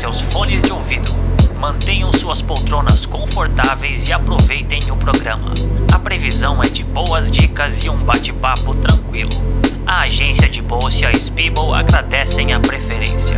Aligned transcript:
seus 0.00 0.22
fones 0.22 0.62
de 0.62 0.72
ouvido. 0.72 1.10
Mantenham 1.58 2.10
suas 2.10 2.40
poltronas 2.40 3.04
confortáveis 3.04 4.08
e 4.08 4.14
aproveitem 4.14 4.80
o 4.90 4.96
programa. 4.96 5.52
A 5.92 5.98
previsão 5.98 6.62
é 6.62 6.70
de 6.70 6.82
boas 6.82 7.30
dicas 7.30 7.84
e 7.84 7.90
um 7.90 7.98
bate-papo 7.98 8.74
tranquilo. 8.76 9.28
A 9.86 10.00
agência 10.00 10.48
de 10.48 10.62
bolsa 10.62 11.10
e 11.10 11.16
Spiegel 11.16 11.74
agradecem 11.74 12.54
a 12.54 12.60
preferência. 12.60 13.36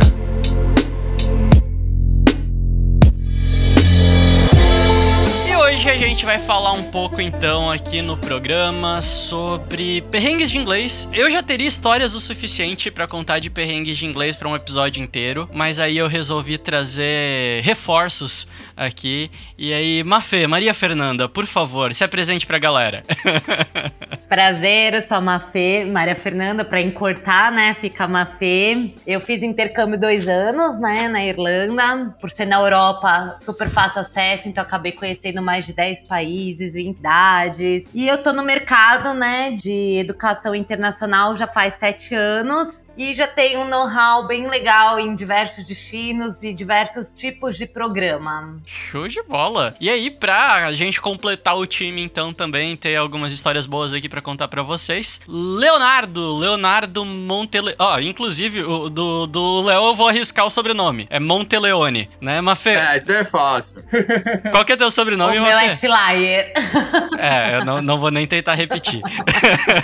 Hoje 5.83 5.89
a 5.89 5.97
gente 5.97 6.23
vai 6.23 6.41
falar 6.41 6.71
um 6.71 6.83
pouco 6.83 7.21
então 7.21 7.69
aqui 7.69 8.01
no 8.01 8.15
programa 8.15 9.01
sobre 9.01 10.01
perrengues 10.03 10.49
de 10.49 10.57
inglês. 10.57 11.05
Eu 11.11 11.29
já 11.29 11.43
teria 11.43 11.67
histórias 11.67 12.15
o 12.15 12.21
suficiente 12.21 12.89
para 12.89 13.05
contar 13.05 13.39
de 13.39 13.49
perrengues 13.49 13.97
de 13.97 14.05
inglês 14.05 14.33
para 14.33 14.47
um 14.47 14.55
episódio 14.55 15.03
inteiro, 15.03 15.49
mas 15.53 15.79
aí 15.79 15.97
eu 15.97 16.07
resolvi 16.07 16.57
trazer 16.57 17.61
reforços 17.63 18.47
aqui. 18.77 19.29
E 19.57 19.73
aí, 19.73 20.03
Mafê, 20.05 20.47
Maria 20.47 20.73
Fernanda, 20.73 21.27
por 21.27 21.45
favor, 21.45 21.93
se 21.93 22.01
apresente 22.01 22.47
pra 22.47 22.57
galera. 22.57 23.03
Prazer, 24.29 24.93
eu 24.93 25.01
sou 25.01 25.17
a 25.17 25.21
Mafê, 25.21 25.85
Maria 25.85 26.15
Fernanda, 26.15 26.63
pra 26.63 26.79
encurtar, 26.79 27.51
né, 27.51 27.75
fica 27.79 28.07
Mafê. 28.07 28.93
Eu 29.05 29.19
fiz 29.19 29.43
intercâmbio 29.43 29.99
dois 29.99 30.29
anos, 30.29 30.79
né, 30.79 31.09
na 31.09 31.23
Irlanda. 31.25 32.15
Por 32.21 32.31
ser 32.31 32.45
na 32.45 32.55
Europa, 32.55 33.37
super 33.41 33.69
fácil 33.69 33.99
acesso, 33.99 34.47
então 34.47 34.63
acabei 34.63 34.93
conhecendo 34.93 35.41
mais 35.41 35.65
de 35.65 35.72
10 35.73 36.07
países, 36.07 36.73
20 36.73 36.99
idades. 36.99 37.85
E 37.93 38.07
eu 38.07 38.21
tô 38.21 38.31
no 38.31 38.43
mercado, 38.43 39.13
né, 39.13 39.51
de 39.51 39.97
educação 39.99 40.53
internacional 40.53 41.37
já 41.37 41.47
faz 41.47 41.75
sete 41.75 42.13
anos 42.13 42.82
e 42.97 43.13
já 43.13 43.27
tem 43.27 43.57
um 43.57 43.67
know-how 43.67 44.27
bem 44.27 44.47
legal 44.47 44.99
em 44.99 45.15
diversos 45.15 45.65
destinos 45.65 46.43
e 46.43 46.53
diversos 46.53 47.09
tipos 47.09 47.57
de 47.57 47.65
programa. 47.65 48.57
Show 48.91 49.07
de 49.07 49.21
bola! 49.23 49.75
E 49.79 49.89
aí, 49.89 50.11
pra 50.11 50.71
gente 50.73 51.01
completar 51.01 51.57
o 51.57 51.65
time, 51.65 52.01
então, 52.01 52.31
também 52.31 52.75
ter 52.75 52.95
algumas 52.95 53.31
histórias 53.31 53.65
boas 53.65 53.93
aqui 53.93 54.07
para 54.07 54.21
contar 54.21 54.47
para 54.47 54.61
vocês, 54.61 55.19
Leonardo, 55.27 56.35
Leonardo 56.35 57.03
Monteleone. 57.03 57.75
Ó, 57.79 57.95
oh, 57.95 57.99
inclusive, 57.99 58.63
o 58.63 58.89
do, 58.89 59.25
do 59.25 59.61
Léo 59.61 59.87
eu 59.87 59.95
vou 59.95 60.07
arriscar 60.07 60.45
o 60.45 60.49
sobrenome. 60.49 61.07
É 61.09 61.19
Monteleone, 61.19 62.09
né, 62.21 62.41
Mafê? 62.41 62.75
É, 62.75 62.95
isso 62.95 63.07
daí 63.07 63.17
é 63.17 63.23
fácil. 63.23 63.77
Qual 64.51 64.63
que 64.63 64.73
é 64.73 64.77
teu 64.77 64.91
sobrenome, 64.91 65.39
o 65.39 65.41
Mafê? 65.41 65.55
meu 65.55 65.59
é 65.59 65.75
Schleier. 65.75 66.53
É, 67.17 67.55
eu 67.55 67.65
não, 67.65 67.81
não 67.81 67.97
vou 67.97 68.11
nem 68.11 68.27
tentar 68.27 68.53
repetir. 68.53 69.01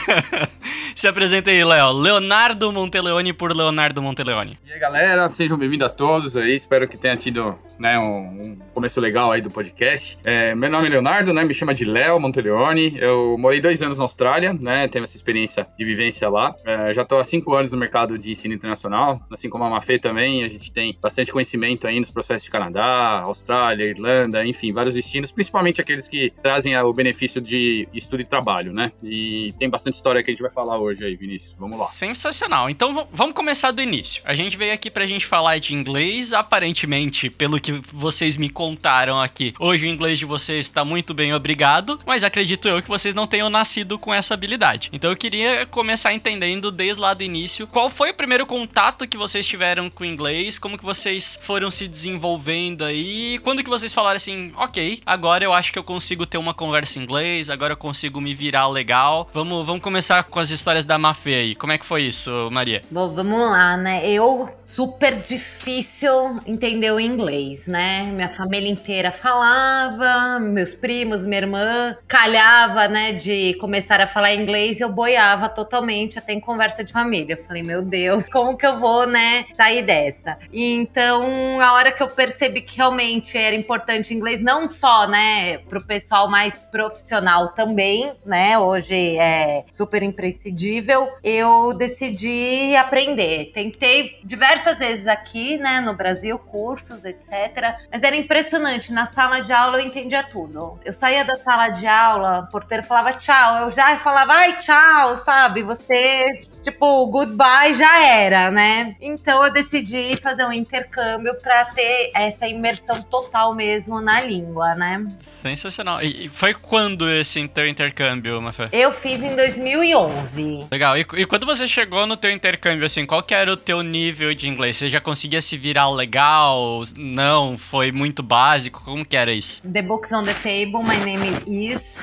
Se 0.95 1.07
apresenta 1.07 1.49
aí, 1.49 1.63
Léo. 1.63 1.91
Leonardo 1.91 2.71
Monteleone 2.71 2.98
Monteleone 2.99 3.31
por 3.31 3.55
Leonardo 3.55 4.01
Monteleone. 4.01 4.59
E 4.65 4.73
aí, 4.73 4.79
galera, 4.79 5.31
sejam 5.31 5.57
bem-vindos 5.57 5.87
a 5.87 5.89
todos 5.89 6.35
aí. 6.35 6.53
Espero 6.53 6.85
que 6.85 6.97
tenha 6.97 7.15
tido 7.15 7.57
né, 7.79 7.97
um, 7.97 8.41
um 8.41 8.59
começo 8.73 8.99
legal 8.99 9.31
aí 9.31 9.41
do 9.41 9.49
podcast. 9.49 10.17
É, 10.25 10.53
meu 10.53 10.69
nome 10.69 10.87
é 10.87 10.89
Leonardo, 10.89 11.33
né? 11.33 11.45
Me 11.45 11.53
chama 11.53 11.73
de 11.73 11.85
Léo 11.85 12.19
Monteleone. 12.19 12.97
Eu 12.97 13.37
morei 13.37 13.61
dois 13.61 13.81
anos 13.81 13.97
na 13.97 14.03
Austrália, 14.03 14.51
né? 14.53 14.89
Tenho 14.89 15.03
essa 15.03 15.15
experiência 15.15 15.65
de 15.77 15.85
vivência 15.85 16.27
lá. 16.29 16.53
É, 16.65 16.93
já 16.93 17.03
estou 17.03 17.19
há 17.19 17.23
cinco 17.23 17.55
anos 17.55 17.71
no 17.71 17.77
mercado 17.77 18.17
de 18.17 18.31
ensino 18.31 18.53
internacional, 18.53 19.21
assim 19.31 19.49
como 19.49 19.63
a 19.63 19.69
Mafê 19.69 19.97
também. 19.97 20.43
A 20.43 20.49
gente 20.49 20.69
tem 20.69 20.97
bastante 21.01 21.31
conhecimento 21.31 21.87
aí 21.87 21.99
nos 21.99 22.11
processos 22.11 22.43
de 22.43 22.49
Canadá, 22.49 23.23
Austrália, 23.25 23.85
Irlanda, 23.85 24.45
enfim, 24.45 24.73
vários 24.73 24.95
destinos, 24.95 25.31
principalmente 25.31 25.79
aqueles 25.79 26.09
que 26.09 26.33
trazem 26.43 26.77
o 26.77 26.91
benefício 26.91 27.39
de 27.39 27.87
estudo 27.93 28.23
e 28.23 28.25
trabalho, 28.25 28.73
né? 28.73 28.91
E 29.01 29.53
tem 29.57 29.69
bastante 29.69 29.93
história 29.93 30.21
que 30.21 30.29
a 30.29 30.33
gente 30.33 30.41
vai 30.41 30.51
falar 30.51 30.77
hoje 30.77 31.05
aí, 31.05 31.15
Vinícius. 31.15 31.55
Vamos 31.57 31.79
lá. 31.79 31.87
Sensacional. 31.87 32.69
Então, 32.69 32.88
então 32.89 33.07
vamos 33.13 33.35
começar 33.35 33.69
do 33.69 33.81
início. 33.83 34.21
A 34.25 34.33
gente 34.33 34.57
veio 34.57 34.73
aqui 34.73 34.89
pra 34.89 35.05
gente 35.05 35.25
falar 35.25 35.59
de 35.59 35.75
inglês. 35.75 36.33
Aparentemente, 36.33 37.29
pelo 37.29 37.59
que 37.59 37.81
vocês 37.93 38.35
me 38.35 38.49
contaram 38.49 39.21
aqui, 39.21 39.53
hoje 39.59 39.85
o 39.85 39.89
inglês 39.89 40.17
de 40.17 40.25
vocês 40.25 40.65
está 40.65 40.83
muito 40.83 41.13
bem, 41.13 41.31
obrigado. 41.33 41.99
Mas 42.03 42.23
acredito 42.23 42.67
eu 42.67 42.81
que 42.81 42.87
vocês 42.87 43.13
não 43.13 43.27
tenham 43.27 43.49
nascido 43.49 43.99
com 43.99 44.11
essa 44.11 44.33
habilidade. 44.33 44.89
Então 44.91 45.11
eu 45.11 45.15
queria 45.15 45.67
começar 45.67 46.13
entendendo 46.13 46.71
desde 46.71 46.99
lá 46.99 47.13
do 47.13 47.23
início 47.23 47.67
qual 47.67 47.91
foi 47.91 48.09
o 48.09 48.13
primeiro 48.13 48.45
contato 48.45 49.07
que 49.07 49.17
vocês 49.17 49.45
tiveram 49.45 49.87
com 49.89 50.03
o 50.03 50.07
inglês, 50.07 50.57
como 50.57 50.77
que 50.77 50.83
vocês 50.83 51.37
foram 51.43 51.69
se 51.69 51.87
desenvolvendo 51.87 52.83
aí, 52.83 53.39
quando 53.43 53.63
que 53.63 53.69
vocês 53.69 53.93
falaram 53.93 54.17
assim, 54.17 54.51
ok, 54.55 55.01
agora 55.05 55.43
eu 55.43 55.53
acho 55.53 55.71
que 55.71 55.77
eu 55.77 55.83
consigo 55.83 56.25
ter 56.25 56.39
uma 56.39 56.55
conversa 56.55 56.97
em 56.97 57.03
inglês, 57.03 57.51
agora 57.51 57.73
eu 57.73 57.77
consigo 57.77 58.19
me 58.19 58.33
virar 58.33 58.67
legal. 58.67 59.29
Vamos, 59.31 59.65
vamos 59.65 59.83
começar 59.83 60.23
com 60.23 60.39
as 60.39 60.49
histórias 60.49 60.83
da 60.83 60.97
Mafê 60.97 61.35
aí. 61.35 61.55
Como 61.55 61.71
é 61.71 61.77
que 61.77 61.85
foi 61.85 62.03
isso, 62.03 62.49
Maria? 62.51 62.78
Bom, 62.91 63.13
vamos 63.13 63.39
lá, 63.39 63.77
né? 63.77 64.07
Eu, 64.07 64.49
super 64.69 65.15
difícil 65.15 66.37
entender 66.45 66.91
o 66.91 66.99
inglês, 66.99 67.65
né? 67.65 68.03
Minha 68.13 68.29
família 68.29 68.69
inteira 68.69 69.11
falava, 69.11 70.39
meus 70.39 70.73
primos, 70.73 71.25
minha 71.25 71.41
irmã, 71.41 71.97
calhava, 72.07 72.87
né, 72.87 73.13
de 73.13 73.55
começar 73.55 73.99
a 73.99 74.07
falar 74.07 74.35
inglês, 74.35 74.79
eu 74.79 74.89
boiava 74.89 75.49
totalmente 75.49 76.19
até 76.19 76.33
em 76.33 76.39
conversa 76.39 76.83
de 76.83 76.93
família. 76.93 77.33
Eu 77.33 77.43
falei, 77.45 77.63
meu 77.63 77.81
Deus, 77.81 78.29
como 78.29 78.55
que 78.55 78.65
eu 78.65 78.79
vou, 78.79 79.07
né, 79.07 79.45
sair 79.53 79.81
dessa? 79.81 80.37
E 80.53 80.73
então, 80.75 81.59
a 81.59 81.73
hora 81.73 81.91
que 81.91 82.03
eu 82.03 82.07
percebi 82.07 82.61
que 82.61 82.77
realmente 82.77 83.37
era 83.37 83.55
importante 83.55 84.13
inglês, 84.13 84.41
não 84.41 84.69
só, 84.69 85.07
né, 85.07 85.57
pro 85.69 85.83
pessoal 85.83 86.29
mais 86.29 86.63
profissional 86.71 87.49
também, 87.49 88.11
né, 88.25 88.57
hoje 88.57 89.17
é 89.17 89.65
super 89.71 90.03
imprescindível, 90.03 91.09
eu 91.23 91.73
decidi 91.73 92.75
aprender. 92.75 93.51
Tentei 93.53 94.19
diversas 94.59 94.77
vezes 94.77 95.07
aqui, 95.07 95.57
né, 95.57 95.79
no 95.79 95.93
Brasil, 95.93 96.37
cursos, 96.37 97.03
etc. 97.05 97.75
Mas 97.91 98.03
era 98.03 98.15
impressionante. 98.15 98.91
Na 98.91 99.05
sala 99.05 99.39
de 99.41 99.53
aula 99.53 99.79
eu 99.79 99.85
entendia 99.85 100.23
tudo. 100.23 100.79
Eu 100.83 100.91
saía 100.91 101.23
da 101.23 101.35
sala 101.35 101.69
de 101.69 101.87
aula, 101.87 102.41
o 102.41 102.51
porteiro 102.51 102.83
falava 102.83 103.13
tchau. 103.13 103.65
Eu 103.65 103.71
já 103.71 103.97
falava, 103.97 104.33
ai, 104.33 104.59
tchau, 104.59 105.17
sabe? 105.23 105.63
Você, 105.63 106.41
tipo, 106.63 107.07
goodbye 107.07 107.75
já 107.75 108.05
era, 108.05 108.51
né? 108.51 108.95
Então 108.99 109.43
eu 109.43 109.51
decidi 109.51 110.15
fazer 110.17 110.45
um 110.45 110.53
intercâmbio 110.53 111.35
para 111.41 111.65
ter 111.65 112.11
essa 112.15 112.47
imersão 112.47 113.01
total 113.01 113.55
mesmo 113.55 114.01
na 114.01 114.21
língua, 114.21 114.75
né? 114.75 115.05
Sensacional. 115.41 116.01
E 116.01 116.29
foi 116.29 116.53
quando 116.53 117.09
esse 117.09 117.47
teu 117.47 117.67
intercâmbio, 117.67 118.41
Mafé? 118.41 118.69
Eu 118.71 118.91
fiz 118.91 119.23
em 119.23 119.35
2011. 119.35 120.67
Legal. 120.71 120.97
E, 120.97 121.05
e 121.13 121.25
quando 121.25 121.45
você 121.45 121.67
chegou 121.67 122.05
no 122.05 122.17
teu 122.17 122.31
intercâmbio, 122.31 122.85
assim, 122.85 123.05
qual 123.05 123.23
que 123.23 123.33
era 123.33 123.51
o 123.51 123.57
teu 123.57 123.81
nível 123.81 124.33
de 124.33 124.48
inglês? 124.49 124.77
Você 124.77 124.89
já 124.89 124.99
conseguia 124.99 125.41
se 125.41 125.57
virar 125.57 125.89
legal? 125.89 126.83
Não? 126.97 127.57
Foi 127.57 127.91
muito 127.91 128.21
básico? 128.21 128.83
Como 128.83 129.05
que 129.05 129.15
era 129.15 129.31
isso? 129.31 129.61
The 129.71 129.81
book's 129.81 130.11
on 130.11 130.23
the 130.23 130.33
table, 130.33 130.83
my 130.83 130.97
name 131.05 131.29
is... 131.47 131.97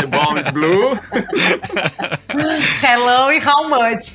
the 0.00 0.06
ball 0.06 0.36
is 0.38 0.48
blue. 0.48 0.98
Hello 2.82 3.32
e 3.32 3.38
how 3.38 3.68
much? 3.68 4.14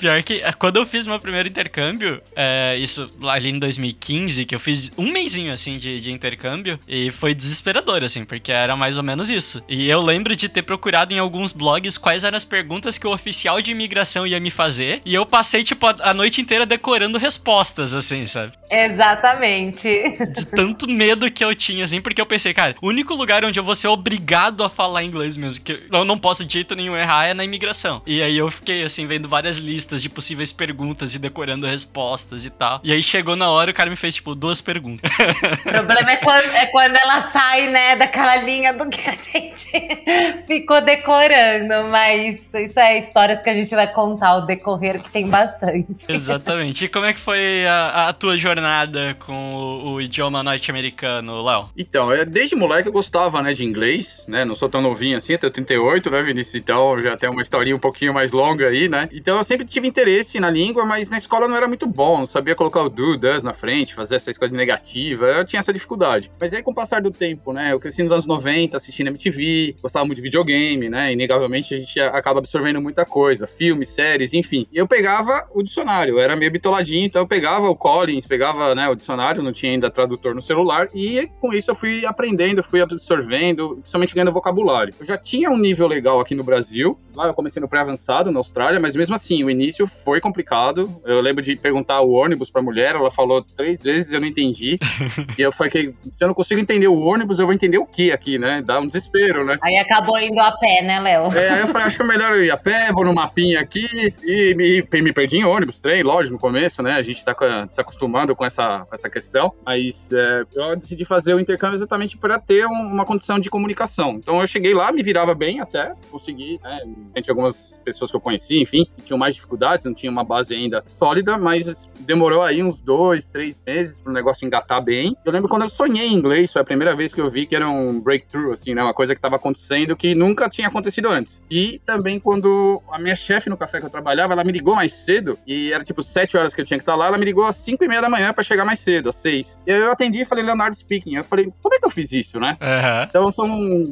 Pior 0.00 0.22
que 0.22 0.40
eh, 0.40 0.52
quando 0.52 0.78
eu 0.78 0.86
fiz 0.86 1.06
meu 1.06 1.20
primeiro 1.20 1.46
intercâmbio, 1.46 2.22
é, 2.34 2.74
isso 2.78 3.06
ali 3.22 3.50
em 3.50 3.58
2015, 3.58 4.46
que 4.46 4.54
eu 4.54 4.58
fiz 4.58 4.90
um 4.96 5.12
mêsinho 5.12 5.52
assim 5.52 5.78
de, 5.78 6.00
de, 6.00 6.10
intercâmbio, 6.10 6.80
e 6.88 7.10
foi 7.10 7.34
desesperador, 7.34 8.02
assim, 8.02 8.24
porque 8.24 8.50
era 8.50 8.74
mais 8.74 8.96
ou 8.96 9.04
menos 9.04 9.28
isso. 9.28 9.62
E 9.68 9.90
eu 9.90 10.00
lembro 10.00 10.34
de 10.34 10.48
ter 10.48 10.62
procurado 10.62 11.12
em 11.12 11.18
alguns 11.18 11.52
blogs 11.52 11.98
quais 11.98 12.24
eram 12.24 12.36
as 12.36 12.44
perguntas 12.44 12.96
que 12.96 13.06
o 13.06 13.12
oficial 13.12 13.60
de 13.60 13.72
imigração 13.72 14.26
ia 14.26 14.40
me 14.40 14.50
fazer, 14.50 14.99
e 15.04 15.14
eu 15.14 15.26
passei, 15.26 15.62
tipo, 15.62 15.86
a, 15.86 15.96
a 16.02 16.14
noite 16.14 16.40
inteira 16.40 16.66
decorando 16.66 17.18
respostas, 17.18 17.94
assim, 17.94 18.26
sabe? 18.26 18.52
Exatamente. 18.70 19.88
De 20.32 20.46
tanto 20.46 20.88
medo 20.88 21.30
que 21.30 21.44
eu 21.44 21.54
tinha, 21.54 21.84
assim, 21.84 22.00
porque 22.00 22.20
eu 22.20 22.26
pensei, 22.26 22.54
cara, 22.54 22.74
o 22.80 22.88
único 22.88 23.14
lugar 23.14 23.44
onde 23.44 23.58
eu 23.58 23.64
vou 23.64 23.74
ser 23.74 23.88
obrigado 23.88 24.62
a 24.62 24.70
falar 24.70 25.02
inglês 25.02 25.36
mesmo, 25.36 25.62
que 25.62 25.86
eu 25.90 26.04
não 26.04 26.18
posso 26.18 26.44
de 26.44 26.52
jeito 26.52 26.74
nenhum 26.74 26.96
errar, 26.96 27.26
é 27.26 27.34
na 27.34 27.44
imigração. 27.44 28.02
E 28.06 28.22
aí 28.22 28.36
eu 28.36 28.50
fiquei, 28.50 28.82
assim, 28.84 29.06
vendo 29.06 29.28
várias 29.28 29.56
listas 29.56 30.02
de 30.02 30.08
possíveis 30.08 30.52
perguntas 30.52 31.14
e 31.14 31.18
decorando 31.18 31.66
respostas 31.66 32.44
e 32.44 32.50
tal. 32.50 32.80
E 32.82 32.92
aí 32.92 33.02
chegou 33.02 33.36
na 33.36 33.50
hora, 33.50 33.70
o 33.70 33.74
cara 33.74 33.90
me 33.90 33.96
fez, 33.96 34.14
tipo, 34.14 34.34
duas 34.34 34.60
perguntas. 34.60 35.10
O 35.10 35.70
problema 35.70 36.12
é 36.12 36.16
quando, 36.16 36.50
é 36.54 36.66
quando 36.66 36.96
ela 36.96 37.20
sai, 37.30 37.68
né, 37.68 37.96
daquela 37.96 38.36
linha 38.36 38.72
do 38.72 38.88
que 38.88 39.08
a 39.08 39.12
gente 39.12 39.70
ficou 40.46 40.80
decorando, 40.80 41.88
mas 41.90 42.44
isso 42.54 42.78
é 42.78 42.98
histórias 42.98 43.42
que 43.42 43.50
a 43.50 43.54
gente 43.54 43.74
vai 43.74 43.86
contar 43.86 44.28
ao 44.28 44.46
decorrer, 44.46 44.89
que 44.98 45.10
tem 45.10 45.28
bastante. 45.28 46.06
Exatamente. 46.08 46.84
E 46.84 46.88
como 46.88 47.06
é 47.06 47.12
que 47.12 47.20
foi 47.20 47.66
a, 47.66 48.08
a 48.08 48.12
tua 48.12 48.36
jornada 48.36 49.14
com 49.14 49.54
o, 49.54 49.92
o 49.92 50.00
idioma 50.00 50.42
norte-americano, 50.42 51.42
Léo? 51.42 51.68
Então, 51.76 52.08
desde 52.28 52.54
moleque 52.54 52.88
eu 52.88 52.92
gostava, 52.92 53.42
né, 53.42 53.52
de 53.52 53.64
inglês, 53.64 54.24
né, 54.28 54.44
não 54.44 54.54
sou 54.54 54.68
tão 54.68 54.80
novinho 54.80 55.16
assim, 55.16 55.32
eu 55.32 55.38
tenho 55.38 55.52
38, 55.52 56.10
né, 56.10 56.22
Vinícius? 56.22 56.54
Então 56.54 57.00
já 57.00 57.16
tem 57.16 57.28
uma 57.28 57.42
historinha 57.42 57.74
um 57.74 57.80
pouquinho 57.80 58.14
mais 58.14 58.32
longa 58.32 58.68
aí, 58.68 58.88
né? 58.88 59.08
Então 59.12 59.36
eu 59.36 59.44
sempre 59.44 59.66
tive 59.66 59.80
tive 59.80 59.88
interesse 59.88 60.38
na 60.38 60.50
língua, 60.50 60.84
mas 60.84 61.08
na 61.08 61.16
escola 61.16 61.48
não 61.48 61.56
era 61.56 61.66
muito 61.66 61.86
bom, 61.86 62.18
não 62.18 62.26
sabia 62.26 62.54
colocar 62.54 62.82
o 62.82 62.90
do, 62.90 63.16
does 63.16 63.42
na 63.42 63.54
frente, 63.54 63.94
fazer 63.94 64.16
essa 64.16 64.32
coisa 64.34 64.54
negativa, 64.54 65.26
eu 65.26 65.44
tinha 65.44 65.60
essa 65.60 65.72
dificuldade. 65.72 66.30
Mas 66.38 66.52
aí 66.52 66.62
com 66.62 66.70
o 66.70 66.74
passar 66.74 67.00
do 67.00 67.10
tempo, 67.10 67.52
né, 67.52 67.72
eu 67.72 67.80
cresci 67.80 68.02
nos 68.02 68.12
anos 68.12 68.26
90, 68.26 68.76
assistindo 68.76 69.08
MTV, 69.08 69.76
gostava 69.80 70.04
muito 70.04 70.16
de 70.16 70.22
videogame, 70.22 70.90
né, 70.90 71.12
inegavelmente 71.12 71.74
a 71.74 71.78
gente 71.78 71.98
acaba 72.00 72.38
absorvendo 72.38 72.80
muita 72.80 73.06
coisa, 73.06 73.46
filmes, 73.46 73.88
séries, 73.88 74.34
enfim. 74.34 74.66
E 74.72 74.78
eu 74.78 74.86
pegava 74.86 75.48
o 75.54 75.62
dicionário, 75.62 76.14
eu 76.14 76.20
era 76.20 76.36
meio 76.36 76.50
bitoladinho, 76.50 77.06
então 77.06 77.22
eu 77.22 77.26
pegava 77.26 77.68
o 77.68 77.76
Collins, 77.76 78.26
pegava, 78.26 78.74
né, 78.74 78.88
o 78.88 78.94
dicionário, 78.94 79.42
não 79.42 79.52
tinha 79.52 79.72
ainda 79.72 79.90
tradutor 79.90 80.34
no 80.34 80.42
celular, 80.42 80.88
e 80.94 81.28
com 81.40 81.52
isso 81.52 81.70
eu 81.70 81.74
fui 81.74 82.06
aprendendo, 82.06 82.62
fui 82.62 82.80
absorvendo, 82.80 83.76
principalmente 83.80 84.14
ganhando 84.14 84.32
vocabulário. 84.32 84.94
Eu 84.98 85.06
já 85.06 85.18
tinha 85.18 85.50
um 85.50 85.58
nível 85.58 85.86
legal 85.86 86.20
aqui 86.20 86.34
no 86.34 86.44
Brasil, 86.44 86.98
lá 87.14 87.26
eu 87.26 87.34
comecei 87.34 87.60
no 87.60 87.68
pré-avançado 87.68 88.30
na 88.30 88.38
Austrália, 88.38 88.80
mas 88.80 88.96
mesmo 88.96 89.14
assim, 89.14 89.42
o 89.44 89.50
início 89.50 89.86
foi 89.86 90.20
complicado. 90.20 91.00
Eu 91.04 91.20
lembro 91.20 91.42
de 91.42 91.56
perguntar 91.56 92.00
o 92.00 92.12
ônibus 92.12 92.50
pra 92.50 92.62
mulher, 92.62 92.94
ela 92.94 93.10
falou 93.10 93.42
três 93.42 93.82
vezes, 93.82 94.12
eu 94.12 94.20
não 94.20 94.28
entendi. 94.28 94.78
e 95.36 95.42
eu 95.42 95.52
falei 95.52 95.70
que 95.70 95.94
se 96.10 96.22
eu 96.22 96.28
não 96.28 96.34
consigo 96.34 96.60
entender 96.60 96.88
o 96.88 96.98
ônibus, 96.98 97.38
eu 97.38 97.46
vou 97.46 97.54
entender 97.54 97.78
o 97.78 97.86
que 97.86 98.12
aqui, 98.12 98.38
né? 98.38 98.62
Dá 98.64 98.78
um 98.78 98.86
desespero, 98.86 99.44
né? 99.44 99.58
Aí 99.62 99.76
acabou 99.76 100.18
indo 100.18 100.40
a 100.40 100.52
pé, 100.52 100.82
né, 100.82 101.00
Léo? 101.00 101.32
É, 101.36 101.50
aí 101.50 101.60
eu 101.60 101.66
falei, 101.66 101.86
acho 101.86 101.96
que 101.96 102.02
é 102.02 102.06
melhor 102.06 102.36
eu 102.36 102.44
ir 102.44 102.50
a 102.50 102.56
pé, 102.56 102.92
vou 102.92 103.04
no 103.04 103.14
mapinha 103.14 103.60
aqui 103.60 104.14
e 104.22 104.54
me, 104.60 105.02
me 105.02 105.12
perdi 105.12 105.38
em 105.38 105.44
ônibus, 105.44 105.78
trem, 105.78 106.02
lógico, 106.02 106.34
no 106.34 106.40
começo, 106.40 106.82
né? 106.82 106.92
A 106.92 107.02
gente 107.02 107.24
tá 107.24 107.34
se 107.68 107.80
acostumando 107.80 108.34
com 108.36 108.44
essa, 108.44 108.80
com 108.80 108.94
essa 108.94 109.08
questão, 109.08 109.52
mas 109.64 110.12
é, 110.12 110.42
eu 110.54 110.76
decidi 110.76 111.04
fazer 111.04 111.34
o 111.34 111.40
intercâmbio 111.40 111.76
exatamente 111.76 112.16
para 112.16 112.38
ter 112.38 112.66
um, 112.66 112.72
uma 112.72 113.04
condição 113.04 113.38
de 113.38 113.48
comunicação. 113.48 114.12
Então 114.12 114.40
eu 114.40 114.46
cheguei 114.46 114.74
lá, 114.74 114.92
me 114.92 115.02
virava 115.02 115.34
bem 115.34 115.60
até, 115.60 115.94
consegui, 116.10 116.60
né? 116.62 116.78
Entre 117.16 117.30
algumas 117.30 117.80
pessoas 117.84 118.10
que 118.10 118.16
eu 118.16 118.20
conheci, 118.20 118.60
enfim, 118.60 118.86
que 118.96 119.04
tinham 119.04 119.18
mais 119.18 119.34
dificuldades, 119.34 119.84
não 119.84 119.94
tinha 119.94 120.10
uma 120.10 120.24
base 120.24 120.54
ainda 120.54 120.82
sólida, 120.86 121.38
mas 121.38 121.88
demorou 122.00 122.42
aí 122.42 122.62
uns 122.62 122.80
dois, 122.80 123.28
três 123.28 123.60
meses 123.64 124.00
para 124.00 124.10
o 124.10 124.14
negócio 124.14 124.46
engatar 124.46 124.82
bem. 124.82 125.16
Eu 125.24 125.32
lembro 125.32 125.48
quando 125.48 125.62
eu 125.62 125.68
sonhei 125.68 126.08
em 126.08 126.14
inglês, 126.14 126.52
foi 126.52 126.62
a 126.62 126.64
primeira 126.64 126.94
vez 126.94 127.14
que 127.14 127.20
eu 127.20 127.28
vi 127.28 127.46
que 127.46 127.56
era 127.56 127.68
um 127.68 128.00
breakthrough, 128.00 128.52
assim, 128.52 128.74
né? 128.74 128.82
Uma 128.82 128.94
coisa 128.94 129.14
que 129.14 129.18
estava 129.18 129.36
acontecendo 129.36 129.96
que 129.96 130.14
nunca 130.14 130.48
tinha 130.48 130.68
acontecido 130.68 131.08
antes. 131.08 131.42
E 131.50 131.80
também 131.84 132.18
quando 132.18 132.82
a 132.90 132.98
minha 132.98 133.16
chefe 133.16 133.48
no 133.48 133.56
café 133.56 133.78
que 133.78 133.86
eu 133.86 133.90
trabalhava, 133.90 134.32
ela 134.32 134.44
me 134.44 134.49
ligou 134.52 134.74
mais 134.74 134.92
cedo, 134.92 135.38
e 135.46 135.72
era 135.72 135.84
tipo 135.84 136.02
sete 136.02 136.36
horas 136.36 136.54
que 136.54 136.60
eu 136.60 136.64
tinha 136.64 136.78
que 136.78 136.82
estar 136.82 136.94
lá, 136.94 137.06
ela 137.06 137.18
me 137.18 137.24
ligou 137.24 137.44
às 137.44 137.56
cinco 137.56 137.84
e 137.84 137.88
meia 137.88 138.00
da 138.00 138.08
manhã 138.08 138.32
para 138.32 138.42
chegar 138.42 138.64
mais 138.64 138.80
cedo, 138.80 139.08
às 139.08 139.16
seis. 139.16 139.58
E 139.66 139.72
aí 139.72 139.78
eu 139.78 139.92
atendi 139.92 140.20
e 140.20 140.24
falei, 140.24 140.44
Leonardo 140.44 140.76
speaking. 140.76 141.16
Eu 141.16 141.24
falei, 141.24 141.52
como 141.62 141.74
é 141.74 141.78
que 141.78 141.86
eu 141.86 141.90
fiz 141.90 142.12
isso, 142.12 142.38
né? 142.38 142.56
Uhum. 142.60 143.06
Então 143.08 143.30
são 143.30 143.48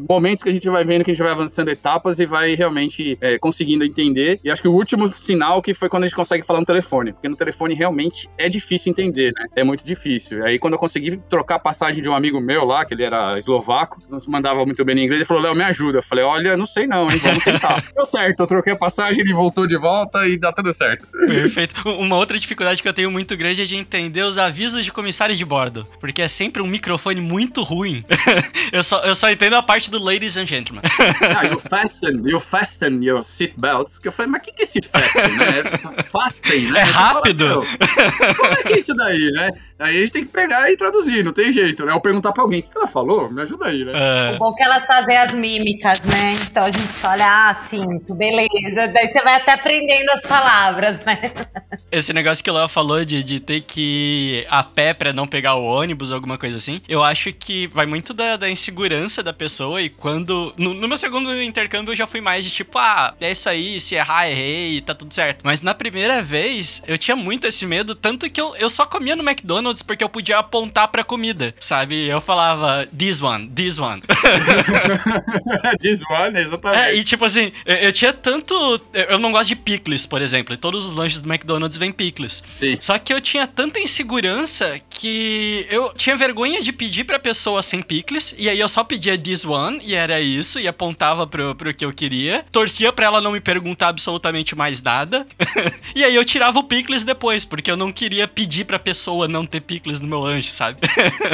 momentos 0.08 0.42
que 0.42 0.48
a 0.48 0.52
gente 0.52 0.68
vai 0.68 0.84
vendo 0.84 1.04
que 1.04 1.10
a 1.10 1.14
gente 1.14 1.22
vai 1.22 1.32
avançando 1.32 1.68
etapas 1.68 2.18
e 2.18 2.26
vai 2.26 2.54
realmente 2.54 3.18
é, 3.20 3.38
conseguindo 3.38 3.84
entender. 3.84 4.38
E 4.44 4.50
acho 4.50 4.62
que 4.62 4.68
o 4.68 4.72
último 4.72 5.10
sinal 5.10 5.62
que 5.62 5.74
foi 5.74 5.88
quando 5.88 6.04
a 6.04 6.06
gente 6.06 6.16
consegue 6.16 6.44
falar 6.44 6.60
no 6.60 6.66
telefone, 6.66 7.12
porque 7.12 7.28
no 7.28 7.36
telefone 7.36 7.74
realmente 7.74 8.28
é 8.36 8.48
difícil 8.48 8.90
entender, 8.90 9.32
né? 9.36 9.46
É 9.56 9.64
muito 9.64 9.84
difícil. 9.84 10.44
Aí 10.44 10.58
quando 10.58 10.74
eu 10.74 10.78
consegui 10.78 11.16
trocar 11.16 11.56
a 11.56 11.58
passagem 11.58 12.02
de 12.02 12.08
um 12.08 12.14
amigo 12.14 12.40
meu 12.40 12.64
lá, 12.64 12.84
que 12.84 12.94
ele 12.94 13.04
era 13.04 13.38
eslovaco, 13.38 13.98
não 14.08 14.18
mandava 14.28 14.64
muito 14.64 14.84
bem 14.84 14.98
em 14.98 15.04
inglês, 15.04 15.20
ele 15.20 15.26
falou: 15.26 15.42
Léo, 15.42 15.54
me 15.54 15.64
ajuda. 15.64 15.98
Eu 15.98 16.02
falei: 16.02 16.24
olha, 16.24 16.56
não 16.56 16.66
sei 16.66 16.86
não, 16.86 17.10
hein? 17.10 17.18
Vamos 17.18 17.44
tentar. 17.44 17.84
Deu 17.94 18.06
certo, 18.06 18.40
eu 18.40 18.46
troquei 18.46 18.72
a 18.72 18.76
passagem, 18.76 19.22
ele 19.22 19.32
voltou 19.32 19.66
de 19.66 19.76
volta 19.76 20.26
e 20.26 20.38
dá 20.48 20.52
tudo 20.52 20.72
certo. 20.72 21.06
Perfeito. 21.06 21.88
Uma 21.88 22.16
outra 22.16 22.38
dificuldade 22.38 22.82
que 22.82 22.88
eu 22.88 22.92
tenho 22.92 23.10
muito 23.10 23.36
grande 23.36 23.62
é 23.62 23.64
de 23.64 23.76
entender 23.76 24.22
os 24.22 24.38
avisos 24.38 24.84
de 24.84 24.90
comissário 24.90 25.34
de 25.34 25.44
bordo, 25.44 25.84
porque 26.00 26.22
é 26.22 26.28
sempre 26.28 26.62
um 26.62 26.66
microfone 26.66 27.20
muito 27.20 27.62
ruim. 27.62 28.04
eu, 28.72 28.82
só, 28.82 29.00
eu 29.02 29.14
só 29.14 29.30
entendo 29.30 29.54
a 29.54 29.62
parte 29.62 29.90
do 29.90 30.02
ladies 30.02 30.36
and 30.36 30.46
gentlemen. 30.46 30.82
ah, 31.36 31.44
you 31.44 31.58
fasten, 31.58 32.28
you 32.28 32.40
fasten 32.40 33.02
your 33.02 33.22
seatbelts. 33.22 33.98
Que 33.98 34.08
eu 34.08 34.12
falei, 34.12 34.32
mas 34.32 34.40
o 34.40 34.44
que, 34.44 34.52
que 34.52 34.62
é 34.62 34.66
seatfasten, 34.66 35.36
né? 35.36 35.62
Fasten, 36.10 36.70
né? 36.70 36.80
É 36.80 36.82
rápido. 36.82 37.62
Fala, 37.62 38.34
como 38.34 38.52
é 38.52 38.62
que 38.62 38.72
é 38.74 38.78
isso 38.78 38.94
daí, 38.94 39.30
né? 39.32 39.50
Aí 39.78 39.96
a 39.96 40.00
gente 40.00 40.10
tem 40.10 40.24
que 40.24 40.32
pegar 40.32 40.68
e 40.70 40.76
traduzir, 40.76 41.24
não 41.24 41.32
tem 41.32 41.52
jeito, 41.52 41.86
né? 41.86 41.94
Ou 41.94 42.00
perguntar 42.00 42.32
pra 42.32 42.42
alguém, 42.42 42.60
o 42.60 42.62
que 42.64 42.76
ela 42.76 42.88
falou? 42.88 43.30
Me 43.30 43.42
ajuda 43.42 43.66
aí, 43.66 43.84
né? 43.84 43.92
É. 43.94 44.34
O 44.34 44.38
bom 44.38 44.52
é 44.52 44.56
que 44.56 44.62
elas 44.64 44.84
fazem 44.84 45.16
as 45.16 45.32
mímicas, 45.32 46.00
né? 46.00 46.36
Então 46.42 46.64
a 46.64 46.70
gente 46.70 46.92
fala, 46.94 47.50
ah, 47.50 47.56
cinto, 47.70 48.12
beleza. 48.16 48.88
Daí 48.92 49.06
você 49.06 49.22
vai 49.22 49.36
até 49.36 49.52
aprendendo 49.52 50.10
as 50.10 50.22
palavras, 50.22 50.37
né? 51.04 51.32
Esse 51.90 52.12
negócio 52.12 52.42
que 52.42 52.50
o 52.50 52.54
Léo 52.54 52.68
falou 52.68 53.04
de, 53.04 53.22
de 53.22 53.40
ter 53.40 53.60
que 53.62 54.44
ir 54.44 54.46
a 54.48 54.62
pé 54.62 54.94
pra 54.94 55.12
não 55.12 55.26
pegar 55.26 55.54
o 55.54 55.64
ônibus, 55.64 56.12
alguma 56.12 56.38
coisa 56.38 56.56
assim, 56.56 56.80
eu 56.88 57.02
acho 57.02 57.32
que 57.32 57.66
vai 57.68 57.86
muito 57.86 58.12
da, 58.12 58.36
da 58.36 58.50
insegurança 58.50 59.22
da 59.22 59.32
pessoa 59.32 59.80
e 59.80 59.88
quando... 59.88 60.52
No, 60.56 60.74
no, 60.74 60.88
meu 60.88 60.96
segundo 60.96 61.40
intercâmbio 61.42 61.92
eu 61.92 61.96
já 61.96 62.06
fui 62.06 62.20
mais 62.20 62.44
de 62.44 62.50
tipo, 62.50 62.78
ah, 62.78 63.14
é 63.20 63.30
isso 63.32 63.48
aí, 63.48 63.80
se 63.80 63.94
errar, 63.94 64.28
errei, 64.28 64.80
tá 64.80 64.94
tudo 64.94 65.12
certo. 65.12 65.42
Mas 65.44 65.60
na 65.60 65.74
primeira 65.74 66.22
vez, 66.22 66.82
eu 66.86 66.98
tinha 66.98 67.16
muito 67.16 67.46
esse 67.46 67.66
medo, 67.66 67.94
tanto 67.94 68.28
que 68.30 68.40
eu, 68.40 68.54
eu 68.56 68.68
só 68.68 68.86
comia 68.86 69.16
no 69.16 69.22
McDonald's 69.22 69.48
McDonald's 69.48 69.82
porque 69.82 70.04
eu 70.04 70.08
podia 70.08 70.38
apontar 70.38 70.88
pra 70.88 71.04
comida, 71.04 71.54
sabe? 71.60 72.06
Eu 72.06 72.20
falava, 72.20 72.86
this 72.96 73.20
one, 73.20 73.48
this 73.48 73.78
one. 73.78 74.02
this 75.80 76.02
one, 76.10 76.38
exatamente. 76.38 76.82
É, 76.82 76.94
e 76.94 77.04
tipo 77.04 77.24
assim, 77.24 77.52
eu, 77.64 77.76
eu, 77.76 77.92
tinha 77.92 78.12
tanto. 78.12 78.54
Eu 78.92 79.18
não 79.18 79.32
gosto 79.32 79.48
de 79.48 79.56
picles, 79.56 80.06
por 80.06 80.20
exemplo. 80.20 80.27
E 80.54 80.56
todos 80.56 80.86
os 80.86 80.92
lanches 80.92 81.20
do 81.20 81.28
McDonald's 81.28 81.76
vêm 81.76 81.92
picles. 81.92 82.42
Sim. 82.46 82.78
Só 82.80 82.98
que 82.98 83.12
eu 83.12 83.20
tinha 83.20 83.46
tanta 83.46 83.78
insegurança 83.78 84.80
que 84.88 85.66
eu 85.70 85.92
tinha 85.94 86.16
vergonha 86.16 86.62
de 86.62 86.72
pedir 86.72 87.04
pra 87.04 87.18
pessoa 87.18 87.62
sem 87.62 87.82
picles. 87.82 88.34
E 88.38 88.48
aí 88.48 88.58
eu 88.58 88.68
só 88.68 88.82
pedia 88.82 89.18
this 89.18 89.44
one, 89.44 89.80
e 89.82 89.94
era 89.94 90.20
isso, 90.20 90.58
e 90.58 90.66
apontava 90.66 91.26
pro, 91.26 91.54
pro 91.54 91.74
que 91.74 91.84
eu 91.84 91.92
queria. 91.92 92.44
Torcia 92.50 92.92
pra 92.92 93.06
ela 93.06 93.20
não 93.20 93.32
me 93.32 93.40
perguntar 93.40 93.88
absolutamente 93.88 94.54
mais 94.54 94.82
nada. 94.82 95.26
e 95.94 96.02
aí 96.02 96.14
eu 96.14 96.24
tirava 96.24 96.58
o 96.58 96.64
picles 96.64 97.02
depois, 97.02 97.44
porque 97.44 97.70
eu 97.70 97.76
não 97.76 97.92
queria 97.92 98.26
pedir 98.26 98.64
pra 98.64 98.78
pessoa 98.78 99.28
não 99.28 99.44
ter 99.44 99.58
ter 99.58 99.60
picles 99.60 100.00
no 100.00 100.08
meu 100.08 100.20
lanche, 100.20 100.50
sabe? 100.50 100.78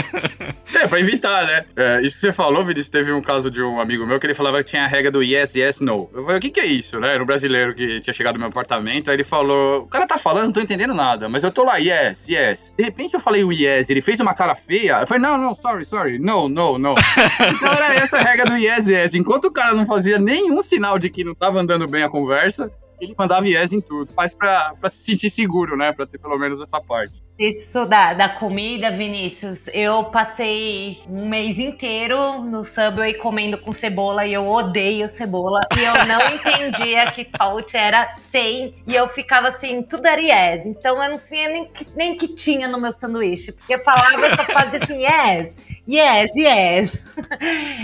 é, 0.75 0.87
pra 0.89 1.01
evitar, 1.01 1.47
né? 1.47 1.65
É, 1.77 2.01
isso 2.03 2.17
que 2.17 2.21
você 2.23 2.33
falou, 2.33 2.65
Vinícius, 2.65 2.89
teve 2.89 3.13
um 3.13 3.23
caso 3.23 3.51
de 3.51 3.63
um 3.63 3.81
amigo 3.81 4.07
meu 4.07 4.19
que 4.19 4.27
ele 4.27 4.35
falava 4.35 4.63
que 4.63 4.71
tinha 4.71 4.85
a 4.85 4.87
regra 4.87 5.11
do 5.11 5.23
yes, 5.23 5.55
yes, 5.55 5.81
no. 5.81 6.11
Eu 6.13 6.23
falei, 6.23 6.39
o 6.39 6.41
que 6.41 6.51
que 6.51 6.61
é 6.61 6.67
isso, 6.67 6.99
né? 6.99 7.15
Era 7.15 7.23
um 7.23 7.27
brasileiro 7.27 7.75
que 7.75 8.01
tinha 8.01 8.15
chegado 8.15 8.35
no 8.35 8.41
meu 8.41 8.49
apartamento, 8.49 8.84
aí 8.89 9.03
ele 9.17 9.25
falou, 9.25 9.83
o 9.83 9.87
cara 9.87 10.07
tá 10.07 10.19
falando, 10.19 10.47
não 10.47 10.53
tô 10.53 10.61
entendendo 10.61 10.95
nada, 10.95 11.29
mas 11.29 11.43
eu 11.43 11.53
tô 11.53 11.65
lá, 11.65 11.77
yes, 11.77 12.29
yes. 12.29 12.75
De 12.77 12.85
repente 12.85 13.15
eu 13.15 13.21
falei 13.21 13.45
o 13.45 13.53
yes, 13.53 13.91
ele 13.91 14.01
fez 14.01 14.21
uma 14.21 14.35
cara 14.35 14.55
feia, 14.55 15.01
eu 15.01 15.07
falei, 15.07 15.23
não, 15.23 15.39
não, 15.39 15.55
sorry, 15.55 15.85
sorry, 15.85 16.19
no, 16.19 16.49
no, 16.49 16.79
no. 16.79 16.95
então 17.55 17.73
era 17.73 17.95
essa 17.95 18.19
a 18.19 18.23
regra 18.23 18.47
do 18.47 18.57
yes, 18.57 18.89
yes. 18.89 19.15
Enquanto 19.15 19.47
o 19.47 19.53
cara 19.53 19.75
não 19.75 19.87
fazia 19.87 20.19
nenhum 20.19 20.61
sinal 20.63 20.99
de 20.99 21.11
que 21.11 21.25
não 21.25 21.35
tava 21.35 21.61
andando 21.61 21.87
bem 21.87 22.03
a 22.03 22.09
conversa, 22.09 22.71
ele 23.01 23.15
mandava 23.19 23.47
yes 23.47 23.73
em 23.73 23.81
tudo. 23.81 24.13
Faz 24.13 24.35
pra, 24.35 24.75
pra 24.79 24.89
se 24.89 24.99
sentir 24.99 25.31
seguro, 25.31 25.77
né? 25.77 25.93
Pra 25.93 26.07
ter 26.07 26.19
pelo 26.19 26.39
menos 26.39 26.61
essa 26.61 26.81
parte. 26.81 27.24
Isso 27.37 27.85
da, 27.85 28.15
da 28.15 28.29
comida, 28.29 28.93
Vinícius, 28.93 29.67
eu 29.73 30.05
passei 30.05 31.03
um 31.09 31.29
mês 31.29 31.59
inteiro 31.59 32.41
no 32.43 32.65
Subway 32.65 33.15
comendo 33.15 33.59
com 33.59 33.73
cebola 33.73 34.25
e 34.25 34.33
eu 34.33 34.47
odeio 34.47 35.09
cebola. 35.09 35.59
E 35.77 35.83
eu 35.83 36.07
não 36.07 36.21
entendia 36.33 37.11
que 37.11 37.29
salt 37.37 37.75
era 37.75 38.15
sem. 38.31 38.77
E 38.87 38.95
eu 38.95 39.09
ficava 39.09 39.49
assim, 39.49 39.83
tudo 39.83 40.07
era 40.07 40.21
yes. 40.21 40.65
Então 40.65 41.03
eu 41.03 41.11
não 41.11 41.19
sei 41.19 41.49
nem, 41.49 41.71
nem 41.97 42.17
que 42.17 42.29
tinha 42.29 42.69
no 42.69 42.81
meu 42.81 42.93
sanduíche. 42.93 43.51
Porque 43.51 43.75
eu 43.75 43.81
falava, 43.81 44.21
eu 44.25 44.37
só 44.37 44.45
fazia 44.45 44.79
assim, 44.81 45.05
yes, 45.05 45.57
yes, 45.89 46.31
yes. 46.37 47.05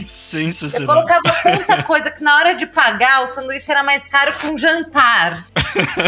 Sensacional. 0.06 0.96
Eu 0.96 1.04
colocava 1.04 1.42
tanta 1.42 1.82
coisa 1.82 2.10
que 2.10 2.22
na 2.22 2.36
hora 2.36 2.54
de 2.54 2.66
pagar, 2.66 3.24
o 3.24 3.28
sanduíche 3.28 3.70
era 3.70 3.82
mais 3.82 4.04
caro 4.06 4.32
que 4.32 4.46
um 4.46 4.58
jantar. 4.58 5.46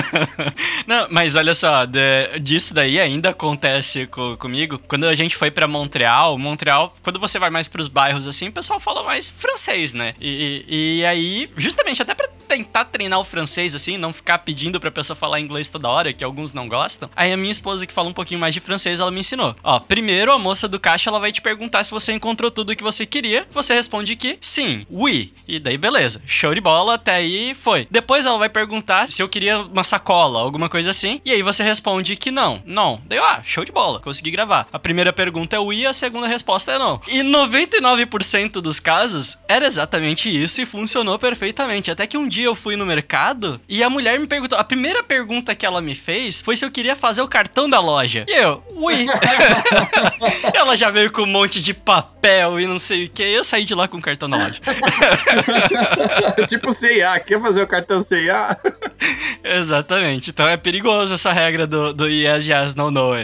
não, 0.86 1.06
mas 1.10 1.34
olha 1.34 1.54
só, 1.54 1.84
de, 1.84 2.38
disso 2.40 2.74
daí 2.74 3.00
ainda 3.00 3.30
acontece 3.30 4.06
co 4.06 4.36
comigo. 4.36 4.78
Quando 4.88 5.06
a 5.06 5.14
gente 5.14 5.36
foi 5.36 5.50
para 5.50 5.68
Montreal, 5.68 6.38
Montreal, 6.38 6.94
quando 7.02 7.20
você 7.20 7.38
vai 7.38 7.50
mais 7.50 7.68
pros 7.68 7.88
bairros 7.88 8.26
assim, 8.26 8.48
o 8.48 8.52
pessoal 8.52 8.80
fala 8.80 9.02
mais 9.02 9.28
francês, 9.28 9.92
né? 9.92 10.14
E, 10.20 10.64
e, 10.68 10.98
e 11.00 11.04
aí, 11.04 11.50
justamente 11.56 12.02
até 12.02 12.14
pra 12.14 12.28
tentar 12.48 12.84
treinar 12.86 13.18
o 13.18 13.24
francês, 13.24 13.74
assim, 13.74 13.96
não 13.96 14.12
ficar 14.12 14.38
pedindo 14.38 14.80
pra 14.80 14.90
pessoa 14.90 15.16
falar 15.16 15.40
inglês 15.40 15.68
toda 15.68 15.88
hora, 15.88 16.12
que 16.12 16.24
alguns 16.24 16.52
não 16.52 16.68
gostam. 16.68 17.08
Aí 17.16 17.32
a 17.32 17.36
minha 17.36 17.50
esposa, 17.52 17.86
que 17.86 17.92
fala 17.92 18.08
um 18.08 18.12
pouquinho 18.12 18.40
mais 18.40 18.52
de 18.52 18.60
francês, 18.60 19.00
ela 19.00 19.10
me 19.10 19.20
ensinou. 19.20 19.54
Ó, 19.62 19.80
primeiro 19.80 20.32
a 20.32 20.38
moça 20.38 20.68
do 20.68 20.78
caixa, 20.78 21.08
ela 21.08 21.20
vai 21.20 21.32
te 21.32 21.40
perguntar 21.40 21.81
se 21.84 21.90
você 21.90 22.12
encontrou 22.12 22.50
tudo 22.50 22.70
o 22.70 22.76
que 22.76 22.82
você 22.82 23.06
queria. 23.06 23.46
Você 23.50 23.74
responde 23.74 24.16
que 24.16 24.38
sim, 24.40 24.86
oui. 24.90 25.32
E 25.46 25.58
daí, 25.58 25.76
beleza. 25.76 26.22
Show 26.26 26.54
de 26.54 26.60
bola, 26.60 26.94
até 26.94 27.14
aí 27.14 27.54
foi. 27.54 27.86
Depois 27.90 28.26
ela 28.26 28.38
vai 28.38 28.48
perguntar 28.48 29.08
se 29.08 29.22
eu 29.22 29.28
queria 29.28 29.58
uma 29.58 29.84
sacola, 29.84 30.40
alguma 30.40 30.68
coisa 30.68 30.90
assim. 30.90 31.20
E 31.24 31.32
aí 31.32 31.42
você 31.42 31.62
responde 31.62 32.16
que 32.16 32.30
não. 32.30 32.62
Não. 32.64 33.00
Daí, 33.06 33.18
ah, 33.18 33.42
show 33.44 33.64
de 33.64 33.72
bola, 33.72 34.00
consegui 34.00 34.30
gravar. 34.30 34.66
A 34.72 34.78
primeira 34.78 35.12
pergunta 35.12 35.56
é 35.56 35.58
oui, 35.58 35.86
a 35.86 35.92
segunda 35.92 36.26
resposta 36.26 36.72
é 36.72 36.78
não. 36.78 37.00
E 37.08 37.20
99% 37.20 38.60
dos 38.60 38.80
casos 38.80 39.38
era 39.48 39.66
exatamente 39.66 40.28
isso 40.28 40.60
e 40.60 40.66
funcionou 40.66 41.18
perfeitamente. 41.18 41.90
Até 41.90 42.06
que 42.06 42.16
um 42.16 42.28
dia 42.28 42.46
eu 42.46 42.54
fui 42.54 42.76
no 42.76 42.86
mercado 42.86 43.60
e 43.68 43.82
a 43.82 43.90
mulher 43.90 44.18
me 44.18 44.26
perguntou. 44.26 44.58
A 44.58 44.64
primeira 44.64 45.02
pergunta 45.02 45.54
que 45.54 45.66
ela 45.66 45.80
me 45.80 45.94
fez 45.94 46.40
foi 46.40 46.56
se 46.56 46.64
eu 46.64 46.70
queria 46.70 46.96
fazer 46.96 47.22
o 47.22 47.28
cartão 47.28 47.68
da 47.68 47.80
loja. 47.80 48.24
E 48.28 48.32
eu, 48.32 48.62
ui. 48.74 49.06
ela 50.54 50.76
já 50.76 50.90
veio 50.90 51.10
com 51.10 51.22
um 51.22 51.26
monte 51.26 51.62
de 51.62 51.71
papel 51.72 52.60
e 52.60 52.66
não 52.66 52.78
sei 52.78 53.06
o 53.06 53.10
que. 53.10 53.22
Eu 53.22 53.44
saí 53.44 53.64
de 53.64 53.74
lá 53.74 53.88
com 53.88 53.98
o 53.98 54.02
cartão 54.02 54.28
da 54.28 54.36
loja. 54.36 54.60
tipo 56.48 56.72
CIA, 56.72 57.18
quer 57.20 57.40
fazer 57.40 57.62
o 57.62 57.66
cartão 57.66 58.00
CIA? 58.02 58.56
Exatamente. 59.44 60.30
Então 60.30 60.48
é 60.48 60.56
perigoso 60.56 61.14
essa 61.14 61.32
regra 61.32 61.66
do, 61.66 61.92
do 61.92 62.08
yes, 62.08 62.46
yes, 62.46 62.74
no, 62.74 62.90
no. 62.90 63.12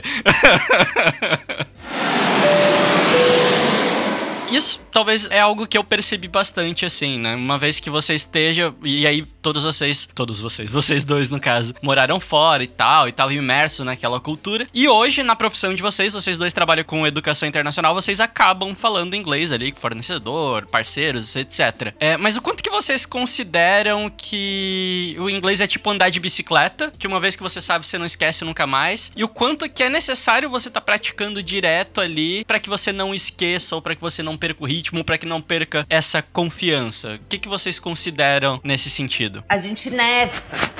Isso 4.50 4.80
talvez 4.92 5.28
é 5.30 5.40
algo 5.40 5.66
que 5.66 5.76
eu 5.76 5.84
percebi 5.84 6.28
bastante, 6.28 6.84
assim, 6.84 7.18
né? 7.18 7.34
Uma 7.34 7.58
vez 7.58 7.80
que 7.80 7.90
você 7.90 8.14
esteja, 8.14 8.74
e 8.84 9.06
aí 9.06 9.24
todos 9.42 9.64
vocês, 9.64 10.08
todos 10.14 10.40
vocês, 10.40 10.68
vocês 10.70 11.04
dois 11.04 11.28
no 11.28 11.40
caso, 11.40 11.74
moraram 11.82 12.20
fora 12.20 12.62
e 12.62 12.66
tal, 12.66 13.06
e 13.06 13.10
estavam 13.10 13.32
imersos 13.32 13.84
naquela 13.84 14.20
cultura. 14.20 14.66
E 14.72 14.88
hoje, 14.88 15.22
na 15.22 15.36
profissão 15.36 15.74
de 15.74 15.82
vocês, 15.82 16.12
vocês 16.12 16.36
dois 16.36 16.52
trabalham 16.52 16.84
com 16.84 17.06
educação 17.06 17.48
internacional, 17.48 17.94
vocês 17.94 18.20
acabam 18.20 18.74
falando 18.74 19.14
inglês 19.14 19.52
ali, 19.52 19.72
com 19.72 19.80
fornecedor, 19.80 20.66
parceiros, 20.70 21.34
etc. 21.36 21.94
É, 21.98 22.16
mas 22.16 22.36
o 22.36 22.42
quanto 22.42 22.62
que 22.62 22.70
vocês 22.70 23.06
consideram 23.06 24.10
que 24.10 25.16
o 25.18 25.30
inglês 25.30 25.60
é 25.60 25.66
tipo 25.66 25.88
andar 25.90 26.10
de 26.10 26.20
bicicleta, 26.20 26.92
que 26.98 27.06
uma 27.06 27.20
vez 27.20 27.36
que 27.36 27.42
você 27.42 27.60
sabe, 27.60 27.86
você 27.86 27.98
não 27.98 28.06
esquece 28.06 28.44
nunca 28.44 28.66
mais, 28.66 29.10
e 29.16 29.24
o 29.24 29.28
quanto 29.28 29.68
que 29.68 29.82
é 29.82 29.90
necessário 29.90 30.50
você 30.50 30.68
estar 30.68 30.80
tá 30.80 30.84
praticando 30.84 31.42
direto 31.42 32.00
ali 32.00 32.44
para 32.44 32.60
que 32.60 32.68
você 32.68 32.92
não 32.92 33.14
esqueça 33.14 33.74
ou 33.74 33.82
para 33.82 33.94
que 33.94 34.00
você 34.00 34.22
não 34.22 34.36
perca 34.36 34.62
o 34.62 34.66
ritmo 34.78 35.04
para 35.04 35.18
que 35.18 35.26
não 35.26 35.42
perca 35.42 35.84
essa 35.90 36.22
confiança. 36.22 37.14
O 37.16 37.28
que, 37.28 37.38
que 37.38 37.48
vocês 37.48 37.78
consideram 37.78 38.60
nesse 38.62 38.88
sentido? 38.88 39.42
A 39.48 39.58
gente, 39.58 39.90
né, 39.90 40.26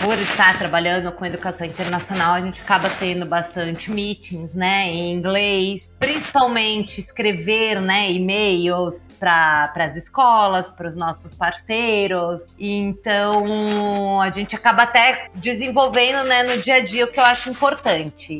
por 0.00 0.16
estar 0.18 0.56
trabalhando 0.56 1.10
com 1.12 1.26
educação 1.26 1.66
internacional, 1.66 2.34
a 2.34 2.40
gente 2.40 2.60
acaba 2.60 2.88
tendo 2.88 3.26
bastante 3.26 3.90
meetings, 3.90 4.54
né, 4.54 4.88
em 4.88 5.12
inglês, 5.12 5.90
principalmente 5.98 7.00
escrever, 7.00 7.80
né, 7.80 8.10
e-mails 8.12 9.16
para 9.18 9.72
as 9.76 9.96
escolas, 9.96 10.66
para 10.70 10.88
os 10.88 10.94
nossos 10.94 11.34
parceiros. 11.34 12.42
Então, 12.58 14.20
a 14.20 14.30
gente 14.30 14.54
acaba 14.54 14.84
até 14.84 15.28
desenvolvendo, 15.34 16.24
né, 16.24 16.44
no 16.44 16.62
dia 16.62 16.76
a 16.76 16.80
dia 16.80 17.04
o 17.04 17.08
que 17.08 17.18
eu 17.18 17.24
acho 17.24 17.50
importante. 17.50 18.38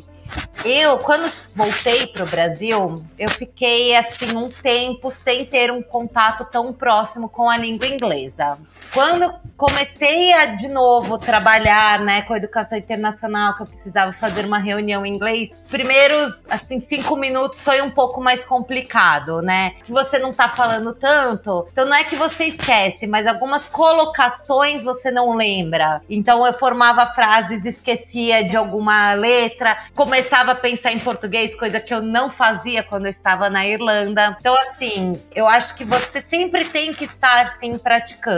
Eu, 0.64 0.98
quando 0.98 1.30
voltei 1.54 2.06
para 2.08 2.24
o 2.24 2.26
Brasil, 2.26 2.94
eu 3.18 3.30
fiquei 3.30 3.94
assim 3.96 4.36
um 4.36 4.50
tempo 4.50 5.12
sem 5.22 5.44
ter 5.44 5.70
um 5.70 5.82
contato 5.82 6.44
tão 6.44 6.72
próximo 6.72 7.28
com 7.28 7.48
a 7.48 7.56
língua 7.56 7.86
inglesa. 7.86 8.58
Quando 8.92 9.32
comecei 9.56 10.32
a 10.32 10.46
de 10.46 10.68
novo 10.68 11.18
trabalhar, 11.18 12.00
né, 12.00 12.22
com 12.22 12.32
a 12.32 12.36
educação 12.36 12.78
internacional, 12.78 13.54
que 13.54 13.62
eu 13.62 13.66
precisava 13.66 14.12
fazer 14.12 14.46
uma 14.46 14.58
reunião 14.58 15.04
em 15.04 15.14
inglês, 15.14 15.50
primeiros 15.68 16.40
assim 16.48 16.80
cinco 16.80 17.16
minutos 17.16 17.60
foi 17.60 17.80
um 17.82 17.90
pouco 17.90 18.20
mais 18.20 18.44
complicado, 18.44 19.42
né? 19.42 19.74
Que 19.84 19.92
você 19.92 20.18
não 20.18 20.32
tá 20.32 20.48
falando 20.48 20.94
tanto, 20.94 21.66
então 21.72 21.86
não 21.86 21.94
é 21.94 22.04
que 22.04 22.16
você 22.16 22.44
esquece, 22.46 23.06
mas 23.06 23.26
algumas 23.26 23.66
colocações 23.66 24.82
você 24.82 25.10
não 25.10 25.36
lembra. 25.36 26.02
Então 26.08 26.46
eu 26.46 26.52
formava 26.52 27.06
frases, 27.06 27.64
esquecia 27.64 28.42
de 28.42 28.56
alguma 28.56 29.12
letra, 29.14 29.76
começava 29.94 30.47
pensar 30.54 30.92
em 30.92 30.98
português, 30.98 31.54
coisa 31.54 31.80
que 31.80 31.92
eu 31.92 32.02
não 32.02 32.30
fazia 32.30 32.82
quando 32.82 33.06
eu 33.06 33.10
estava 33.10 33.48
na 33.50 33.66
Irlanda. 33.66 34.36
Então 34.38 34.56
assim, 34.62 35.20
eu 35.34 35.46
acho 35.46 35.74
que 35.74 35.84
você 35.84 36.20
sempre 36.20 36.64
tem 36.64 36.92
que 36.92 37.04
estar 37.04 37.56
sim 37.58 37.78
praticando 37.78 38.28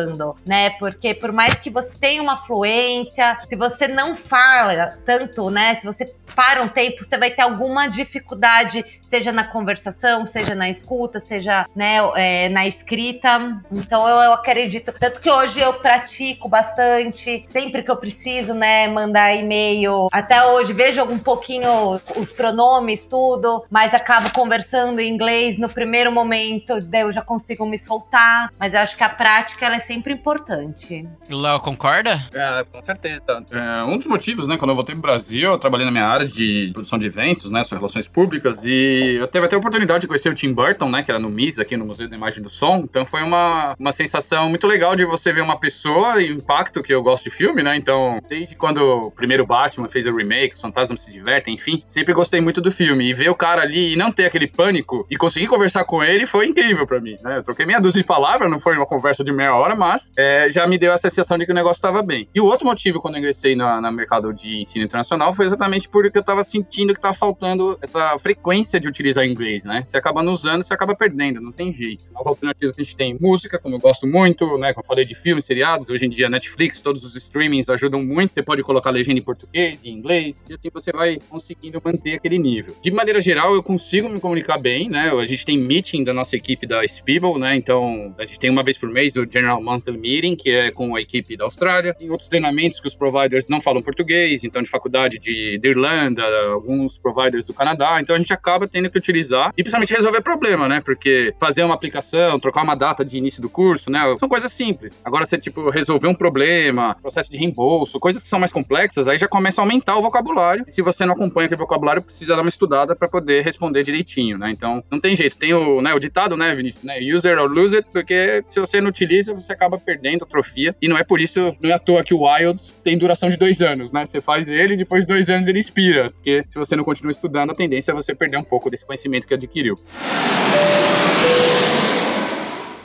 né? 0.46 0.70
Porque 0.70 1.14
por 1.14 1.32
mais 1.32 1.60
que 1.60 1.70
você 1.70 1.96
tenha 1.98 2.22
uma 2.22 2.36
fluência, 2.36 3.38
se 3.44 3.56
você 3.56 3.88
não 3.88 4.14
fala 4.14 4.98
tanto, 5.04 5.50
né? 5.50 5.74
Se 5.74 5.86
você 5.86 6.04
para 6.34 6.62
um 6.62 6.68
tempo, 6.68 7.04
você 7.04 7.18
vai 7.18 7.30
ter 7.30 7.42
alguma 7.42 7.88
dificuldade, 7.88 8.84
seja 9.10 9.32
na 9.32 9.42
conversação, 9.42 10.24
seja 10.24 10.54
na 10.54 10.70
escuta, 10.70 11.18
seja 11.18 11.66
né, 11.74 11.96
é, 12.14 12.48
na 12.48 12.66
escrita. 12.66 13.60
Então 13.72 14.08
eu, 14.08 14.16
eu, 14.22 14.32
acredito. 14.32 14.92
Tanto 14.92 15.20
que 15.20 15.28
hoje 15.28 15.58
eu 15.58 15.74
pratico 15.74 16.48
bastante, 16.48 17.44
sempre 17.48 17.82
que 17.82 17.90
eu 17.90 17.96
preciso, 17.96 18.54
né, 18.54 18.86
mandar 18.86 19.34
e-mail. 19.34 20.06
Até 20.12 20.44
hoje 20.46 20.72
vejo 20.72 21.02
um 21.02 21.18
pouquinho 21.18 22.00
os 22.16 22.30
pronomes, 22.30 23.04
tudo, 23.06 23.64
mas 23.68 23.92
acabo 23.92 24.30
conversando 24.32 25.00
em 25.00 25.12
inglês 25.12 25.58
no 25.58 25.68
primeiro 25.68 26.12
momento, 26.12 26.78
daí 26.84 27.02
eu 27.02 27.12
já 27.12 27.22
consigo 27.22 27.66
me 27.66 27.78
soltar. 27.78 28.52
Mas 28.58 28.74
eu 28.74 28.80
acho 28.80 28.96
que 28.96 29.02
a 29.02 29.08
prática 29.08 29.66
ela 29.66 29.76
é 29.76 29.80
sempre 29.80 30.14
importante. 30.14 31.08
Léo, 31.28 31.58
concorda? 31.60 32.28
É, 32.32 32.64
com 32.64 32.84
certeza. 32.84 33.22
É, 33.50 33.82
um 33.82 33.98
dos 33.98 34.06
motivos, 34.06 34.46
né, 34.46 34.56
quando 34.56 34.70
eu 34.70 34.76
voltei 34.76 34.94
pro 34.94 35.02
Brasil, 35.02 35.50
eu 35.50 35.58
trabalhei 35.58 35.84
na 35.84 35.90
minha 35.90 36.06
área 36.06 36.26
de 36.26 36.70
produção 36.72 36.98
de 36.98 37.06
eventos, 37.06 37.50
né, 37.50 37.64
suas 37.64 37.80
relações 37.80 38.06
públicas, 38.06 38.64
e 38.64 38.99
eu 39.00 39.26
teve 39.26 39.46
até 39.46 39.56
a 39.56 39.58
oportunidade 39.58 40.02
de 40.02 40.06
conhecer 40.06 40.30
o 40.30 40.34
Tim 40.34 40.52
Burton, 40.52 40.88
né, 40.90 41.02
que 41.02 41.10
era 41.10 41.20
no 41.20 41.28
MIS, 41.28 41.58
aqui 41.58 41.76
no 41.76 41.84
Museu 41.84 42.08
da 42.08 42.16
Imagem 42.16 42.42
do 42.42 42.50
Som, 42.50 42.82
então 42.84 43.04
foi 43.04 43.22
uma, 43.22 43.74
uma 43.78 43.92
sensação 43.92 44.48
muito 44.48 44.66
legal 44.66 44.96
de 44.96 45.04
você 45.04 45.32
ver 45.32 45.42
uma 45.42 45.58
pessoa 45.58 46.20
e 46.20 46.32
o 46.32 46.36
impacto 46.36 46.82
que 46.82 46.92
eu 46.92 47.02
gosto 47.02 47.24
de 47.24 47.30
filme, 47.30 47.62
né, 47.62 47.76
então, 47.76 48.20
desde 48.28 48.54
quando 48.54 48.78
o 48.78 49.10
primeiro 49.10 49.46
Batman 49.46 49.88
fez 49.88 50.06
o 50.06 50.14
remake, 50.14 50.54
os 50.54 50.60
fantasmas 50.60 51.00
se 51.00 51.12
divertem, 51.12 51.54
enfim, 51.54 51.82
sempre 51.86 52.12
gostei 52.12 52.40
muito 52.40 52.60
do 52.60 52.70
filme, 52.70 53.10
e 53.10 53.14
ver 53.14 53.30
o 53.30 53.34
cara 53.34 53.62
ali 53.62 53.92
e 53.92 53.96
não 53.96 54.12
ter 54.12 54.26
aquele 54.26 54.46
pânico, 54.46 55.06
e 55.10 55.16
conseguir 55.16 55.46
conversar 55.46 55.84
com 55.84 56.02
ele 56.02 56.26
foi 56.26 56.46
incrível 56.46 56.86
para 56.86 57.00
mim, 57.00 57.16
né, 57.22 57.38
eu 57.38 57.42
troquei 57.42 57.66
meia 57.66 57.80
dúzia 57.80 58.02
de 58.02 58.06
palavras, 58.06 58.50
não 58.50 58.58
foi 58.58 58.76
uma 58.76 58.86
conversa 58.86 59.24
de 59.24 59.32
meia 59.32 59.54
hora, 59.54 59.74
mas 59.74 60.10
é, 60.16 60.50
já 60.50 60.66
me 60.66 60.78
deu 60.78 60.92
essa 60.92 61.08
sensação 61.08 61.38
de 61.38 61.46
que 61.46 61.52
o 61.52 61.54
negócio 61.54 61.78
estava 61.78 62.02
bem. 62.02 62.28
E 62.34 62.40
o 62.40 62.44
outro 62.44 62.66
motivo 62.66 63.00
quando 63.00 63.14
eu 63.14 63.18
ingressei 63.18 63.54
no, 63.54 63.80
no 63.80 63.92
mercado 63.92 64.32
de 64.32 64.60
ensino 64.60 64.84
internacional 64.84 65.32
foi 65.32 65.46
exatamente 65.46 65.88
porque 65.88 66.16
eu 66.16 66.20
estava 66.20 66.42
sentindo 66.42 66.92
que 66.92 66.98
estava 66.98 67.14
faltando 67.14 67.78
essa 67.82 68.18
frequência 68.18 68.80
de 68.80 68.88
utilizar 68.90 69.24
inglês, 69.26 69.64
né? 69.64 69.82
Você 69.84 69.96
acaba 69.96 70.22
não 70.22 70.32
usando, 70.32 70.62
você 70.62 70.74
acaba 70.74 70.94
perdendo, 70.94 71.40
não 71.40 71.52
tem 71.52 71.72
jeito. 71.72 72.04
As 72.14 72.26
alternativas 72.26 72.74
que 72.74 72.82
a 72.82 72.84
gente 72.84 72.96
tem, 72.96 73.16
música, 73.20 73.58
como 73.58 73.76
eu 73.76 73.80
gosto 73.80 74.06
muito, 74.06 74.58
né? 74.58 74.72
Como 74.72 74.84
eu 74.84 74.86
falei 74.86 75.04
de 75.04 75.14
filmes, 75.14 75.44
seriados, 75.44 75.88
hoje 75.90 76.06
em 76.06 76.10
dia 76.10 76.28
Netflix, 76.28 76.80
todos 76.80 77.04
os 77.04 77.16
streamings 77.16 77.68
ajudam 77.68 78.04
muito. 78.04 78.34
Você 78.34 78.42
pode 78.42 78.62
colocar 78.62 78.90
legenda 78.90 79.18
em 79.18 79.22
português, 79.22 79.84
em 79.84 79.90
inglês, 79.90 80.42
e 80.48 80.54
assim 80.54 80.70
você 80.72 80.92
vai 80.92 81.18
conseguindo 81.28 81.80
manter 81.84 82.14
aquele 82.14 82.38
nível. 82.38 82.76
De 82.82 82.90
maneira 82.90 83.20
geral, 83.20 83.54
eu 83.54 83.62
consigo 83.62 84.08
me 84.08 84.20
comunicar 84.20 84.58
bem, 84.58 84.88
né? 84.88 85.10
A 85.10 85.26
gente 85.26 85.44
tem 85.44 85.58
meeting 85.58 86.04
da 86.04 86.12
nossa 86.12 86.36
equipe 86.36 86.66
da 86.66 86.86
Spiebel, 86.86 87.38
né? 87.38 87.56
Então, 87.56 88.14
a 88.18 88.24
gente 88.24 88.38
tem 88.38 88.50
uma 88.50 88.62
vez 88.62 88.76
por 88.76 88.88
mês 88.88 89.16
o 89.16 89.26
General 89.30 89.62
Monthly 89.62 89.98
Meeting, 89.98 90.36
que 90.36 90.50
é 90.50 90.70
com 90.70 90.96
a 90.96 91.00
equipe 91.00 91.36
da 91.36 91.44
Austrália. 91.44 91.94
Tem 91.94 92.10
outros 92.10 92.28
treinamentos 92.28 92.80
que 92.80 92.86
os 92.86 92.94
providers 92.94 93.48
não 93.48 93.60
falam 93.60 93.82
português, 93.82 94.44
então 94.44 94.62
de 94.62 94.68
faculdade 94.68 95.18
de, 95.18 95.58
de 95.58 95.68
Irlanda, 95.68 96.22
alguns 96.46 96.98
providers 96.98 97.46
do 97.46 97.54
Canadá. 97.54 98.00
Então 98.00 98.14
a 98.14 98.18
gente 98.18 98.32
acaba 98.32 98.66
tendo 98.66 98.79
que 98.88 98.98
utilizar 98.98 99.52
e 99.56 99.62
principalmente 99.62 99.92
resolver 99.92 100.20
problema, 100.22 100.68
né? 100.68 100.80
Porque 100.80 101.34
fazer 101.38 101.64
uma 101.64 101.74
aplicação, 101.74 102.38
trocar 102.38 102.62
uma 102.62 102.74
data 102.74 103.04
de 103.04 103.18
início 103.18 103.42
do 103.42 103.48
curso, 103.50 103.90
né? 103.90 104.00
São 104.18 104.28
coisas 104.28 104.52
simples. 104.52 105.00
Agora 105.04 105.26
você, 105.26 105.36
tipo, 105.36 105.68
resolver 105.70 106.08
um 106.08 106.14
problema, 106.14 106.94
processo 106.94 107.30
de 107.30 107.36
reembolso, 107.36 107.98
coisas 107.98 108.22
que 108.22 108.28
são 108.28 108.38
mais 108.38 108.52
complexas, 108.52 109.08
aí 109.08 109.18
já 109.18 109.28
começa 109.28 109.60
a 109.60 109.64
aumentar 109.64 109.96
o 109.96 110.02
vocabulário. 110.02 110.64
E 110.66 110.72
se 110.72 110.82
você 110.82 111.04
não 111.04 111.14
acompanha 111.14 111.46
aquele 111.46 111.58
vocabulário, 111.58 112.02
precisa 112.02 112.34
dar 112.36 112.42
uma 112.42 112.48
estudada 112.48 112.94
para 112.94 113.08
poder 113.08 113.42
responder 113.42 113.82
direitinho, 113.82 114.38
né? 114.38 114.50
Então, 114.50 114.82
não 114.90 115.00
tem 115.00 115.14
jeito. 115.16 115.36
Tem 115.36 115.52
o, 115.52 115.80
né, 115.80 115.92
o 115.94 115.98
ditado, 115.98 116.36
né, 116.36 116.54
Vinícius, 116.54 116.84
né? 116.84 116.98
User 117.00 117.38
or 117.38 117.50
lose 117.50 117.76
it, 117.76 117.88
porque 117.92 118.44
se 118.48 118.60
você 118.60 118.80
não 118.80 118.90
utiliza, 118.90 119.34
você 119.34 119.52
acaba 119.52 119.78
perdendo, 119.78 120.24
atrofia. 120.24 120.74
E 120.80 120.88
não 120.88 120.96
é 120.96 121.04
por 121.04 121.20
isso, 121.20 121.54
não 121.62 121.70
é 121.70 121.74
à 121.74 121.78
toa 121.78 122.04
que 122.04 122.14
o 122.14 122.22
Wilds 122.22 122.78
tem 122.82 122.96
duração 122.96 123.28
de 123.28 123.36
dois 123.36 123.60
anos, 123.60 123.92
né? 123.92 124.04
Você 124.04 124.20
faz 124.20 124.48
ele 124.48 124.74
e 124.74 124.76
depois 124.76 125.04
de 125.04 125.08
dois 125.08 125.28
anos 125.28 125.48
ele 125.48 125.58
expira. 125.58 126.10
Porque 126.10 126.44
se 126.48 126.58
você 126.58 126.76
não 126.76 126.84
continua 126.84 127.10
estudando, 127.10 127.50
a 127.50 127.54
tendência 127.54 127.92
é 127.92 127.94
você 127.94 128.14
perder 128.14 128.36
um 128.36 128.44
pouco 128.44 128.69
desse 128.70 128.84
conhecimento 128.84 129.26
que 129.26 129.34
adquiriu. 129.34 129.74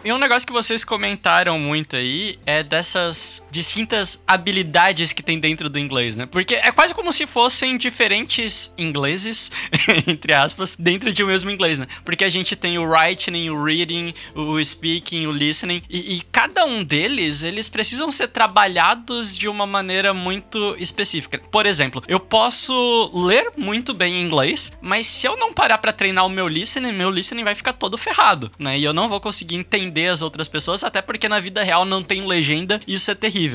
E 0.05 0.13
um 0.13 0.19
negócio 0.19 0.45
que 0.45 0.53
vocês 0.53 0.83
comentaram 0.83 1.57
muito 1.57 1.95
aí 1.95 2.37
é 2.45 2.61
dessas 2.61 3.41
distintas 3.49 4.23
habilidades 4.27 5.11
que 5.11 5.23
tem 5.23 5.39
dentro 5.39 5.67
do 5.67 5.79
inglês, 5.79 6.15
né? 6.15 6.27
Porque 6.27 6.53
é 6.53 6.71
quase 6.71 6.93
como 6.93 7.11
se 7.11 7.25
fossem 7.25 7.75
diferentes 7.75 8.71
ingleses, 8.77 9.51
entre 10.05 10.31
aspas, 10.31 10.75
dentro 10.77 11.11
de 11.11 11.23
um 11.23 11.27
mesmo 11.27 11.49
inglês, 11.49 11.79
né? 11.79 11.87
Porque 12.03 12.23
a 12.23 12.29
gente 12.29 12.55
tem 12.55 12.77
o 12.77 12.87
writing, 12.87 13.49
o 13.49 13.63
reading, 13.63 14.13
o 14.35 14.63
speaking, 14.63 15.25
o 15.25 15.31
listening, 15.31 15.81
e, 15.89 16.17
e 16.17 16.21
cada 16.31 16.65
um 16.65 16.83
deles, 16.83 17.41
eles 17.41 17.67
precisam 17.67 18.11
ser 18.11 18.27
trabalhados 18.27 19.35
de 19.35 19.47
uma 19.47 19.65
maneira 19.65 20.13
muito 20.13 20.75
específica. 20.77 21.39
Por 21.49 21.65
exemplo, 21.65 22.03
eu 22.07 22.19
posso 22.19 23.09
ler 23.11 23.53
muito 23.57 23.91
bem 23.91 24.21
inglês, 24.21 24.71
mas 24.79 25.07
se 25.07 25.25
eu 25.25 25.35
não 25.35 25.51
parar 25.51 25.79
para 25.79 25.91
treinar 25.91 26.27
o 26.27 26.29
meu 26.29 26.47
listening, 26.47 26.91
meu 26.91 27.09
listening 27.09 27.43
vai 27.43 27.55
ficar 27.55 27.73
todo 27.73 27.97
ferrado, 27.97 28.51
né? 28.59 28.77
E 28.77 28.83
eu 28.83 28.93
não 28.93 29.09
vou 29.09 29.19
conseguir 29.19 29.55
entender 29.55 29.94
as 30.09 30.21
outras 30.21 30.47
pessoas, 30.47 30.83
até 30.83 31.01
porque 31.01 31.29
na 31.29 31.39
vida 31.39 31.63
real 31.63 31.85
não 31.85 32.03
tem 32.03 32.25
legenda, 32.25 32.81
isso 32.87 33.09
é 33.09 33.15
terrível 33.15 33.45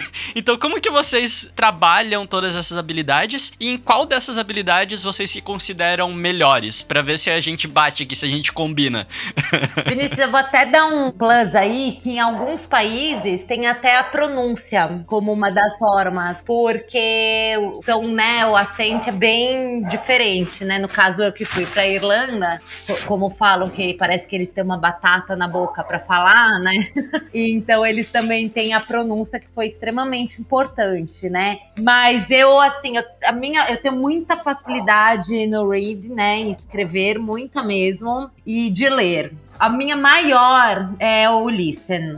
então, 0.34 0.58
como 0.58 0.80
que 0.80 0.90
vocês 0.90 1.52
trabalham 1.54 2.26
todas 2.26 2.56
essas 2.56 2.76
habilidades 2.76 3.52
e 3.58 3.70
em 3.70 3.78
qual 3.78 4.04
dessas 4.04 4.38
habilidades 4.38 5.02
vocês 5.02 5.30
se 5.30 5.40
consideram 5.40 6.12
melhores? 6.12 6.82
Pra 6.82 7.02
ver 7.02 7.18
se 7.18 7.30
a 7.30 7.40
gente 7.40 7.66
bate 7.66 8.02
aqui, 8.02 8.14
se 8.14 8.24
a 8.24 8.28
gente 8.28 8.52
combina. 8.52 9.06
Vinícius, 9.86 10.18
eu 10.18 10.30
vou 10.30 10.40
até 10.40 10.66
dar 10.66 10.86
um 10.86 11.10
plus 11.10 11.54
aí, 11.54 11.96
que 12.00 12.12
em 12.12 12.20
alguns 12.20 12.66
países 12.66 13.44
tem 13.44 13.66
até 13.66 13.98
a 13.98 14.04
pronúncia 14.04 15.04
como 15.06 15.32
uma 15.32 15.50
das 15.50 15.78
formas, 15.78 16.38
porque 16.44 17.54
então, 17.76 18.02
né, 18.02 18.46
o 18.46 18.56
acento 18.56 19.08
é 19.08 19.12
bem 19.12 19.82
diferente, 19.84 20.64
né? 20.64 20.78
No 20.78 20.88
caso, 20.88 21.22
eu 21.22 21.32
que 21.32 21.44
fui 21.44 21.66
pra 21.66 21.86
Irlanda, 21.86 22.60
como 23.06 23.30
falam 23.30 23.68
que 23.68 23.94
parece 23.94 24.26
que 24.26 24.36
eles 24.36 24.50
têm 24.50 24.64
uma 24.64 24.78
batata 24.78 25.36
na 25.36 25.48
boca 25.48 25.82
para 25.86 26.00
falar, 26.00 26.58
né? 26.60 26.90
então 27.32 27.84
eles 27.84 28.10
também 28.10 28.48
têm 28.48 28.74
a 28.74 28.80
pronúncia 28.80 29.38
que 29.38 29.48
foi 29.48 29.66
extremamente 29.66 30.40
importante, 30.40 31.28
né? 31.28 31.58
Mas 31.82 32.30
eu, 32.30 32.60
assim, 32.60 32.96
eu, 32.96 33.04
a 33.24 33.32
minha, 33.32 33.66
eu 33.70 33.76
tenho 33.76 33.94
muita 33.94 34.36
facilidade 34.36 35.46
no 35.46 35.68
read, 35.68 36.08
né? 36.08 36.38
Em 36.38 36.50
escrever, 36.50 37.18
muita 37.18 37.62
mesmo, 37.62 38.30
e 38.46 38.70
de 38.70 38.88
ler. 38.88 39.32
A 39.58 39.68
minha 39.68 39.96
maior 39.96 40.90
é 40.98 41.28
o 41.28 41.48
listen. 41.48 42.16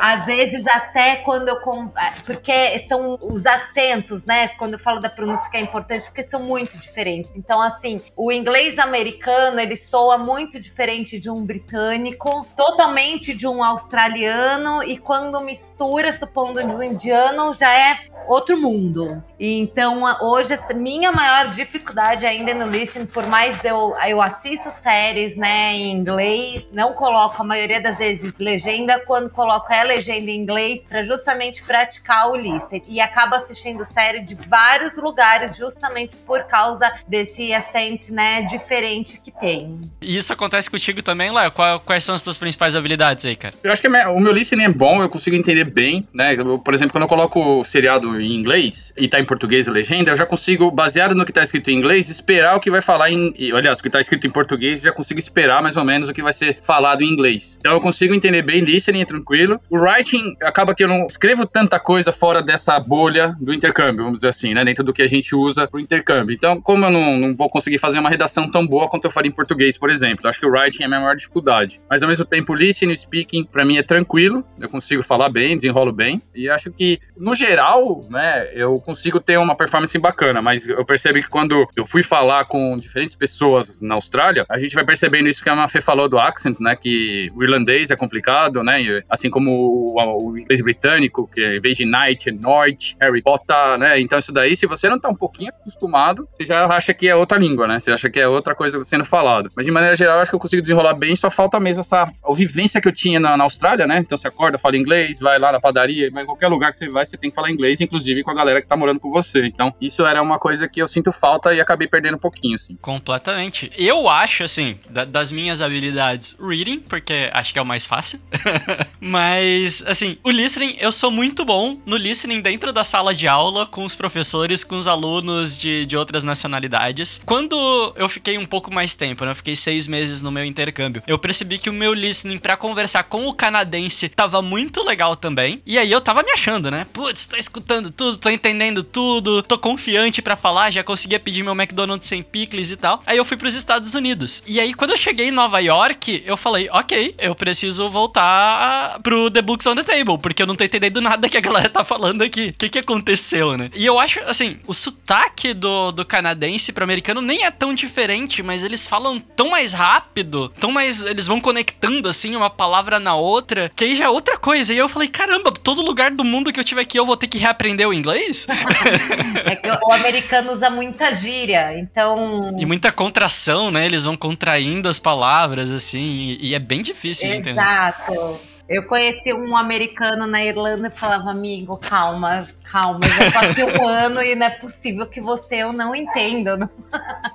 Às 0.00 0.24
vezes 0.26 0.66
até 0.66 1.16
quando 1.16 1.48
eu 1.48 1.58
é, 1.96 2.12
porque 2.24 2.78
são 2.88 3.18
os 3.22 3.44
acentos, 3.44 4.24
né? 4.24 4.48
Quando 4.48 4.74
eu 4.74 4.78
falo 4.78 5.00
da 5.00 5.10
pronúncia 5.10 5.50
que 5.50 5.56
é 5.56 5.60
importante, 5.60 6.04
porque 6.04 6.24
são 6.24 6.42
muito 6.42 6.78
diferentes. 6.78 7.30
Então 7.36 7.60
assim, 7.60 8.00
o 8.16 8.32
inglês 8.32 8.78
americano, 8.78 9.60
ele 9.60 9.76
soa 9.76 10.16
muito 10.16 10.58
diferente 10.58 11.18
de 11.18 11.30
um 11.30 11.44
britânico, 11.44 12.46
totalmente 12.56 13.34
de 13.34 13.46
um 13.46 13.62
australiano 13.62 14.82
e 14.82 14.96
quando 14.96 15.40
mistura, 15.40 16.12
supondo 16.12 16.60
de 16.60 16.66
um 16.66 16.82
indiano, 16.82 17.54
já 17.54 17.72
é 17.72 18.00
outro 18.26 18.60
mundo. 18.60 19.22
Então, 19.40 20.02
hoje, 20.20 20.58
minha 20.74 21.10
maior 21.12 21.48
dificuldade 21.48 22.26
ainda 22.26 22.52
no 22.54 22.66
listening, 22.66 23.06
por 23.06 23.26
mais 23.26 23.62
eu, 23.64 23.94
eu 24.06 24.20
assisto 24.20 24.70
séries, 24.70 25.36
né, 25.36 25.72
em 25.72 25.92
inglês, 25.92 26.66
não 26.78 26.92
coloco 26.92 27.42
a 27.42 27.44
maioria 27.44 27.80
das 27.80 27.98
vezes 27.98 28.32
legenda, 28.38 29.00
quando 29.00 29.28
coloco 29.30 29.72
é 29.72 29.82
legenda 29.82 30.30
em 30.30 30.40
inglês, 30.40 30.84
para 30.88 31.02
justamente 31.02 31.60
praticar 31.64 32.30
o 32.30 32.36
listening. 32.36 32.82
E 32.88 33.00
acabo 33.00 33.34
assistindo 33.34 33.84
série 33.84 34.20
de 34.20 34.36
vários 34.36 34.96
lugares, 34.96 35.56
justamente 35.56 36.14
por 36.18 36.44
causa 36.44 36.88
desse 37.08 37.52
acento, 37.52 38.14
né, 38.14 38.42
diferente 38.42 39.20
que 39.20 39.32
tem. 39.32 39.80
E 40.00 40.16
isso 40.16 40.32
acontece 40.32 40.70
contigo 40.70 41.02
também, 41.02 41.32
Léo? 41.32 41.50
Quais 41.84 42.04
são 42.04 42.14
as 42.14 42.20
tuas 42.20 42.38
principais 42.38 42.76
habilidades 42.76 43.24
aí, 43.24 43.34
cara? 43.34 43.54
Eu 43.60 43.72
acho 43.72 43.82
que 43.82 43.88
o 43.88 44.20
meu 44.20 44.32
listening 44.32 44.64
é 44.64 44.68
bom, 44.68 45.02
eu 45.02 45.08
consigo 45.08 45.34
entender 45.34 45.64
bem, 45.64 46.06
né? 46.14 46.34
Eu, 46.34 46.60
por 46.60 46.72
exemplo, 46.74 46.92
quando 46.92 47.02
eu 47.02 47.08
coloco 47.08 47.64
seriado 47.64 48.20
em 48.20 48.38
inglês 48.38 48.94
e 48.96 49.08
tá 49.08 49.18
em 49.18 49.24
português 49.24 49.66
a 49.66 49.72
legenda, 49.72 50.12
eu 50.12 50.16
já 50.16 50.24
consigo, 50.24 50.70
baseado 50.70 51.12
no 51.16 51.26
que 51.26 51.32
tá 51.32 51.42
escrito 51.42 51.72
em 51.72 51.74
inglês, 51.74 52.08
esperar 52.08 52.56
o 52.56 52.60
que 52.60 52.70
vai 52.70 52.82
falar 52.82 53.10
em. 53.10 53.34
Aliás, 53.52 53.80
o 53.80 53.82
que 53.82 53.90
tá 53.90 54.00
escrito 54.00 54.28
em 54.28 54.30
português, 54.30 54.82
já 54.82 54.92
consigo 54.92 55.18
esperar 55.18 55.60
mais 55.60 55.76
ou 55.76 55.84
menos 55.84 56.08
o 56.08 56.14
que 56.14 56.22
vai 56.22 56.32
ser 56.32 56.54
falado 56.68 57.00
em 57.00 57.08
inglês. 57.08 57.56
Então 57.58 57.72
eu 57.72 57.80
consigo 57.80 58.12
entender 58.12 58.42
bem 58.42 58.62
listening, 58.62 59.00
é 59.00 59.06
tranquilo. 59.06 59.58
O 59.70 59.78
writing 59.78 60.36
acaba 60.42 60.74
que 60.74 60.84
eu 60.84 60.88
não 60.88 61.06
escrevo 61.06 61.46
tanta 61.46 61.80
coisa 61.80 62.12
fora 62.12 62.42
dessa 62.42 62.78
bolha 62.78 63.34
do 63.40 63.54
intercâmbio, 63.54 64.04
vamos 64.04 64.18
dizer 64.18 64.28
assim, 64.28 64.52
né? 64.52 64.62
Dentro 64.66 64.84
do 64.84 64.92
que 64.92 65.00
a 65.00 65.06
gente 65.06 65.34
usa 65.34 65.66
pro 65.66 65.80
intercâmbio. 65.80 66.34
Então, 66.34 66.60
como 66.60 66.84
eu 66.84 66.90
não, 66.90 67.18
não 67.18 67.34
vou 67.34 67.48
conseguir 67.48 67.78
fazer 67.78 67.98
uma 67.98 68.10
redação 68.10 68.50
tão 68.50 68.66
boa 68.66 68.86
quanto 68.86 69.06
eu 69.06 69.10
faria 69.10 69.30
em 69.30 69.34
português, 69.34 69.78
por 69.78 69.88
exemplo, 69.88 70.28
acho 70.28 70.38
que 70.38 70.44
o 70.44 70.50
writing 70.50 70.82
é 70.82 70.84
a 70.84 70.88
minha 70.88 71.00
maior 71.00 71.16
dificuldade. 71.16 71.80
Mas 71.88 72.02
ao 72.02 72.08
mesmo 72.08 72.26
tempo, 72.26 72.54
listening 72.54 72.92
e 72.92 72.96
speaking, 72.98 73.44
para 73.44 73.64
mim, 73.64 73.78
é 73.78 73.82
tranquilo. 73.82 74.44
Eu 74.60 74.68
consigo 74.68 75.02
falar 75.02 75.30
bem, 75.30 75.56
desenrolo 75.56 75.90
bem. 75.90 76.20
E 76.34 76.50
acho 76.50 76.70
que, 76.70 76.98
no 77.16 77.34
geral, 77.34 78.02
né, 78.10 78.46
eu 78.52 78.74
consigo 78.74 79.20
ter 79.20 79.38
uma 79.38 79.54
performance 79.54 79.98
bacana. 79.98 80.42
Mas 80.42 80.68
eu 80.68 80.84
percebo 80.84 81.18
que 81.18 81.28
quando 81.30 81.66
eu 81.74 81.86
fui 81.86 82.02
falar 82.02 82.44
com 82.44 82.76
diferentes 82.76 83.14
pessoas 83.14 83.80
na 83.80 83.94
Austrália, 83.94 84.44
a 84.50 84.58
gente 84.58 84.74
vai 84.74 84.84
percebendo 84.84 85.28
isso 85.28 85.42
que 85.42 85.48
a 85.48 85.56
Mafê 85.56 85.80
falou 85.80 86.08
do 86.08 86.18
accent, 86.18 86.57
né? 86.62 86.76
Que 86.76 87.30
o 87.34 87.42
irlandês 87.42 87.90
é 87.90 87.96
complicado, 87.96 88.62
né? 88.62 89.02
Assim 89.08 89.30
como 89.30 89.50
o, 89.50 90.30
o 90.30 90.38
inglês 90.38 90.60
britânico, 90.60 91.28
que 91.32 91.56
em 91.56 91.60
vez 91.60 91.76
de 91.76 91.84
night 91.84 92.28
é 92.28 92.32
norte, 92.32 92.96
Harry 93.00 93.22
Potter, 93.22 93.78
né? 93.78 94.00
Então 94.00 94.18
isso 94.18 94.32
daí, 94.32 94.56
se 94.56 94.66
você 94.66 94.88
não 94.88 94.98
tá 94.98 95.08
um 95.08 95.14
pouquinho 95.14 95.50
acostumado, 95.50 96.28
você 96.32 96.44
já 96.44 96.66
acha 96.66 96.92
que 96.94 97.08
é 97.08 97.14
outra 97.14 97.38
língua, 97.38 97.66
né? 97.66 97.78
Você 97.78 97.90
acha 97.90 98.10
que 98.10 98.20
é 98.20 98.28
outra 98.28 98.54
coisa 98.54 98.82
sendo 98.84 99.04
falado. 99.04 99.48
Mas 99.56 99.66
de 99.66 99.72
maneira 99.72 99.96
geral, 99.96 100.16
eu 100.16 100.22
acho 100.22 100.30
que 100.30 100.36
eu 100.36 100.40
consigo 100.40 100.62
desenrolar 100.62 100.94
bem, 100.94 101.14
só 101.16 101.30
falta 101.30 101.58
mesmo 101.60 101.80
essa 101.80 102.10
vivência 102.34 102.80
que 102.80 102.88
eu 102.88 102.92
tinha 102.92 103.18
na, 103.18 103.36
na 103.36 103.44
Austrália, 103.44 103.86
né? 103.86 103.98
Então 103.98 104.16
você 104.16 104.28
acorda, 104.28 104.58
fala 104.58 104.76
inglês, 104.76 105.20
vai 105.20 105.38
lá 105.38 105.52
na 105.52 105.60
padaria, 105.60 106.10
vai 106.10 106.22
em 106.22 106.26
qualquer 106.26 106.48
lugar 106.48 106.70
que 106.70 106.78
você 106.78 106.88
vai, 106.88 107.04
você 107.04 107.16
tem 107.16 107.30
que 107.30 107.34
falar 107.34 107.50
inglês, 107.50 107.80
inclusive 107.80 108.22
com 108.22 108.30
a 108.30 108.34
galera 108.34 108.60
que 108.60 108.66
tá 108.66 108.76
morando 108.76 109.00
com 109.00 109.10
você. 109.10 109.44
Então, 109.46 109.74
isso 109.80 110.06
era 110.06 110.22
uma 110.22 110.38
coisa 110.38 110.68
que 110.68 110.80
eu 110.80 110.86
sinto 110.86 111.12
falta 111.12 111.54
e 111.54 111.60
acabei 111.60 111.88
perdendo 111.88 112.16
um 112.16 112.20
pouquinho, 112.20 112.54
assim. 112.54 112.76
Completamente. 112.80 113.70
Eu 113.76 114.08
acho, 114.08 114.42
assim, 114.42 114.78
da, 114.88 115.04
das 115.04 115.32
minhas 115.32 115.60
habilidades, 115.60 116.36
reading, 116.48 116.80
porque 116.80 117.30
acho 117.32 117.52
que 117.52 117.58
é 117.58 117.62
o 117.62 117.66
mais 117.66 117.84
fácil. 117.84 118.20
Mas, 119.00 119.82
assim, 119.86 120.16
o 120.24 120.30
listening, 120.30 120.76
eu 120.78 120.90
sou 120.90 121.10
muito 121.10 121.44
bom 121.44 121.72
no 121.84 121.96
listening 121.96 122.40
dentro 122.40 122.72
da 122.72 122.84
sala 122.84 123.14
de 123.14 123.28
aula, 123.28 123.66
com 123.66 123.84
os 123.84 123.94
professores, 123.94 124.64
com 124.64 124.76
os 124.76 124.86
alunos 124.86 125.56
de, 125.58 125.84
de 125.86 125.96
outras 125.96 126.22
nacionalidades. 126.22 127.20
Quando 127.24 127.92
eu 127.96 128.08
fiquei 128.08 128.38
um 128.38 128.46
pouco 128.46 128.72
mais 128.72 128.94
tempo, 128.94 129.24
né? 129.24 129.32
Eu 129.32 129.36
fiquei 129.36 129.54
seis 129.54 129.86
meses 129.86 130.22
no 130.22 130.30
meu 130.30 130.44
intercâmbio. 130.44 131.02
Eu 131.06 131.18
percebi 131.18 131.58
que 131.58 131.68
o 131.68 131.72
meu 131.72 131.92
listening 131.92 132.38
para 132.38 132.56
conversar 132.56 133.04
com 133.04 133.26
o 133.26 133.34
canadense 133.34 134.08
tava 134.08 134.40
muito 134.40 134.82
legal 134.82 135.14
também. 135.14 135.60
E 135.66 135.78
aí 135.78 135.90
eu 135.92 136.00
tava 136.00 136.22
me 136.22 136.32
achando, 136.32 136.70
né? 136.70 136.86
Putz, 136.92 137.26
tô 137.26 137.36
escutando 137.36 137.90
tudo, 137.90 138.18
tô 138.18 138.30
entendendo 138.30 138.82
tudo, 138.82 139.42
tô 139.42 139.58
confiante 139.58 140.22
para 140.22 140.36
falar, 140.36 140.70
já 140.70 140.82
conseguia 140.82 141.20
pedir 141.20 141.42
meu 141.42 141.52
McDonald's 141.52 142.08
sem 142.08 142.22
picles 142.22 142.70
e 142.70 142.76
tal. 142.76 143.02
Aí 143.06 143.18
eu 143.18 143.24
fui 143.24 143.36
pros 143.36 143.54
Estados 143.54 143.94
Unidos. 143.94 144.42
E 144.46 144.60
aí 144.60 144.72
quando 144.72 144.92
eu 144.92 144.96
cheguei 144.96 145.28
em 145.28 145.32
Nova 145.32 145.60
York, 145.60 146.22
eu 146.24 146.36
falei, 146.38 146.68
ok, 146.72 147.14
eu 147.18 147.34
preciso 147.34 147.90
voltar 147.90 148.98
pro 149.02 149.30
The 149.30 149.42
Books 149.42 149.66
on 149.66 149.76
the 149.76 149.82
Table, 149.82 150.18
porque 150.18 150.42
eu 150.42 150.46
não 150.46 150.56
tô 150.56 150.64
entendendo 150.64 151.00
nada 151.00 151.28
que 151.28 151.36
a 151.36 151.40
galera 151.40 151.68
tá 151.68 151.84
falando 151.84 152.22
aqui. 152.22 152.48
O 152.48 152.52
que 152.54 152.68
que 152.68 152.78
aconteceu, 152.78 153.56
né? 153.56 153.70
E 153.74 153.84
eu 153.84 153.98
acho, 153.98 154.20
assim, 154.20 154.58
o 154.66 154.74
sotaque 154.74 155.52
do, 155.52 155.92
do 155.92 156.04
canadense 156.04 156.72
pro 156.72 156.84
americano 156.84 157.20
nem 157.20 157.44
é 157.44 157.50
tão 157.50 157.74
diferente, 157.74 158.42
mas 158.42 158.62
eles 158.62 158.86
falam 158.86 159.20
tão 159.20 159.50
mais 159.50 159.72
rápido, 159.72 160.48
tão 160.60 160.70
mais. 160.70 161.00
Eles 161.00 161.26
vão 161.26 161.40
conectando, 161.40 162.08
assim, 162.08 162.34
uma 162.36 162.50
palavra 162.50 162.98
na 162.98 163.14
outra, 163.14 163.70
que 163.74 163.84
aí 163.84 163.94
já 163.94 164.04
é 164.04 164.08
outra 164.08 164.36
coisa. 164.36 164.72
E 164.72 164.78
eu 164.78 164.88
falei, 164.88 165.08
caramba, 165.08 165.52
todo 165.52 165.82
lugar 165.82 166.10
do 166.10 166.24
mundo 166.24 166.52
que 166.52 166.60
eu 166.60 166.64
tiver 166.64 166.82
aqui 166.82 166.98
eu 166.98 167.06
vou 167.06 167.16
ter 167.16 167.26
que 167.26 167.38
reaprender 167.38 167.88
o 167.88 167.94
inglês? 167.94 168.46
é 169.44 169.56
que 169.56 169.68
o 169.68 169.92
americano 169.92 170.52
usa 170.52 170.70
muita 170.70 171.14
gíria, 171.14 171.78
então. 171.78 172.56
E 172.58 172.66
muita 172.66 172.92
contração, 172.92 173.70
né? 173.70 173.86
Eles 173.86 174.04
vão 174.04 174.16
contraindo 174.16 174.88
as 174.88 174.98
palavras, 174.98 175.70
assim, 175.70 176.27
e, 176.36 176.54
é 176.54 176.58
bem 176.58 176.82
difícil 176.82 177.28
de 177.28 177.34
entender. 177.34 177.60
Exato. 177.60 178.40
Eu 178.68 178.86
conheci 178.86 179.32
um 179.32 179.56
americano 179.56 180.26
na 180.26 180.44
Irlanda 180.44 180.88
e 180.88 180.90
falava, 180.90 181.30
amigo, 181.30 181.78
calma, 181.78 182.46
calma, 182.62 183.00
eu 183.06 183.30
já 183.30 183.40
aqui 183.40 183.64
um 183.64 183.80
ano 183.88 184.22
e 184.22 184.34
não 184.34 184.46
é 184.46 184.50
possível 184.50 185.06
que 185.06 185.22
você 185.22 185.56
eu 185.56 185.72
não 185.72 185.94
entenda. 185.94 186.54
Não, 186.54 186.68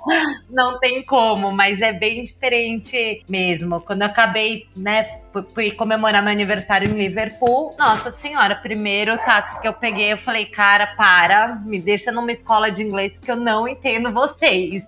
não 0.48 0.78
tem 0.78 1.02
como, 1.02 1.50
mas 1.50 1.82
é 1.82 1.92
bem 1.92 2.24
diferente 2.24 3.24
mesmo. 3.28 3.80
Quando 3.80 4.02
eu 4.02 4.06
acabei, 4.06 4.68
né, 4.78 5.08
fui 5.52 5.72
comemorar 5.72 6.22
meu 6.22 6.30
aniversário 6.30 6.88
em 6.88 6.94
Liverpool, 6.94 7.70
nossa 7.76 8.12
senhora, 8.12 8.54
primeiro 8.54 9.18
táxi 9.18 9.60
que 9.60 9.66
eu 9.66 9.72
peguei, 9.72 10.12
eu 10.12 10.18
falei, 10.18 10.46
cara, 10.46 10.86
para, 10.96 11.56
me 11.64 11.80
deixa 11.80 12.12
numa 12.12 12.30
escola 12.30 12.70
de 12.70 12.84
inglês 12.84 13.14
porque 13.14 13.32
eu 13.32 13.36
não 13.36 13.66
entendo 13.66 14.12
vocês. 14.12 14.84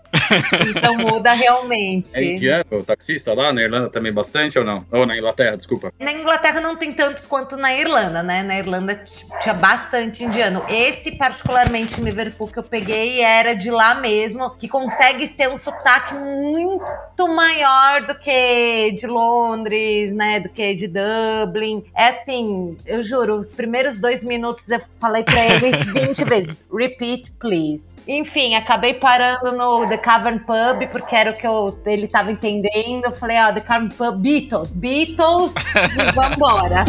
Então 0.77 0.97
muda 0.97 1.33
realmente. 1.33 2.11
É 2.15 2.25
indiano 2.25 2.65
o 2.71 2.83
taxista 2.83 3.35
lá 3.35 3.53
na 3.53 3.63
Irlanda 3.63 3.89
também 3.89 4.13
bastante 4.13 4.59
ou 4.59 4.65
não? 4.65 4.85
Ou 4.91 5.07
na 5.07 5.17
Inglaterra, 5.17 5.57
desculpa. 5.57 5.93
Na 5.99 6.13
Inglaterra 6.13 6.61
não 6.61 6.77
tem 6.77 6.93
tantos 6.93 7.27
quanto 7.27 7.57
na 7.57 7.75
Irlanda, 7.75 8.23
né? 8.23 8.43
Na 8.43 8.59
Irlanda 8.59 9.05
tinha 9.41 9.55
bastante 9.55 10.25
indiano. 10.25 10.63
Esse, 10.69 11.17
particularmente 11.17 12.01
em 12.01 12.05
Liverpool, 12.05 12.49
que 12.49 12.59
eu 12.59 12.63
peguei, 12.63 13.21
era 13.21 13.55
de 13.55 13.71
lá 13.71 13.95
mesmo, 13.95 14.51
que 14.51 14.69
consegue 14.69 15.27
ser 15.29 15.49
um 15.49 15.59
sotaque 15.59 16.15
muito 16.15 17.29
maior 17.29 18.03
do 18.03 18.15
que 18.19 18.93
de 18.93 19.07
Londres, 19.07 20.13
né? 20.13 20.41
Do 20.41 20.49
que 20.49 20.75
de 20.75 20.89
Dublin. 20.89 21.85
É 21.97 22.09
assim, 22.09 22.77
eu 22.87 23.03
juro, 23.03 23.37
os 23.37 23.49
primeiros 23.49 23.99
dois 23.99 24.23
minutos 24.25 24.69
eu 24.69 24.81
falei 25.01 25.25
pra 25.25 25.45
ele 25.45 25.77
20 26.07 26.25
vezes: 26.25 26.65
repeat, 26.73 27.33
please. 27.33 27.96
Enfim, 28.07 28.55
acabei 28.55 28.95
parando 28.95 29.53
no 29.53 29.87
The 29.89 29.99
Cavern 29.99 30.39
Pub, 30.39 30.89
porque 30.93 31.17
era 31.17 31.33
o 31.33 31.35
que 31.35 31.47
eu, 31.47 31.77
ele 31.87 32.07
tava 32.07 32.31
entendendo. 32.31 33.07
Eu 33.07 33.13
falei, 33.13 33.37
ó, 33.41 33.53
The 33.53 33.61
Cavern 33.61 33.93
Pub, 33.93 34.21
Beatles, 34.21 34.71
Beatles, 34.73 35.53
e 35.55 36.13
vambora. 36.13 36.85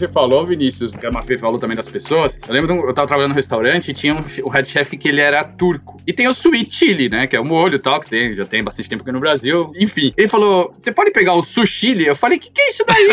Você 0.00 0.08
falou, 0.08 0.46
Vinícius, 0.46 0.94
que 0.94 1.04
a 1.04 1.10
Mafê 1.10 1.36
falou 1.36 1.58
também 1.58 1.76
das 1.76 1.86
pessoas. 1.86 2.40
Eu 2.48 2.54
lembro, 2.54 2.88
eu 2.88 2.94
tava 2.94 3.06
trabalhando 3.06 3.32
no 3.32 3.34
restaurante 3.34 3.90
e 3.90 3.92
tinha 3.92 4.14
um, 4.14 4.24
o 4.44 4.48
head 4.48 4.66
chef 4.66 4.96
que 4.96 5.10
ele 5.10 5.20
era 5.20 5.44
turco. 5.44 6.00
E 6.06 6.12
tem 6.14 6.26
o 6.26 6.30
sweet 6.30 6.74
chili, 6.74 7.10
né? 7.10 7.26
Que 7.26 7.36
é 7.36 7.40
o 7.40 7.44
molho 7.44 7.74
e 7.74 7.78
tal, 7.78 8.00
que 8.00 8.08
tem, 8.08 8.34
já 8.34 8.46
tem 8.46 8.64
bastante 8.64 8.88
tempo 8.88 9.02
aqui 9.02 9.12
no 9.12 9.20
Brasil. 9.20 9.70
Enfim, 9.76 10.14
ele 10.16 10.26
falou: 10.26 10.74
você 10.78 10.90
pode 10.90 11.10
pegar 11.10 11.34
o 11.34 11.42
sushi? 11.42 12.02
Eu 12.02 12.16
falei: 12.16 12.38
que 12.38 12.50
que 12.50 12.62
é 12.62 12.68
isso 12.70 12.82
daí? 12.86 13.08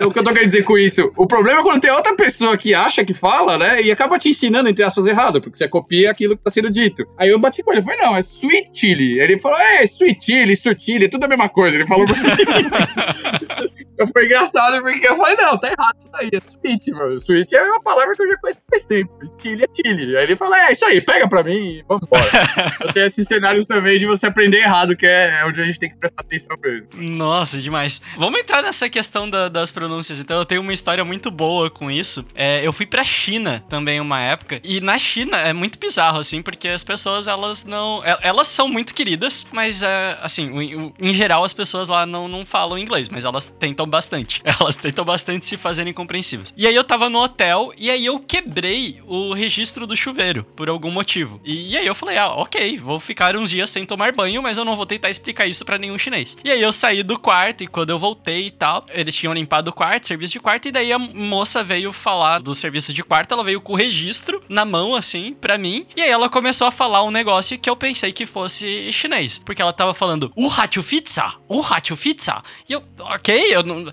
o 0.06 0.10
que 0.10 0.18
eu 0.18 0.24
tô 0.24 0.32
querendo 0.32 0.46
dizer 0.46 0.62
com 0.62 0.78
isso? 0.78 1.12
O 1.14 1.26
problema 1.26 1.60
é 1.60 1.62
quando 1.62 1.78
tem 1.78 1.90
outra 1.90 2.16
pessoa 2.16 2.56
que 2.56 2.74
acha 2.74 3.04
que 3.04 3.12
fala, 3.12 3.58
né? 3.58 3.82
E 3.82 3.92
acaba 3.92 4.18
te 4.18 4.30
ensinando, 4.30 4.70
entre 4.70 4.82
aspas, 4.82 5.06
errado, 5.06 5.42
porque 5.42 5.58
você 5.58 5.68
copia 5.68 6.10
aquilo 6.10 6.38
que 6.38 6.42
tá 6.42 6.50
sendo 6.50 6.70
dito. 6.70 7.04
Aí 7.18 7.28
eu 7.28 7.38
bati 7.38 7.62
com 7.62 7.70
ele, 7.70 7.80
eu 7.80 7.84
falei: 7.84 8.00
não, 8.00 8.16
é 8.16 8.20
sweet 8.20 8.70
chili. 8.72 9.20
Ele 9.20 9.38
falou: 9.38 9.58
é, 9.58 9.82
sweet 9.84 10.24
chili, 10.24 10.54
chili, 10.56 11.10
tudo 11.10 11.24
a 11.24 11.28
mesma 11.28 11.50
coisa. 11.50 11.76
Ele 11.76 11.86
falou 11.86 12.06
pra 12.06 12.16
mim. 12.16 12.22
eu 13.98 14.06
fui 14.06 14.24
engraçado 14.24 14.80
porque 14.80 15.06
eu 15.06 15.18
falei: 15.18 15.36
não, 15.36 15.58
tá 15.58 15.68
errado 15.68 15.97
isso 15.98 16.10
daí, 16.12 16.30
é 16.32 16.38
sweet, 16.38 16.90
mano. 16.92 17.14
Sweet 17.16 17.54
é 17.54 17.62
uma 17.62 17.82
palavra 17.82 18.14
que 18.14 18.22
eu 18.22 18.28
já 18.28 18.36
conheço 18.38 18.60
faz 18.70 18.84
tempo. 18.84 19.12
Chili 19.40 19.64
é 19.64 19.68
chili. 19.74 20.16
Aí 20.16 20.24
ele 20.24 20.36
falou: 20.36 20.54
é, 20.54 20.72
isso 20.72 20.84
aí, 20.84 21.00
pega 21.00 21.28
pra 21.28 21.42
mim 21.42 21.78
e 21.78 21.82
vambora. 21.82 22.30
eu 22.80 22.92
tenho 22.92 23.06
esses 23.06 23.26
cenários 23.26 23.66
também 23.66 23.98
de 23.98 24.06
você 24.06 24.26
aprender 24.26 24.58
errado, 24.58 24.96
que 24.96 25.06
é 25.06 25.44
onde 25.44 25.60
a 25.60 25.64
gente 25.64 25.78
tem 25.78 25.90
que 25.90 25.96
prestar 25.96 26.22
atenção 26.22 26.56
mesmo. 26.62 26.90
Nossa, 26.96 27.58
demais. 27.58 28.00
Vamos 28.16 28.40
entrar 28.40 28.62
nessa 28.62 28.88
questão 28.88 29.28
da, 29.28 29.48
das 29.48 29.70
pronúncias. 29.70 30.20
Então, 30.20 30.38
eu 30.38 30.44
tenho 30.44 30.60
uma 30.60 30.72
história 30.72 31.04
muito 31.04 31.30
boa 31.30 31.70
com 31.70 31.90
isso. 31.90 32.24
É, 32.34 32.66
eu 32.66 32.72
fui 32.72 32.86
pra 32.86 33.04
China 33.04 33.64
também 33.68 34.00
uma 34.00 34.20
época. 34.20 34.60
E 34.62 34.80
na 34.80 34.98
China 34.98 35.36
é 35.38 35.52
muito 35.52 35.78
bizarro, 35.78 36.20
assim, 36.20 36.42
porque 36.42 36.68
as 36.68 36.84
pessoas, 36.84 37.26
elas 37.26 37.64
não. 37.64 38.02
Elas 38.22 38.46
são 38.46 38.68
muito 38.68 38.94
queridas, 38.94 39.46
mas, 39.52 39.82
é, 39.82 40.18
assim, 40.22 40.92
em 40.98 41.12
geral, 41.12 41.44
as 41.44 41.52
pessoas 41.52 41.88
lá 41.88 42.06
não, 42.06 42.28
não 42.28 42.46
falam 42.46 42.78
inglês, 42.78 43.08
mas 43.08 43.24
elas 43.24 43.48
tentam 43.58 43.86
bastante. 43.86 44.42
Elas 44.60 44.74
tentam 44.74 45.04
bastante 45.04 45.46
se 45.46 45.56
fazerem 45.56 45.87
compreensivas. 45.92 46.52
E 46.56 46.66
aí 46.66 46.74
eu 46.74 46.84
tava 46.84 47.10
no 47.10 47.20
hotel 47.20 47.72
e 47.76 47.90
aí 47.90 48.06
eu 48.06 48.18
quebrei 48.18 49.00
o 49.06 49.32
registro 49.32 49.86
do 49.86 49.96
chuveiro 49.96 50.44
por 50.56 50.68
algum 50.68 50.90
motivo. 50.90 51.40
E 51.44 51.76
aí 51.76 51.86
eu 51.86 51.94
falei, 51.94 52.18
ah, 52.18 52.28
ok, 52.28 52.78
vou 52.78 53.00
ficar 53.00 53.36
uns 53.36 53.50
dias 53.50 53.70
sem 53.70 53.86
tomar 53.86 54.12
banho, 54.12 54.42
mas 54.42 54.56
eu 54.56 54.64
não 54.64 54.76
vou 54.76 54.86
tentar 54.86 55.10
explicar 55.10 55.46
isso 55.46 55.64
para 55.64 55.78
nenhum 55.78 55.98
chinês. 55.98 56.36
E 56.44 56.50
aí 56.50 56.60
eu 56.60 56.72
saí 56.72 57.02
do 57.02 57.18
quarto 57.18 57.64
e 57.64 57.66
quando 57.66 57.90
eu 57.90 57.98
voltei 57.98 58.46
e 58.46 58.50
tal, 58.50 58.84
eles 58.90 59.14
tinham 59.14 59.32
limpado 59.32 59.70
o 59.70 59.72
quarto, 59.72 60.06
serviço 60.06 60.32
de 60.32 60.40
quarto, 60.40 60.68
e 60.68 60.72
daí 60.72 60.92
a 60.92 60.98
moça 60.98 61.62
veio 61.62 61.92
falar 61.92 62.38
do 62.38 62.54
serviço 62.54 62.92
de 62.92 63.02
quarto, 63.02 63.32
ela 63.32 63.44
veio 63.44 63.60
com 63.60 63.72
o 63.72 63.76
registro 63.76 64.42
na 64.48 64.64
mão, 64.64 64.94
assim, 64.94 65.32
para 65.32 65.58
mim, 65.58 65.86
e 65.96 66.02
aí 66.02 66.10
ela 66.10 66.28
começou 66.28 66.66
a 66.66 66.70
falar 66.70 67.02
um 67.02 67.10
negócio 67.10 67.58
que 67.58 67.68
eu 67.68 67.76
pensei 67.76 68.12
que 68.12 68.26
fosse 68.26 68.92
chinês, 68.92 69.40
porque 69.44 69.62
ela 69.62 69.72
tava 69.72 69.94
falando, 69.94 70.32
o 70.36 70.48
hachu 70.48 70.82
pizza, 70.82 71.34
o 71.48 71.60
hachu 71.60 71.96
pizza, 71.96 72.42
e 72.68 72.72
eu, 72.72 72.82
ok, 72.98 73.54
eu 73.54 73.62
não, 73.62 73.88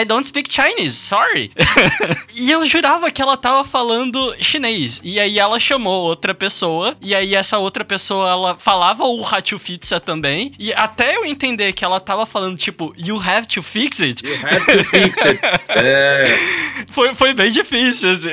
I 0.00 0.04
don't 0.04 0.26
speak 0.26 0.52
Chinese, 0.52 0.96
sorry. 0.96 1.29
E 2.34 2.50
eu 2.50 2.66
jurava 2.66 3.10
que 3.10 3.22
ela 3.22 3.36
tava 3.36 3.64
falando 3.64 4.34
chinês, 4.40 5.00
e 5.02 5.18
aí 5.18 5.38
ela 5.38 5.58
chamou 5.58 6.04
outra 6.04 6.34
pessoa, 6.34 6.96
e 7.00 7.14
aí 7.14 7.34
essa 7.34 7.58
outra 7.58 7.84
pessoa, 7.84 8.28
ela 8.28 8.56
falava 8.58 9.04
o 9.04 9.24
hachu 9.24 9.58
pizza 9.70 10.00
também, 10.00 10.52
e 10.58 10.72
até 10.72 11.16
eu 11.16 11.24
entender 11.24 11.72
que 11.72 11.84
ela 11.84 12.00
tava 12.00 12.26
falando, 12.26 12.58
tipo, 12.58 12.92
you 12.98 13.20
have 13.20 13.46
to 13.46 13.62
fix 13.62 14.00
it. 14.00 14.26
You 14.26 14.34
have 14.34 14.66
to 14.66 14.84
fix 14.84 15.24
it. 15.24 15.40
é. 15.68 16.38
Foi, 16.90 17.14
foi 17.14 17.32
bem 17.32 17.52
difícil, 17.52 18.10
assim. 18.10 18.30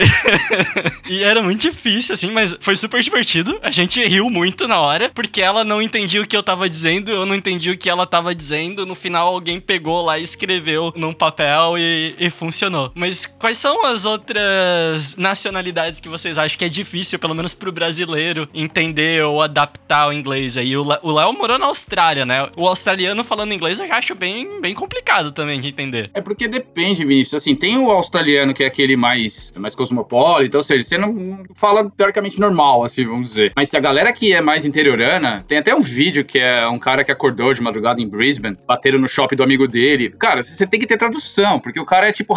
e 1.07 1.23
era 1.23 1.41
muito 1.41 1.61
difícil, 1.61 2.13
assim, 2.13 2.31
mas 2.31 2.55
foi 2.59 2.75
super 2.75 3.01
divertido. 3.01 3.59
A 3.61 3.69
gente 3.69 4.03
riu 4.03 4.29
muito 4.29 4.67
na 4.67 4.79
hora, 4.79 5.11
porque 5.13 5.41
ela 5.41 5.63
não 5.63 5.81
entendia 5.81 6.21
o 6.21 6.27
que 6.27 6.35
eu 6.35 6.41
tava 6.41 6.67
dizendo, 6.67 7.11
eu 7.11 7.25
não 7.25 7.35
entendi 7.35 7.69
o 7.69 7.77
que 7.77 7.89
ela 7.89 8.07
tava 8.07 8.33
dizendo. 8.33 8.85
No 8.85 8.95
final, 8.95 9.27
alguém 9.27 9.59
pegou 9.59 10.03
lá 10.03 10.17
e 10.17 10.23
escreveu 10.23 10.91
num 10.95 11.13
papel 11.13 11.77
e, 11.77 12.15
e 12.17 12.29
funcionou. 12.29 12.86
Mas 12.95 13.25
quais 13.25 13.57
são 13.57 13.85
as 13.85 14.05
outras 14.05 15.15
nacionalidades 15.15 15.99
que 15.99 16.09
vocês 16.09 16.37
acham 16.37 16.57
que 16.57 16.65
é 16.65 16.69
difícil, 16.69 17.19
pelo 17.19 17.35
menos 17.35 17.53
pro 17.53 17.71
brasileiro, 17.71 18.47
entender 18.53 19.23
ou 19.23 19.41
adaptar 19.41 20.07
o 20.07 20.13
inglês 20.13 20.57
aí? 20.57 20.75
O 20.75 21.11
Léo 21.11 21.33
morou 21.33 21.59
na 21.59 21.67
Austrália, 21.67 22.25
né? 22.25 22.49
O 22.55 22.67
australiano 22.67 23.23
falando 23.23 23.53
inglês 23.53 23.79
eu 23.79 23.87
já 23.87 23.97
acho 23.97 24.15
bem, 24.15 24.61
bem 24.61 24.73
complicado 24.73 25.31
também 25.31 25.59
de 25.59 25.67
entender. 25.67 26.09
É 26.13 26.21
porque 26.21 26.47
depende, 26.47 27.05
Vinícius. 27.05 27.41
Assim, 27.41 27.55
tem 27.55 27.77
o 27.77 27.89
australiano 27.91 28.53
que 28.53 28.63
é 28.63 28.67
aquele 28.67 28.95
mais, 28.95 29.53
mais 29.57 29.75
cosmopolita, 29.75 30.57
ou 30.57 30.63
seja, 30.63 30.83
você 30.83 30.97
não 30.97 31.43
fala 31.55 31.89
teoricamente 31.89 32.39
normal, 32.39 32.83
assim, 32.83 33.05
vamos 33.05 33.31
dizer. 33.31 33.53
Mas 33.55 33.69
se 33.69 33.77
a 33.77 33.79
galera 33.79 34.11
que 34.13 34.33
é 34.33 34.41
mais 34.41 34.65
interiorana, 34.65 35.43
tem 35.47 35.57
até 35.57 35.75
um 35.75 35.81
vídeo 35.81 36.23
que 36.25 36.39
é 36.39 36.67
um 36.67 36.79
cara 36.79 37.03
que 37.03 37.11
acordou 37.11 37.53
de 37.53 37.61
madrugada 37.61 38.01
em 38.01 38.07
Brisbane, 38.07 38.57
bateram 38.67 38.99
no 38.99 39.07
shopping 39.07 39.35
do 39.35 39.43
amigo 39.43 39.67
dele. 39.67 40.09
Cara, 40.19 40.41
você 40.41 40.65
tem 40.65 40.79
que 40.79 40.87
ter 40.87 40.97
tradução, 40.97 41.59
porque 41.59 41.79
o 41.79 41.85
cara 41.85 42.09
é 42.09 42.11
tipo 42.11 42.33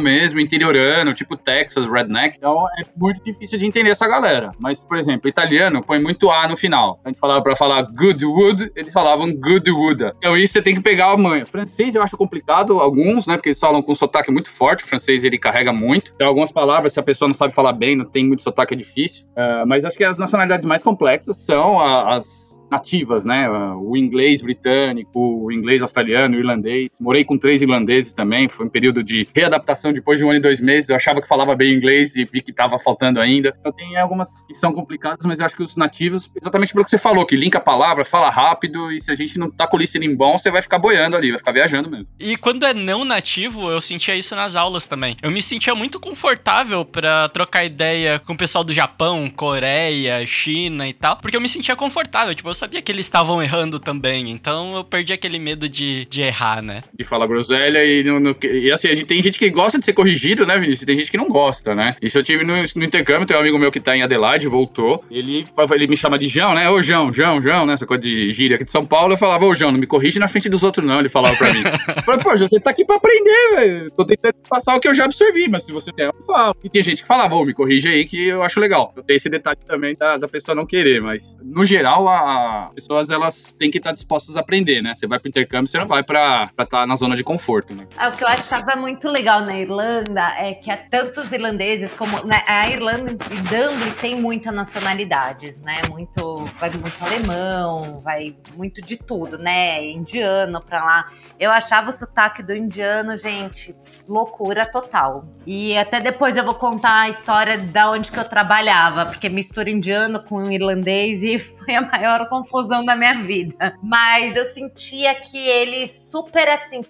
mesmo, 0.00 0.40
interiorano, 0.40 1.14
tipo 1.14 1.36
Texas, 1.36 1.86
redneck. 1.86 2.36
Então 2.36 2.66
é 2.78 2.84
muito 2.96 3.22
difícil 3.22 3.58
de 3.58 3.66
entender 3.66 3.90
essa 3.90 4.06
galera. 4.06 4.50
Mas, 4.58 4.84
por 4.84 4.96
exemplo, 4.96 5.28
italiano 5.28 5.82
põe 5.82 6.00
muito 6.00 6.30
A 6.30 6.48
no 6.48 6.56
final. 6.56 7.00
A 7.04 7.08
gente 7.08 7.18
falava 7.18 7.42
pra 7.42 7.56
falar 7.56 7.82
good 7.82 8.24
wood, 8.24 8.70
eles 8.76 8.92
falavam 8.92 9.32
good 9.34 9.70
wood. 9.70 10.12
Então 10.18 10.36
isso 10.36 10.52
você 10.52 10.62
tem 10.62 10.74
que 10.74 10.82
pegar 10.82 11.12
a 11.12 11.16
manha. 11.16 11.46
Francês 11.46 11.94
eu 11.94 12.02
acho 12.02 12.16
complicado, 12.16 12.78
alguns, 12.78 13.26
né? 13.26 13.34
Porque 13.34 13.48
eles 13.48 13.58
falam 13.58 13.82
com 13.82 13.92
um 13.92 13.94
sotaque 13.94 14.30
muito 14.30 14.50
forte. 14.50 14.84
O 14.84 14.86
francês 14.86 15.24
ele 15.24 15.38
carrega 15.38 15.72
muito. 15.72 16.14
Tem 16.14 16.26
algumas 16.26 16.52
palavras, 16.52 16.92
se 16.92 17.00
a 17.00 17.02
pessoa 17.02 17.28
não 17.28 17.34
sabe 17.34 17.54
falar 17.54 17.72
bem, 17.72 17.96
não 17.96 18.04
tem 18.04 18.26
muito 18.26 18.42
sotaque, 18.42 18.74
é 18.74 18.76
difícil. 18.76 19.26
Uh, 19.30 19.66
mas 19.66 19.84
acho 19.84 19.96
que 19.96 20.04
as 20.04 20.18
nacionalidades 20.18 20.64
mais 20.64 20.82
complexas 20.82 21.36
são 21.38 21.80
as 21.80 22.59
nativas, 22.70 23.24
né? 23.24 23.48
O 23.50 23.96
inglês 23.96 24.40
britânico, 24.42 25.18
o 25.18 25.52
inglês 25.52 25.82
australiano, 25.82 26.36
o 26.36 26.38
irlandês. 26.38 26.98
Morei 27.00 27.24
com 27.24 27.36
três 27.36 27.62
irlandeses 27.62 28.12
também. 28.12 28.48
Foi 28.48 28.66
um 28.66 28.68
período 28.68 29.02
de 29.02 29.26
readaptação 29.34 29.92
depois 29.92 30.18
de 30.18 30.24
um 30.24 30.30
ano 30.30 30.38
e 30.38 30.42
dois 30.42 30.60
meses. 30.60 30.90
Eu 30.90 30.96
achava 30.96 31.20
que 31.20 31.28
falava 31.28 31.54
bem 31.54 31.74
inglês 31.74 32.14
e 32.16 32.24
vi 32.24 32.40
que 32.40 32.50
estava 32.50 32.78
faltando 32.78 33.20
ainda. 33.20 33.54
Então 33.60 33.72
tem 33.72 33.96
algumas 33.96 34.42
que 34.46 34.54
são 34.54 34.72
complicadas, 34.72 35.26
mas 35.26 35.40
eu 35.40 35.46
acho 35.46 35.56
que 35.56 35.62
os 35.62 35.76
nativos, 35.76 36.30
exatamente 36.40 36.72
pelo 36.72 36.84
que 36.84 36.90
você 36.90 36.98
falou, 36.98 37.26
que 37.26 37.36
linka 37.36 37.58
a 37.58 37.60
palavra, 37.60 38.04
fala 38.04 38.30
rápido 38.30 38.92
e 38.92 39.00
se 39.00 39.10
a 39.10 39.14
gente 39.14 39.38
não 39.38 39.50
tá 39.50 39.66
com 39.66 39.76
o 39.76 39.80
listening 39.80 40.14
bom, 40.14 40.38
você 40.38 40.50
vai 40.50 40.62
ficar 40.62 40.78
boiando 40.78 41.16
ali, 41.16 41.30
vai 41.30 41.38
ficar 41.38 41.52
viajando 41.52 41.90
mesmo. 41.90 42.06
E 42.18 42.36
quando 42.36 42.64
é 42.64 42.74
não 42.74 43.04
nativo, 43.04 43.70
eu 43.70 43.80
sentia 43.80 44.14
isso 44.14 44.34
nas 44.34 44.56
aulas 44.56 44.86
também. 44.86 45.16
Eu 45.22 45.30
me 45.30 45.42
sentia 45.42 45.74
muito 45.74 45.98
confortável 45.98 46.84
para 46.84 47.28
trocar 47.28 47.64
ideia 47.64 48.18
com 48.18 48.32
o 48.32 48.36
pessoal 48.36 48.62
do 48.62 48.72
Japão, 48.72 49.30
Coreia, 49.30 50.26
China 50.26 50.88
e 50.88 50.92
tal, 50.92 51.16
porque 51.16 51.36
eu 51.36 51.40
me 51.40 51.48
sentia 51.48 51.74
confortável. 51.76 52.34
Tipo, 52.34 52.48
eu 52.48 52.54
sabia 52.60 52.82
que 52.82 52.92
eles 52.92 53.06
estavam 53.06 53.42
errando 53.42 53.80
também, 53.80 54.30
então 54.30 54.74
eu 54.74 54.84
perdi 54.84 55.14
aquele 55.14 55.38
medo 55.38 55.66
de, 55.66 56.04
de 56.04 56.20
errar, 56.20 56.60
né? 56.60 56.82
De 56.94 57.02
falar 57.04 57.26
groselha 57.26 57.82
e, 57.82 58.04
no, 58.04 58.20
no, 58.20 58.36
e 58.44 58.70
assim, 58.70 58.88
a 58.88 58.94
gente, 58.94 59.06
tem 59.06 59.22
gente 59.22 59.38
que 59.38 59.48
gosta 59.48 59.78
de 59.78 59.84
ser 59.86 59.94
corrigido, 59.94 60.44
né, 60.44 60.58
Vinícius? 60.58 60.84
Tem 60.84 60.98
gente 60.98 61.10
que 61.10 61.16
não 61.16 61.30
gosta, 61.30 61.74
né? 61.74 61.96
Isso 62.02 62.18
eu 62.18 62.22
tive 62.22 62.44
no, 62.44 62.52
no 62.54 62.84
intercâmbio, 62.84 63.26
tem 63.26 63.34
um 63.34 63.40
amigo 63.40 63.58
meu 63.58 63.72
que 63.72 63.80
tá 63.80 63.96
em 63.96 64.02
Adelaide, 64.02 64.46
voltou, 64.46 65.02
ele, 65.10 65.46
ele 65.72 65.86
me 65.86 65.96
chama 65.96 66.18
de 66.18 66.28
João, 66.28 66.54
né? 66.54 66.68
Ô, 66.68 66.82
João, 66.82 67.10
João, 67.10 67.40
João, 67.40 67.64
né? 67.64 67.72
Essa 67.72 67.86
coisa 67.86 68.02
de 68.02 68.30
gíria 68.30 68.56
aqui 68.56 68.64
de 68.64 68.70
São 68.70 68.84
Paulo, 68.84 69.14
eu 69.14 69.18
falava, 69.18 69.46
ô, 69.46 69.54
João, 69.54 69.72
não 69.72 69.80
me 69.80 69.86
corrige 69.86 70.18
na 70.18 70.28
frente 70.28 70.50
dos 70.50 70.62
outros, 70.62 70.86
não, 70.86 71.00
ele 71.00 71.08
falava 71.08 71.36
pra 71.36 71.54
mim. 71.54 71.62
eu 71.64 72.02
falei, 72.02 72.20
pô, 72.22 72.36
você 72.36 72.60
tá 72.60 72.68
aqui 72.68 72.84
pra 72.84 72.96
aprender, 72.96 73.56
velho. 73.56 73.90
Tô 73.92 74.04
tentando 74.04 74.34
passar 74.46 74.76
o 74.76 74.80
que 74.80 74.88
eu 74.88 74.94
já 74.94 75.06
absorvi, 75.06 75.48
mas 75.48 75.64
se 75.64 75.72
você 75.72 75.90
quer, 75.92 76.08
eu 76.08 76.26
falo. 76.26 76.54
E 76.62 76.68
tinha 76.68 76.84
gente 76.84 77.00
que 77.00 77.08
falava, 77.08 77.34
ô, 77.34 77.44
me 77.46 77.54
corrige 77.54 77.88
aí 77.88 78.04
que 78.04 78.26
eu 78.26 78.42
acho 78.42 78.60
legal. 78.60 78.92
Eu 78.94 79.02
tenho 79.02 79.16
esse 79.16 79.30
detalhe 79.30 79.58
também 79.66 79.96
da, 79.98 80.18
da 80.18 80.28
pessoa 80.28 80.54
não 80.54 80.66
querer, 80.66 81.00
mas 81.00 81.38
no 81.42 81.64
geral, 81.64 82.06
a, 82.06 82.49
pessoas 82.74 83.10
elas 83.10 83.50
têm 83.50 83.70
que 83.70 83.78
estar 83.78 83.92
dispostas 83.92 84.36
a 84.36 84.40
aprender, 84.40 84.82
né? 84.82 84.94
Você 84.94 85.06
vai 85.06 85.18
pro 85.18 85.28
intercâmbio, 85.28 85.68
você 85.68 85.78
não 85.78 85.86
vai 85.86 86.02
pra 86.02 86.44
estar 86.50 86.66
tá 86.66 86.86
na 86.86 86.96
zona 86.96 87.16
de 87.16 87.24
conforto, 87.24 87.74
né? 87.74 87.86
É, 87.98 88.08
o 88.08 88.12
que 88.12 88.24
eu 88.24 88.28
achava 88.28 88.76
muito 88.76 89.08
legal 89.08 89.40
na 89.42 89.56
Irlanda 89.58 90.22
é 90.38 90.54
que 90.54 90.70
há 90.70 90.76
tantos 90.76 91.32
irlandeses 91.32 91.92
como 91.92 92.24
né, 92.24 92.42
a 92.46 92.68
Irlanda 92.68 93.12
e 93.12 93.16
Dublin 93.16 93.90
tem 94.00 94.20
muitas 94.20 94.52
nacionalidades, 94.54 95.58
né? 95.58 95.80
Muito 95.88 96.44
vai 96.58 96.70
muito 96.70 97.04
alemão, 97.04 98.00
vai 98.00 98.36
muito 98.56 98.82
de 98.82 98.96
tudo, 98.96 99.38
né? 99.38 99.84
Indiano 99.90 100.60
pra 100.60 100.84
lá. 100.84 101.08
Eu 101.38 101.50
achava 101.50 101.90
o 101.90 101.92
sotaque 101.92 102.42
do 102.42 102.54
indiano, 102.54 103.16
gente, 103.16 103.74
loucura 104.08 104.66
total. 104.66 105.24
E 105.46 105.76
até 105.76 106.00
depois 106.00 106.36
eu 106.36 106.44
vou 106.44 106.54
contar 106.54 107.02
a 107.02 107.08
história 107.08 107.58
da 107.58 107.90
onde 107.90 108.10
que 108.10 108.18
eu 108.18 108.28
trabalhava, 108.28 109.06
porque 109.06 109.28
mistura 109.28 109.70
indiano 109.70 110.22
com 110.24 110.50
irlandês 110.50 111.22
e 111.22 111.38
foi 111.38 111.74
a 111.74 111.82
maior 111.82 112.28
confusão 112.28 112.39
da 112.84 112.96
minha 112.96 113.22
vida. 113.22 113.78
Mas 113.82 114.36
eu 114.36 114.44
sentia 114.44 115.14
que 115.14 115.38
eles 115.38 115.99
super 116.10 116.48
assim, 116.48 116.82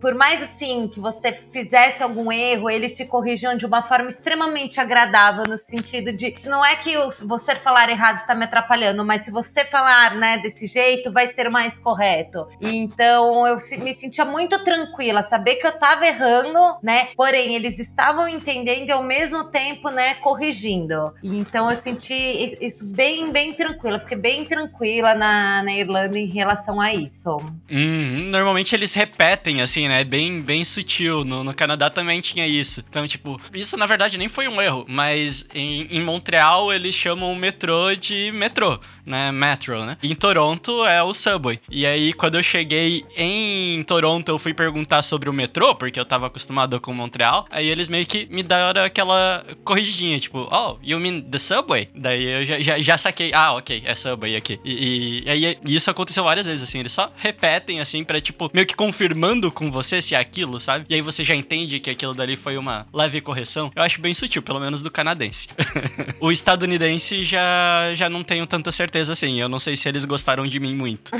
por, 0.00 0.14
mais 0.14 0.42
assim 0.42 0.88
que 0.88 1.00
você 1.00 1.32
fizesse 1.32 2.02
algum 2.02 2.30
erro, 2.30 2.70
eles 2.70 2.92
te 2.92 3.04
corrigiam 3.04 3.56
de 3.56 3.66
uma 3.66 3.82
forma 3.82 4.08
extremamente 4.08 4.80
agradável 4.80 5.44
no 5.44 5.58
sentido 5.58 6.12
de 6.12 6.34
não 6.44 6.64
é 6.64 6.76
que 6.76 6.94
você 7.24 7.56
falar 7.56 7.90
errado 7.90 8.18
está 8.18 8.34
me 8.34 8.44
atrapalhando, 8.44 9.04
mas 9.04 9.22
se 9.22 9.30
você 9.30 9.64
falar, 9.64 10.14
né, 10.14 10.38
desse 10.38 10.66
jeito, 10.66 11.12
vai 11.12 11.28
ser 11.28 11.50
mais 11.50 11.78
correto. 11.78 12.46
Então 12.60 13.46
eu 13.46 13.56
me 13.80 13.94
sentia 13.94 14.24
muito 14.24 14.62
tranquila, 14.62 15.22
saber 15.22 15.56
que 15.56 15.66
eu 15.66 15.78
tava 15.78 16.06
errando, 16.06 16.58
né? 16.82 17.08
Porém, 17.16 17.54
eles 17.54 17.78
estavam 17.78 18.28
entendendo 18.28 18.88
e 18.88 18.92
ao 18.92 19.02
mesmo 19.02 19.44
tempo, 19.50 19.90
né, 19.90 20.14
corrigindo. 20.16 21.12
Então 21.22 21.70
eu 21.70 21.76
senti 21.76 22.14
isso 22.60 22.84
bem, 22.84 23.32
bem 23.32 23.52
tranquila, 23.54 23.98
fiquei 23.98 24.16
bem 24.16 24.44
tranquila 24.44 25.14
na, 25.14 25.62
na 25.62 25.72
Irlanda 25.72 26.18
em 26.18 26.26
relação 26.26 26.80
a 26.80 26.94
isso. 26.94 27.36
Hum, 27.70 28.30
normalmente 28.30 28.67
eles 28.74 28.92
repetem, 28.92 29.60
assim, 29.60 29.88
né? 29.88 30.04
Bem, 30.04 30.40
bem 30.40 30.64
sutil. 30.64 31.24
No, 31.24 31.44
no 31.44 31.54
Canadá 31.54 31.90
também 31.90 32.20
tinha 32.20 32.46
isso. 32.46 32.84
Então, 32.88 33.06
tipo, 33.06 33.40
isso 33.52 33.76
na 33.76 33.86
verdade 33.86 34.18
nem 34.18 34.28
foi 34.28 34.48
um 34.48 34.60
erro, 34.60 34.84
mas 34.88 35.46
em, 35.54 35.86
em 35.90 36.02
Montreal 36.02 36.72
eles 36.72 36.94
chamam 36.94 37.32
o 37.32 37.36
metrô 37.36 37.94
de 37.94 38.30
metrô, 38.32 38.78
né? 39.04 39.32
Metro, 39.32 39.84
né? 39.84 39.96
E 40.02 40.12
em 40.12 40.14
Toronto 40.14 40.84
é 40.84 41.02
o 41.02 41.12
Subway. 41.12 41.60
E 41.70 41.86
aí, 41.86 42.12
quando 42.12 42.36
eu 42.36 42.42
cheguei 42.42 43.04
em 43.16 43.82
Toronto, 43.82 44.28
eu 44.28 44.38
fui 44.38 44.54
perguntar 44.54 45.02
sobre 45.02 45.28
o 45.28 45.32
metrô, 45.32 45.74
porque 45.74 45.98
eu 45.98 46.04
tava 46.04 46.26
acostumado 46.26 46.80
com 46.80 46.92
Montreal. 46.92 47.46
Aí 47.50 47.68
eles 47.68 47.88
meio 47.88 48.06
que 48.06 48.26
me 48.30 48.42
deram 48.42 48.82
aquela 48.84 49.44
corrigidinha, 49.64 50.18
tipo, 50.18 50.48
oh, 50.50 50.78
you 50.82 50.98
mean 50.98 51.20
the 51.20 51.38
Subway? 51.38 51.88
Daí 51.94 52.24
eu 52.24 52.44
já, 52.44 52.60
já, 52.60 52.78
já 52.78 52.98
saquei, 52.98 53.32
ah, 53.32 53.54
ok, 53.54 53.82
é 53.84 53.94
Subway 53.94 54.36
aqui. 54.36 54.60
E, 54.64 55.22
e 55.24 55.30
aí 55.30 55.58
isso 55.66 55.90
aconteceu 55.90 56.24
várias 56.24 56.46
vezes, 56.46 56.62
assim, 56.62 56.80
eles 56.80 56.92
só 56.92 57.12
repetem, 57.16 57.80
assim, 57.80 58.04
pra, 58.04 58.20
tipo, 58.20 58.50
meio 58.58 58.66
que 58.66 58.74
confirmando 58.74 59.52
com 59.52 59.70
você 59.70 60.02
se 60.02 60.16
é 60.16 60.18
aquilo, 60.18 60.60
sabe? 60.60 60.84
E 60.88 60.94
aí 60.96 61.00
você 61.00 61.22
já 61.22 61.34
entende 61.34 61.78
que 61.78 61.88
aquilo 61.88 62.12
dali 62.12 62.36
foi 62.36 62.56
uma 62.56 62.86
leve 62.92 63.20
correção. 63.20 63.70
Eu 63.74 63.82
acho 63.84 64.00
bem 64.00 64.12
sutil, 64.12 64.42
pelo 64.42 64.58
menos 64.58 64.82
do 64.82 64.90
canadense. 64.90 65.46
o 66.18 66.32
estadunidense 66.32 67.22
já, 67.22 67.92
já 67.94 68.10
não 68.10 68.24
tenho 68.24 68.46
tanta 68.48 68.72
certeza, 68.72 69.12
assim. 69.12 69.40
Eu 69.40 69.48
não 69.48 69.60
sei 69.60 69.76
se 69.76 69.88
eles 69.88 70.04
gostaram 70.04 70.44
de 70.44 70.58
mim 70.58 70.74
muito. 70.74 71.12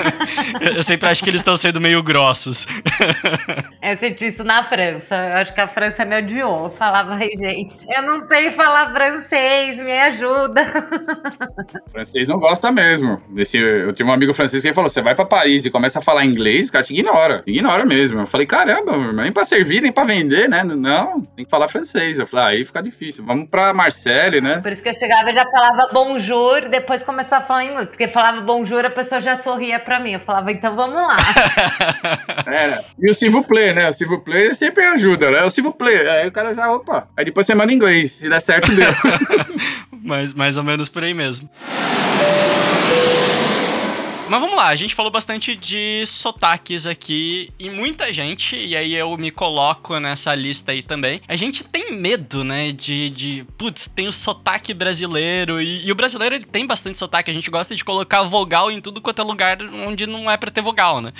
eu 0.76 0.82
sempre 0.82 1.08
acho 1.08 1.24
que 1.24 1.30
eles 1.30 1.40
estão 1.40 1.56
sendo 1.56 1.80
meio 1.80 2.02
grossos. 2.02 2.66
eu 3.86 3.96
senti 3.96 4.26
isso 4.26 4.42
na 4.42 4.64
França. 4.64 5.14
Eu 5.14 5.36
acho 5.36 5.54
que 5.54 5.60
a 5.60 5.68
França 5.68 6.04
me 6.04 6.18
odiou. 6.18 6.64
Eu 6.64 6.70
falava, 6.70 7.14
ai, 7.14 7.30
gente, 7.36 7.76
eu 7.88 8.02
não 8.02 8.24
sei 8.24 8.50
falar 8.50 8.92
francês, 8.92 9.78
me 9.78 9.92
ajuda. 9.92 10.64
francês 11.92 12.28
não 12.28 12.38
gosta 12.38 12.72
mesmo. 12.72 13.22
Desse, 13.28 13.58
eu 13.58 13.92
tive 13.92 14.08
um 14.08 14.12
amigo 14.12 14.34
francês 14.34 14.62
que 14.62 14.72
falou: 14.74 14.90
você 14.90 15.00
vai 15.00 15.14
pra 15.14 15.24
Paris 15.24 15.64
e 15.64 15.70
começa 15.70 16.00
a 16.00 16.02
falar 16.02 16.24
inglês, 16.24 16.68
o 16.68 16.72
cara 16.72 16.84
te 16.84 16.94
ignora. 16.94 17.42
Ignora 17.46 17.84
mesmo. 17.84 18.20
Eu 18.20 18.26
falei, 18.26 18.46
caramba, 18.46 18.96
nem 19.12 19.30
pra 19.30 19.44
servir, 19.44 19.80
nem 19.80 19.92
pra 19.92 20.04
vender, 20.04 20.48
né? 20.48 20.64
Não, 20.64 21.20
tem 21.20 21.44
que 21.44 21.50
falar 21.50 21.68
francês. 21.68 22.18
Eu 22.18 22.26
falei, 22.26 22.44
ah, 22.44 22.48
aí 22.48 22.64
fica 22.64 22.82
difícil. 22.82 23.24
Vamos 23.24 23.48
pra 23.48 23.72
Marseille, 23.72 24.40
né? 24.40 24.60
Por 24.60 24.72
isso 24.72 24.82
que 24.82 24.88
eu 24.88 24.94
chegava 24.94 25.30
e 25.30 25.34
já 25.34 25.44
falava 25.44 25.90
bonjour, 25.92 26.68
depois 26.68 27.02
começou 27.02 27.38
a 27.38 27.40
falar 27.40 27.64
inglês. 27.64 27.88
Porque 27.88 28.08
falava 28.08 28.40
bonjour, 28.40 28.84
a 28.84 28.90
pessoa 28.90 29.20
já 29.20 29.36
sorria 29.36 29.78
pra 29.78 30.00
mim. 30.00 30.12
Eu 30.12 30.20
falava, 30.20 30.50
então 30.50 30.74
vamos 30.74 30.96
lá. 30.96 31.16
é, 32.46 32.84
e 32.98 33.10
o 33.10 33.14
s'il 33.14 33.30
vous 33.30 33.46
plaît, 33.46 33.75
né? 33.76 33.90
O 33.90 34.08
vous 34.08 34.20
plaît 34.20 34.54
sempre 34.54 34.84
ajuda, 34.84 35.30
né? 35.30 35.44
O 35.44 35.50
vous 35.62 35.72
plaît. 35.72 36.08
Aí 36.08 36.26
o 36.26 36.32
cara 36.32 36.54
já, 36.54 36.72
opa. 36.72 37.06
Aí 37.16 37.24
depois 37.26 37.46
você 37.46 37.54
manda 37.54 37.72
em 37.72 37.76
inglês. 37.76 38.12
Se 38.12 38.28
der 38.28 38.40
certo, 38.40 38.72
deu. 38.72 38.88
Mas 40.02 40.32
mais 40.32 40.56
ou 40.56 40.64
menos 40.64 40.88
por 40.88 41.04
aí 41.04 41.12
mesmo. 41.12 41.48
Mas 44.28 44.40
vamos 44.40 44.56
lá, 44.56 44.66
a 44.66 44.74
gente 44.74 44.92
falou 44.92 45.10
bastante 45.10 45.54
de 45.54 46.04
sotaques 46.04 46.84
aqui 46.84 47.48
e 47.60 47.70
muita 47.70 48.12
gente, 48.12 48.56
e 48.56 48.76
aí 48.76 48.92
eu 48.92 49.16
me 49.16 49.30
coloco 49.30 50.00
nessa 50.00 50.34
lista 50.34 50.72
aí 50.72 50.82
também. 50.82 51.20
A 51.28 51.36
gente 51.36 51.62
tem 51.62 51.92
medo, 51.92 52.42
né, 52.42 52.72
de, 52.72 53.08
de 53.08 53.46
putz, 53.56 53.88
tem 53.94 54.08
o 54.08 54.12
sotaque 54.12 54.74
brasileiro 54.74 55.62
e, 55.62 55.86
e, 55.86 55.92
o 55.92 55.94
brasileiro 55.94 56.34
ele 56.34 56.44
tem 56.44 56.66
bastante 56.66 56.98
sotaque, 56.98 57.30
a 57.30 57.34
gente 57.34 57.48
gosta 57.52 57.76
de 57.76 57.84
colocar 57.84 58.24
vogal 58.24 58.68
em 58.68 58.80
tudo 58.80 59.00
quanto 59.00 59.22
é 59.22 59.24
lugar 59.24 59.58
onde 59.62 60.08
não 60.08 60.28
é 60.28 60.36
para 60.36 60.50
ter 60.50 60.60
vogal, 60.60 61.00
né? 61.00 61.12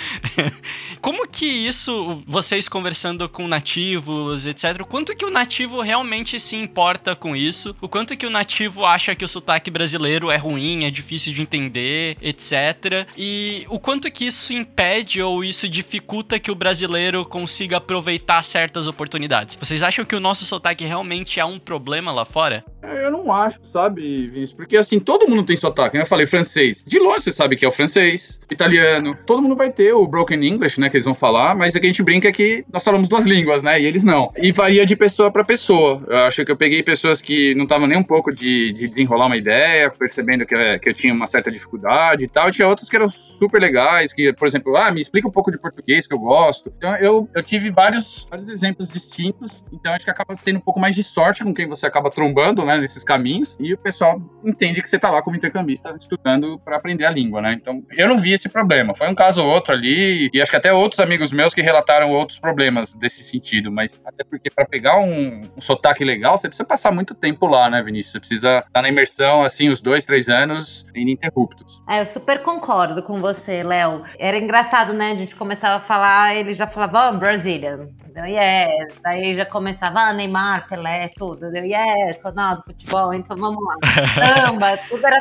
Como 0.99 1.25
que 1.29 1.45
isso, 1.45 2.21
vocês 2.27 2.67
conversando 2.67 3.29
com 3.29 3.47
nativos, 3.47 4.45
etc, 4.45 4.83
quanto 4.83 5.15
que 5.15 5.23
o 5.23 5.29
nativo 5.29 5.79
realmente 5.79 6.37
se 6.41 6.57
importa 6.57 7.15
com 7.15 7.37
isso? 7.37 7.73
O 7.79 7.87
quanto 7.87 8.17
que 8.17 8.25
o 8.25 8.29
nativo 8.29 8.85
acha 8.85 9.15
que 9.15 9.23
o 9.23 9.29
sotaque 9.29 9.71
brasileiro 9.71 10.29
é 10.29 10.35
ruim, 10.35 10.83
é 10.83 10.91
difícil 10.91 11.31
de 11.31 11.41
entender, 11.41 12.17
etc 12.21 12.96
e 13.17 13.65
o 13.69 13.79
quanto 13.79 14.09
que 14.09 14.25
isso 14.25 14.53
impede 14.53 15.21
ou 15.21 15.43
isso 15.43 15.67
dificulta 15.67 16.39
que 16.39 16.51
o 16.51 16.55
brasileiro 16.55 17.25
consiga 17.25 17.77
aproveitar 17.77 18.43
certas 18.43 18.87
oportunidades. 18.87 19.55
Vocês 19.55 19.81
acham 19.81 20.05
que 20.05 20.15
o 20.15 20.19
nosso 20.19 20.45
sotaque 20.45 20.85
realmente 20.85 21.39
é 21.39 21.45
um 21.45 21.59
problema 21.59 22.11
lá 22.11 22.25
fora? 22.25 22.63
É, 22.81 23.05
eu 23.05 23.11
não 23.11 23.31
acho, 23.31 23.59
sabe, 23.63 24.27
Vinícius? 24.27 24.53
Porque 24.53 24.77
assim, 24.77 24.99
todo 24.99 25.29
mundo 25.29 25.43
tem 25.43 25.57
sotaque, 25.57 25.97
né? 25.97 26.03
Eu 26.03 26.07
falei 26.07 26.25
francês. 26.25 26.85
De 26.87 26.99
longe 26.99 27.21
você 27.21 27.31
sabe 27.31 27.55
que 27.55 27.65
é 27.65 27.67
o 27.67 27.71
francês, 27.71 28.39
italiano. 28.49 29.17
Todo 29.25 29.41
mundo 29.41 29.55
vai 29.55 29.69
ter 29.69 29.93
o 29.93 30.07
broken 30.07 30.43
English, 30.45 30.79
né? 30.79 30.89
Que 30.89 30.97
eles 30.97 31.05
vão 31.05 31.13
falar, 31.13 31.55
mas 31.55 31.75
é 31.75 31.79
que 31.79 31.85
a 31.85 31.89
gente 31.89 32.03
brinca 32.03 32.31
que 32.31 32.63
nós 32.71 32.83
falamos 32.83 33.07
duas 33.07 33.25
línguas, 33.25 33.61
né? 33.61 33.81
E 33.81 33.85
eles 33.85 34.03
não. 34.03 34.31
E 34.37 34.51
varia 34.51 34.85
de 34.85 34.95
pessoa 34.95 35.31
para 35.31 35.43
pessoa. 35.43 36.01
Eu 36.07 36.17
acho 36.19 36.45
que 36.45 36.51
eu 36.51 36.57
peguei 36.57 36.81
pessoas 36.81 37.21
que 37.21 37.53
não 37.55 37.63
estavam 37.63 37.87
nem 37.87 37.97
um 37.97 38.03
pouco 38.03 38.33
de, 38.33 38.71
de 38.73 38.87
desenrolar 38.87 39.27
uma 39.27 39.37
ideia, 39.37 39.89
percebendo 39.89 40.45
que, 40.45 40.79
que 40.79 40.89
eu 40.89 40.93
tinha 40.93 41.13
uma 41.13 41.27
certa 41.27 41.51
dificuldade 41.51 42.23
e 42.23 42.27
tal. 42.27 42.47
E 42.47 42.51
tinha 42.51 42.67
que 42.89 42.95
eram 42.95 43.09
super 43.09 43.59
legais, 43.59 44.13
que, 44.13 44.33
por 44.33 44.47
exemplo, 44.47 44.75
ah, 44.75 44.91
me 44.91 45.01
explica 45.01 45.27
um 45.27 45.31
pouco 45.31 45.51
de 45.51 45.59
português 45.59 46.07
que 46.07 46.13
eu 46.13 46.19
gosto. 46.19 46.73
Então 46.77 46.95
eu, 46.97 47.29
eu 47.33 47.43
tive 47.43 47.69
vários, 47.69 48.25
vários 48.29 48.49
exemplos 48.49 48.89
distintos. 48.91 49.63
Então 49.71 49.93
acho 49.93 50.05
que 50.05 50.11
acaba 50.11 50.35
sendo 50.35 50.57
um 50.57 50.61
pouco 50.61 50.79
mais 50.79 50.95
de 50.95 51.03
sorte 51.03 51.43
com 51.43 51.53
quem 51.53 51.67
você 51.67 51.85
acaba 51.85 52.09
trombando, 52.09 52.65
né? 52.65 52.77
Nesses 52.77 53.03
caminhos. 53.03 53.55
E 53.59 53.73
o 53.73 53.77
pessoal 53.77 54.21
entende 54.43 54.81
que 54.81 54.89
você 54.89 54.99
tá 54.99 55.09
lá 55.09 55.21
como 55.21 55.35
intercambista 55.35 55.95
estudando 55.99 56.59
para 56.59 56.77
aprender 56.77 57.05
a 57.05 57.11
língua, 57.11 57.41
né? 57.41 57.53
Então 57.53 57.83
eu 57.91 58.07
não 58.07 58.17
vi 58.17 58.33
esse 58.33 58.49
problema. 58.49 58.93
Foi 58.95 59.07
um 59.09 59.15
caso 59.15 59.43
ou 59.43 59.49
outro 59.49 59.73
ali. 59.73 60.29
E 60.33 60.41
acho 60.41 60.51
que 60.51 60.57
até 60.57 60.71
outros 60.71 60.99
amigos 60.99 61.31
meus 61.31 61.53
que 61.53 61.61
relataram 61.61 62.11
outros 62.11 62.39
problemas 62.39 62.93
desse 62.93 63.23
sentido. 63.23 63.71
Mas 63.71 64.01
até 64.05 64.23
porque 64.23 64.49
para 64.49 64.65
pegar 64.65 64.97
um, 64.99 65.43
um 65.55 65.61
sotaque 65.61 66.03
legal, 66.03 66.37
você 66.37 66.47
precisa 66.47 66.67
passar 66.67 66.91
muito 66.91 67.13
tempo 67.13 67.47
lá, 67.47 67.69
né, 67.69 67.81
Vinícius? 67.81 68.13
Você 68.13 68.19
precisa 68.19 68.59
estar 68.59 68.81
na 68.81 68.89
imersão, 68.89 69.43
assim, 69.43 69.69
os 69.69 69.81
dois, 69.81 70.05
três 70.05 70.29
anos 70.29 70.85
ininterruptos. 70.95 71.81
É, 71.87 72.01
eu 72.01 72.05
super 72.05 72.39
concordo 72.41 72.76
com 73.03 73.19
você, 73.19 73.63
Léo. 73.63 74.03
Era 74.19 74.37
engraçado, 74.37 74.93
né? 74.93 75.11
A 75.11 75.15
gente 75.15 75.35
começava 75.35 75.75
a 75.75 75.79
falar, 75.79 76.35
ele 76.35 76.53
já 76.53 76.67
falava, 76.67 77.09
oh, 77.09 77.19
Brazilian. 77.19 77.89
Deu 78.13 78.25
yes. 78.25 78.99
Daí 79.03 79.35
já 79.35 79.45
começava, 79.45 79.99
ah, 79.99 80.13
Neymar, 80.13 80.67
Pelé, 80.67 81.09
tudo. 81.17 81.51
Deu 81.51 81.63
yes, 81.63 82.21
Ronaldo, 82.23 82.63
futebol, 82.63 83.13
então 83.13 83.35
vamos 83.35 83.63
lá. 83.63 83.75
Samba, 84.47 84.77
tudo 84.89 85.05
era 85.05 85.19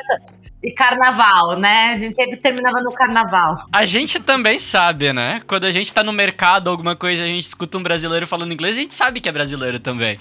e 0.63 0.73
carnaval, 0.73 1.59
né? 1.59 1.95
A 1.95 1.99
gente 1.99 2.37
terminava 2.39 2.81
no 2.81 2.93
carnaval. 2.93 3.67
A 3.73 3.85
gente 3.85 4.19
também 4.19 4.59
sabe, 4.59 5.13
né? 5.13 5.43
Quando 5.47 5.65
a 5.65 5.71
gente 5.71 5.93
tá 5.93 6.03
no 6.03 6.13
mercado, 6.13 6.71
alguma 6.71 6.97
coisa, 6.97 7.23
a 7.23 7.27
gente 7.27 7.45
escuta 7.45 7.79
um 7.79 7.83
brasileiro 7.83 8.27
falando 8.27 8.53
inglês, 8.53 8.77
a 8.77 8.81
gente 8.81 8.95
sabe 8.95 9.21
que 9.21 9.29
é 9.29 9.33
brasileiro 9.33 9.79
também. 9.79 10.19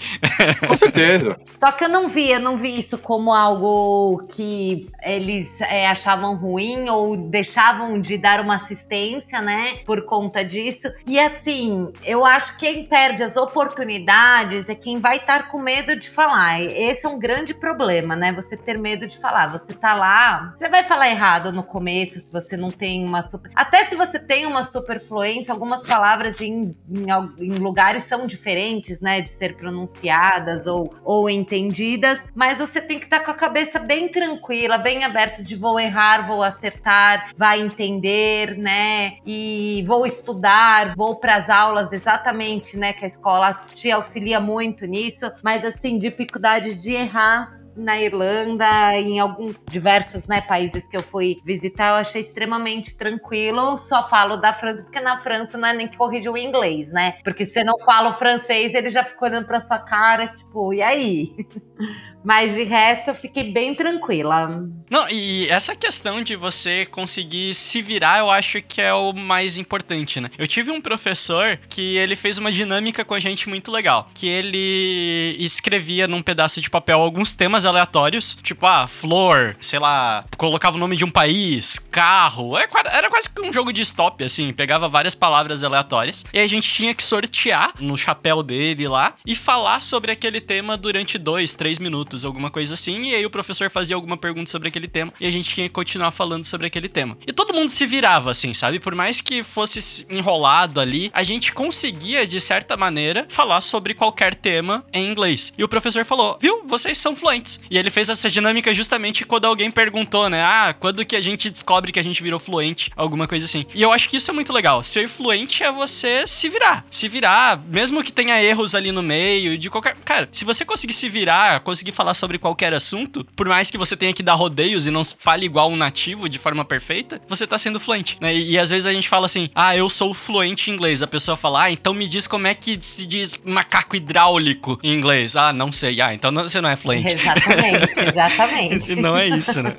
Com 0.67 0.75
certeza. 0.75 1.37
Só 1.59 1.71
que 1.71 1.85
eu 1.85 1.89
não 1.89 2.07
vi, 2.07 2.31
eu 2.31 2.39
não 2.39 2.57
vi 2.57 2.77
isso 2.77 2.97
como 2.97 3.33
algo 3.33 4.27
que 4.29 4.89
eles 5.03 5.59
é, 5.61 5.87
achavam 5.87 6.35
ruim 6.35 6.89
ou 6.89 7.15
deixavam 7.15 7.99
de 7.99 8.17
dar 8.17 8.41
uma 8.41 8.55
assistência, 8.55 9.41
né? 9.41 9.79
Por 9.85 10.05
conta 10.05 10.43
disso. 10.43 10.91
E 11.07 11.19
assim, 11.19 11.91
eu 12.03 12.25
acho 12.25 12.57
que 12.57 12.65
quem 12.65 12.83
perde 12.83 13.21
as 13.21 13.35
oportunidades 13.35 14.67
é 14.69 14.73
quem 14.73 14.99
vai 14.99 15.17
estar 15.17 15.49
com 15.49 15.59
medo 15.59 15.95
de 15.95 16.09
falar. 16.09 16.59
Esse 16.61 17.05
é 17.05 17.09
um 17.09 17.19
grande 17.19 17.53
problema, 17.53 18.15
né? 18.15 18.33
Você 18.33 18.57
ter 18.57 18.77
medo 18.77 19.05
de 19.05 19.17
falar. 19.19 19.49
Você 19.49 19.71
tá 19.73 19.93
lá 19.93 20.24
você 20.55 20.69
vai 20.69 20.83
falar 20.83 21.09
errado 21.09 21.51
no 21.51 21.63
começo 21.63 22.19
se 22.19 22.31
você 22.31 22.55
não 22.57 22.69
tem 22.69 23.03
uma 23.03 23.21
super. 23.21 23.51
Até 23.55 23.85
se 23.85 23.95
você 23.95 24.19
tem 24.19 24.45
uma 24.45 24.63
super 24.63 25.01
fluência, 25.01 25.53
algumas 25.53 25.83
palavras 25.83 26.39
em, 26.41 26.75
em, 26.89 27.05
em 27.39 27.55
lugares 27.55 28.03
são 28.05 28.25
diferentes, 28.25 29.01
né? 29.01 29.21
De 29.21 29.29
ser 29.29 29.55
pronunciadas 29.55 30.67
ou, 30.67 30.93
ou 31.03 31.29
entendidas, 31.29 32.25
mas 32.33 32.57
você 32.57 32.81
tem 32.81 32.99
que 32.99 33.05
estar 33.05 33.19
tá 33.19 33.25
com 33.25 33.31
a 33.31 33.35
cabeça 33.35 33.79
bem 33.79 34.09
tranquila, 34.09 34.77
bem 34.77 35.03
aberta 35.03 35.43
de 35.43 35.55
vou 35.55 35.79
errar, 35.79 36.27
vou 36.27 36.43
acertar, 36.43 37.31
vai 37.35 37.61
entender, 37.61 38.57
né? 38.57 39.17
E 39.25 39.83
vou 39.87 40.05
estudar, 40.05 40.95
vou 40.95 41.15
para 41.15 41.35
as 41.35 41.49
aulas 41.49 41.91
exatamente, 41.91 42.77
né? 42.77 42.93
Que 42.93 43.05
a 43.05 43.07
escola 43.07 43.53
te 43.73 43.91
auxilia 43.91 44.39
muito 44.39 44.85
nisso, 44.85 45.31
mas 45.43 45.65
assim, 45.65 45.97
dificuldade 45.97 46.75
de 46.75 46.91
errar 46.91 47.64
na 47.75 47.99
Irlanda, 47.99 48.65
em 48.95 49.19
alguns 49.19 49.55
diversos 49.69 50.25
né, 50.27 50.41
países 50.41 50.87
que 50.87 50.95
eu 50.95 51.03
fui 51.03 51.37
visitar, 51.43 51.89
eu 51.89 51.95
achei 51.95 52.21
extremamente 52.21 52.95
tranquilo. 52.95 53.77
Só 53.77 54.07
falo 54.07 54.37
da 54.37 54.53
França, 54.53 54.83
porque 54.83 54.99
na 54.99 55.17
França 55.19 55.57
não 55.57 55.67
é 55.67 55.73
nem 55.73 55.87
que 55.87 55.97
corrige 55.97 56.29
o 56.29 56.37
inglês, 56.37 56.91
né? 56.91 57.17
Porque 57.23 57.45
se 57.45 57.53
você 57.53 57.63
não 57.63 57.77
fala 57.79 58.09
o 58.09 58.13
francês, 58.13 58.73
ele 58.73 58.89
já 58.89 59.03
fica 59.03 59.25
olhando 59.25 59.45
pra 59.45 59.59
sua 59.59 59.79
cara, 59.79 60.27
tipo, 60.27 60.73
e 60.73 60.81
aí? 60.81 61.35
Mas 62.25 62.55
de 62.55 62.63
resto 62.63 63.09
eu 63.09 63.15
fiquei 63.15 63.51
bem 63.51 63.75
tranquila. 63.75 64.67
Não, 64.89 65.07
e 65.09 65.47
essa 65.47 65.75
questão 65.75 66.23
de 66.23 66.35
você 66.35 66.85
conseguir 66.87 67.53
se 67.53 67.81
virar, 67.81 68.19
eu 68.19 68.29
acho 68.29 68.61
que 68.61 68.81
é 68.81 68.93
o 68.93 69.13
mais 69.13 69.57
importante, 69.57 70.19
né? 70.19 70.29
Eu 70.37 70.47
tive 70.47 70.71
um 70.71 70.81
professor 70.81 71.59
que 71.69 71.97
ele 71.97 72.15
fez 72.15 72.37
uma 72.37 72.51
dinâmica 72.51 73.05
com 73.05 73.13
a 73.13 73.19
gente 73.19 73.47
muito 73.47 73.71
legal. 73.71 74.09
Que 74.13 74.27
ele 74.27 75.35
escrevia 75.39 76.07
num 76.07 76.21
pedaço 76.21 76.59
de 76.59 76.69
papel 76.69 76.99
alguns 76.99 77.33
temas 77.33 77.63
aleatórios, 77.63 78.37
tipo, 78.41 78.65
ah, 78.65 78.87
flor, 78.87 79.55
sei 79.61 79.77
lá, 79.79 80.25
colocava 80.35 80.77
o 80.77 80.79
nome 80.79 80.95
de 80.95 81.05
um 81.05 81.11
país, 81.11 81.77
carro. 81.91 82.57
É 82.57 82.67
era 82.91 83.09
quase 83.09 83.29
que 83.29 83.41
um 83.41 83.53
jogo 83.53 83.71
de 83.71 83.81
stop, 83.81 84.23
assim, 84.23 84.51
pegava 84.51 84.89
várias 84.89 85.13
palavras 85.13 85.63
aleatórias. 85.63 86.25
E 86.33 86.39
a 86.39 86.47
gente 86.47 86.71
tinha 86.71 86.93
que 86.93 87.03
sortear 87.03 87.73
no 87.79 87.95
chapéu 87.97 88.41
dele 88.41 88.87
lá 88.87 89.13
e 89.25 89.35
falar 89.35 89.81
sobre 89.81 90.11
aquele 90.11 90.41
tema 90.41 90.75
durante 90.75 91.17
dois, 91.17 91.53
três 91.53 91.77
minutos 91.77 92.14
minutos, 92.15 92.25
alguma 92.25 92.49
coisa 92.49 92.73
assim, 92.73 93.09
e 93.09 93.15
aí 93.15 93.25
o 93.25 93.29
professor 93.29 93.69
fazia 93.69 93.95
alguma 93.95 94.15
pergunta 94.15 94.49
sobre 94.49 94.69
aquele 94.69 94.87
tema 94.87 95.13
e 95.19 95.27
a 95.27 95.31
gente 95.31 95.53
tinha 95.53 95.67
que 95.67 95.73
continuar 95.73 96.11
falando 96.11 96.45
sobre 96.45 96.67
aquele 96.67 96.87
tema. 96.87 97.17
E 97.27 97.33
todo 97.33 97.53
mundo 97.53 97.69
se 97.69 97.85
virava, 97.85 98.31
assim, 98.31 98.53
sabe? 98.53 98.79
Por 98.79 98.95
mais 98.95 99.19
que 99.19 99.43
fosse 99.43 100.05
enrolado 100.09 100.79
ali, 100.79 101.11
a 101.13 101.23
gente 101.23 101.51
conseguia, 101.51 102.25
de 102.25 102.39
certa 102.39 102.77
maneira, 102.77 103.25
falar 103.29 103.61
sobre 103.61 103.93
qualquer 103.93 104.35
tema 104.35 104.85
em 104.93 105.09
inglês. 105.09 105.51
E 105.57 105.63
o 105.63 105.67
professor 105.67 106.05
falou, 106.05 106.37
viu, 106.41 106.63
vocês 106.65 106.97
são 106.97 107.15
fluentes. 107.15 107.59
E 107.69 107.77
ele 107.77 107.89
fez 107.89 108.09
essa 108.09 108.29
dinâmica 108.29 108.73
justamente 108.73 109.25
quando 109.25 109.45
alguém 109.45 109.69
perguntou, 109.69 110.29
né? 110.29 110.41
Ah, 110.43 110.75
quando 110.77 111.05
que 111.05 111.15
a 111.15 111.21
gente 111.21 111.49
descobre 111.49 111.91
que 111.91 111.99
a 111.99 112.03
gente 112.03 112.21
virou 112.23 112.39
fluente? 112.39 112.91
Alguma 112.95 113.27
coisa 113.27 113.45
assim. 113.45 113.65
E 113.73 113.81
eu 113.81 113.91
acho 113.91 114.09
que 114.09 114.17
isso 114.17 114.29
é 114.29 114.33
muito 114.33 114.53
legal. 114.53 114.81
Ser 114.83 115.07
fluente 115.09 115.63
é 115.63 115.71
você 115.71 116.25
se 116.27 116.47
virar. 116.47 116.85
Se 116.89 117.07
virar, 117.07 117.61
mesmo 117.67 118.03
que 118.03 118.11
tenha 118.11 118.41
erros 118.41 118.75
ali 118.75 118.91
no 118.91 119.01
meio, 119.01 119.57
de 119.57 119.69
qualquer. 119.69 119.95
Cara, 120.05 120.29
se 120.31 120.45
você 120.45 120.63
conseguir 120.63 120.93
se 120.93 121.09
virar, 121.09 121.61
conseguir 121.61 121.91
falar 121.91 122.04
sobre 122.13 122.37
qualquer 122.37 122.73
assunto, 122.73 123.25
por 123.35 123.47
mais 123.47 123.69
que 123.69 123.77
você 123.77 123.95
tenha 123.95 124.13
que 124.13 124.23
dar 124.23 124.33
rodeios 124.33 124.85
e 124.85 124.91
não 124.91 125.03
fale 125.03 125.45
igual 125.45 125.69
um 125.69 125.75
nativo 125.75 126.27
de 126.29 126.39
forma 126.39 126.63
perfeita, 126.63 127.21
você 127.27 127.45
tá 127.45 127.57
sendo 127.57 127.79
fluente, 127.79 128.17
né? 128.19 128.33
E, 128.33 128.51
e 128.51 128.59
às 128.59 128.69
vezes 128.69 128.85
a 128.85 128.93
gente 128.93 129.09
fala 129.09 129.25
assim, 129.25 129.49
ah, 129.55 129.75
eu 129.75 129.89
sou 129.89 130.13
fluente 130.13 130.69
em 130.69 130.73
inglês. 130.73 131.01
A 131.01 131.07
pessoa 131.07 131.37
fala, 131.37 131.63
ah, 131.63 131.71
então 131.71 131.93
me 131.93 132.07
diz 132.07 132.27
como 132.27 132.47
é 132.47 132.53
que 132.53 132.77
se 132.81 133.05
diz 133.05 133.39
macaco 133.43 133.95
hidráulico 133.95 134.79
em 134.83 134.93
inglês. 134.93 135.35
Ah, 135.35 135.51
não 135.53 135.71
sei. 135.71 135.99
Ah, 136.01 136.13
então 136.13 136.31
não, 136.31 136.43
você 136.43 136.61
não 136.61 136.69
é 136.69 136.75
fluente. 136.75 137.15
Exatamente, 137.15 137.99
exatamente. 138.09 138.95
não 138.95 139.17
é 139.17 139.27
isso, 139.27 139.61
né? 139.61 139.73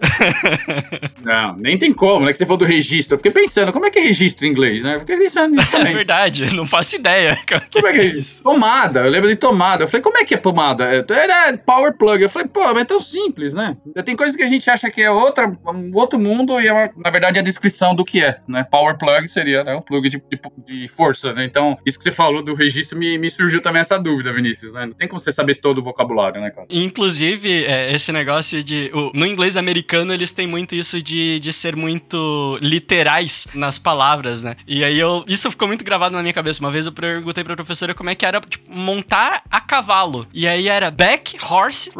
não, 1.22 1.56
nem 1.56 1.78
tem 1.78 1.92
como, 1.92 2.24
né? 2.24 2.32
Que 2.32 2.38
você 2.38 2.44
falou 2.44 2.58
do 2.58 2.64
registro. 2.64 3.14
Eu 3.14 3.18
fiquei 3.18 3.32
pensando, 3.32 3.72
como 3.72 3.86
é 3.86 3.90
que 3.90 3.98
é 3.98 4.02
registro 4.02 4.46
em 4.46 4.50
inglês, 4.50 4.82
né? 4.82 4.96
Eu 4.96 5.00
fiquei 5.00 5.16
pensando 5.16 5.54
nisso 5.54 5.70
também. 5.70 5.92
É 5.92 5.94
verdade, 5.94 6.54
não 6.54 6.66
faço 6.66 6.96
ideia. 6.96 7.38
Como 7.72 7.86
é 7.86 7.92
que 7.92 8.00
é 8.00 8.04
isso? 8.04 8.42
Tomada, 8.42 9.00
eu 9.00 9.10
lembro 9.10 9.28
de 9.28 9.36
tomada. 9.36 9.84
Eu 9.84 9.88
falei, 9.88 10.02
como 10.02 10.18
é 10.18 10.24
que 10.24 10.34
é 10.34 10.36
pomada? 10.36 10.84
Era 10.84 11.56
power 11.58 11.96
plug. 11.96 12.15
Eu 12.24 12.30
falei, 12.30 12.48
pô, 12.48 12.60
mas 12.72 12.82
é 12.82 12.84
tão 12.84 13.00
simples, 13.00 13.54
né? 13.54 13.76
Tem 14.04 14.16
coisas 14.16 14.36
que 14.36 14.42
a 14.42 14.48
gente 14.48 14.68
acha 14.70 14.90
que 14.90 15.02
é 15.02 15.10
outra, 15.10 15.46
um 15.48 15.90
outro 15.94 16.18
mundo 16.18 16.60
e, 16.60 16.68
é 16.68 16.90
na 16.96 17.10
verdade, 17.10 17.38
é 17.38 17.40
a 17.40 17.44
descrição 17.44 17.94
do 17.94 18.04
que 18.04 18.22
é, 18.22 18.38
né? 18.46 18.64
Power 18.64 18.96
plug 18.96 19.26
seria 19.28 19.64
né, 19.64 19.74
um 19.74 19.82
plug 19.82 20.08
de, 20.08 20.18
de, 20.18 20.40
de, 20.66 20.88
força, 20.88 21.32
né? 21.32 21.44
Então, 21.44 21.78
isso 21.84 21.98
que 21.98 22.04
você 22.04 22.10
falou 22.10 22.42
do 22.42 22.54
registro 22.54 22.98
me, 22.98 23.18
me 23.18 23.30
surgiu 23.30 23.60
também 23.60 23.80
essa 23.80 23.98
dúvida, 23.98 24.32
Vinícius, 24.32 24.72
né? 24.72 24.86
Não 24.86 24.92
tem 24.92 25.08
como 25.08 25.20
você 25.20 25.32
saber 25.32 25.56
todo 25.56 25.78
o 25.78 25.82
vocabulário, 25.82 26.40
né, 26.40 26.50
cara? 26.50 26.66
Inclusive, 26.70 27.64
é, 27.64 27.92
esse 27.94 28.12
negócio 28.12 28.62
de... 28.62 28.90
O, 28.92 29.10
no 29.14 29.26
inglês 29.26 29.56
americano, 29.56 30.12
eles 30.12 30.32
têm 30.32 30.46
muito 30.46 30.74
isso 30.74 31.02
de, 31.02 31.40
de 31.40 31.52
ser 31.52 31.76
muito 31.76 32.58
literais 32.60 33.46
nas 33.54 33.78
palavras, 33.78 34.42
né? 34.42 34.56
E 34.66 34.84
aí, 34.84 34.98
eu, 34.98 35.24
isso 35.26 35.50
ficou 35.50 35.68
muito 35.68 35.84
gravado 35.84 36.14
na 36.14 36.22
minha 36.22 36.34
cabeça. 36.34 36.60
Uma 36.60 36.70
vez 36.70 36.86
eu 36.86 36.92
perguntei 36.92 37.44
pra 37.44 37.56
professora 37.56 37.94
como 37.94 38.10
é 38.10 38.14
que 38.14 38.24
era 38.24 38.40
tipo, 38.40 38.72
montar 38.72 39.42
a 39.50 39.60
cavalo. 39.60 40.26
E 40.32 40.46
aí 40.46 40.68
era 40.68 40.90
back 40.90 41.36
horse 41.42 41.90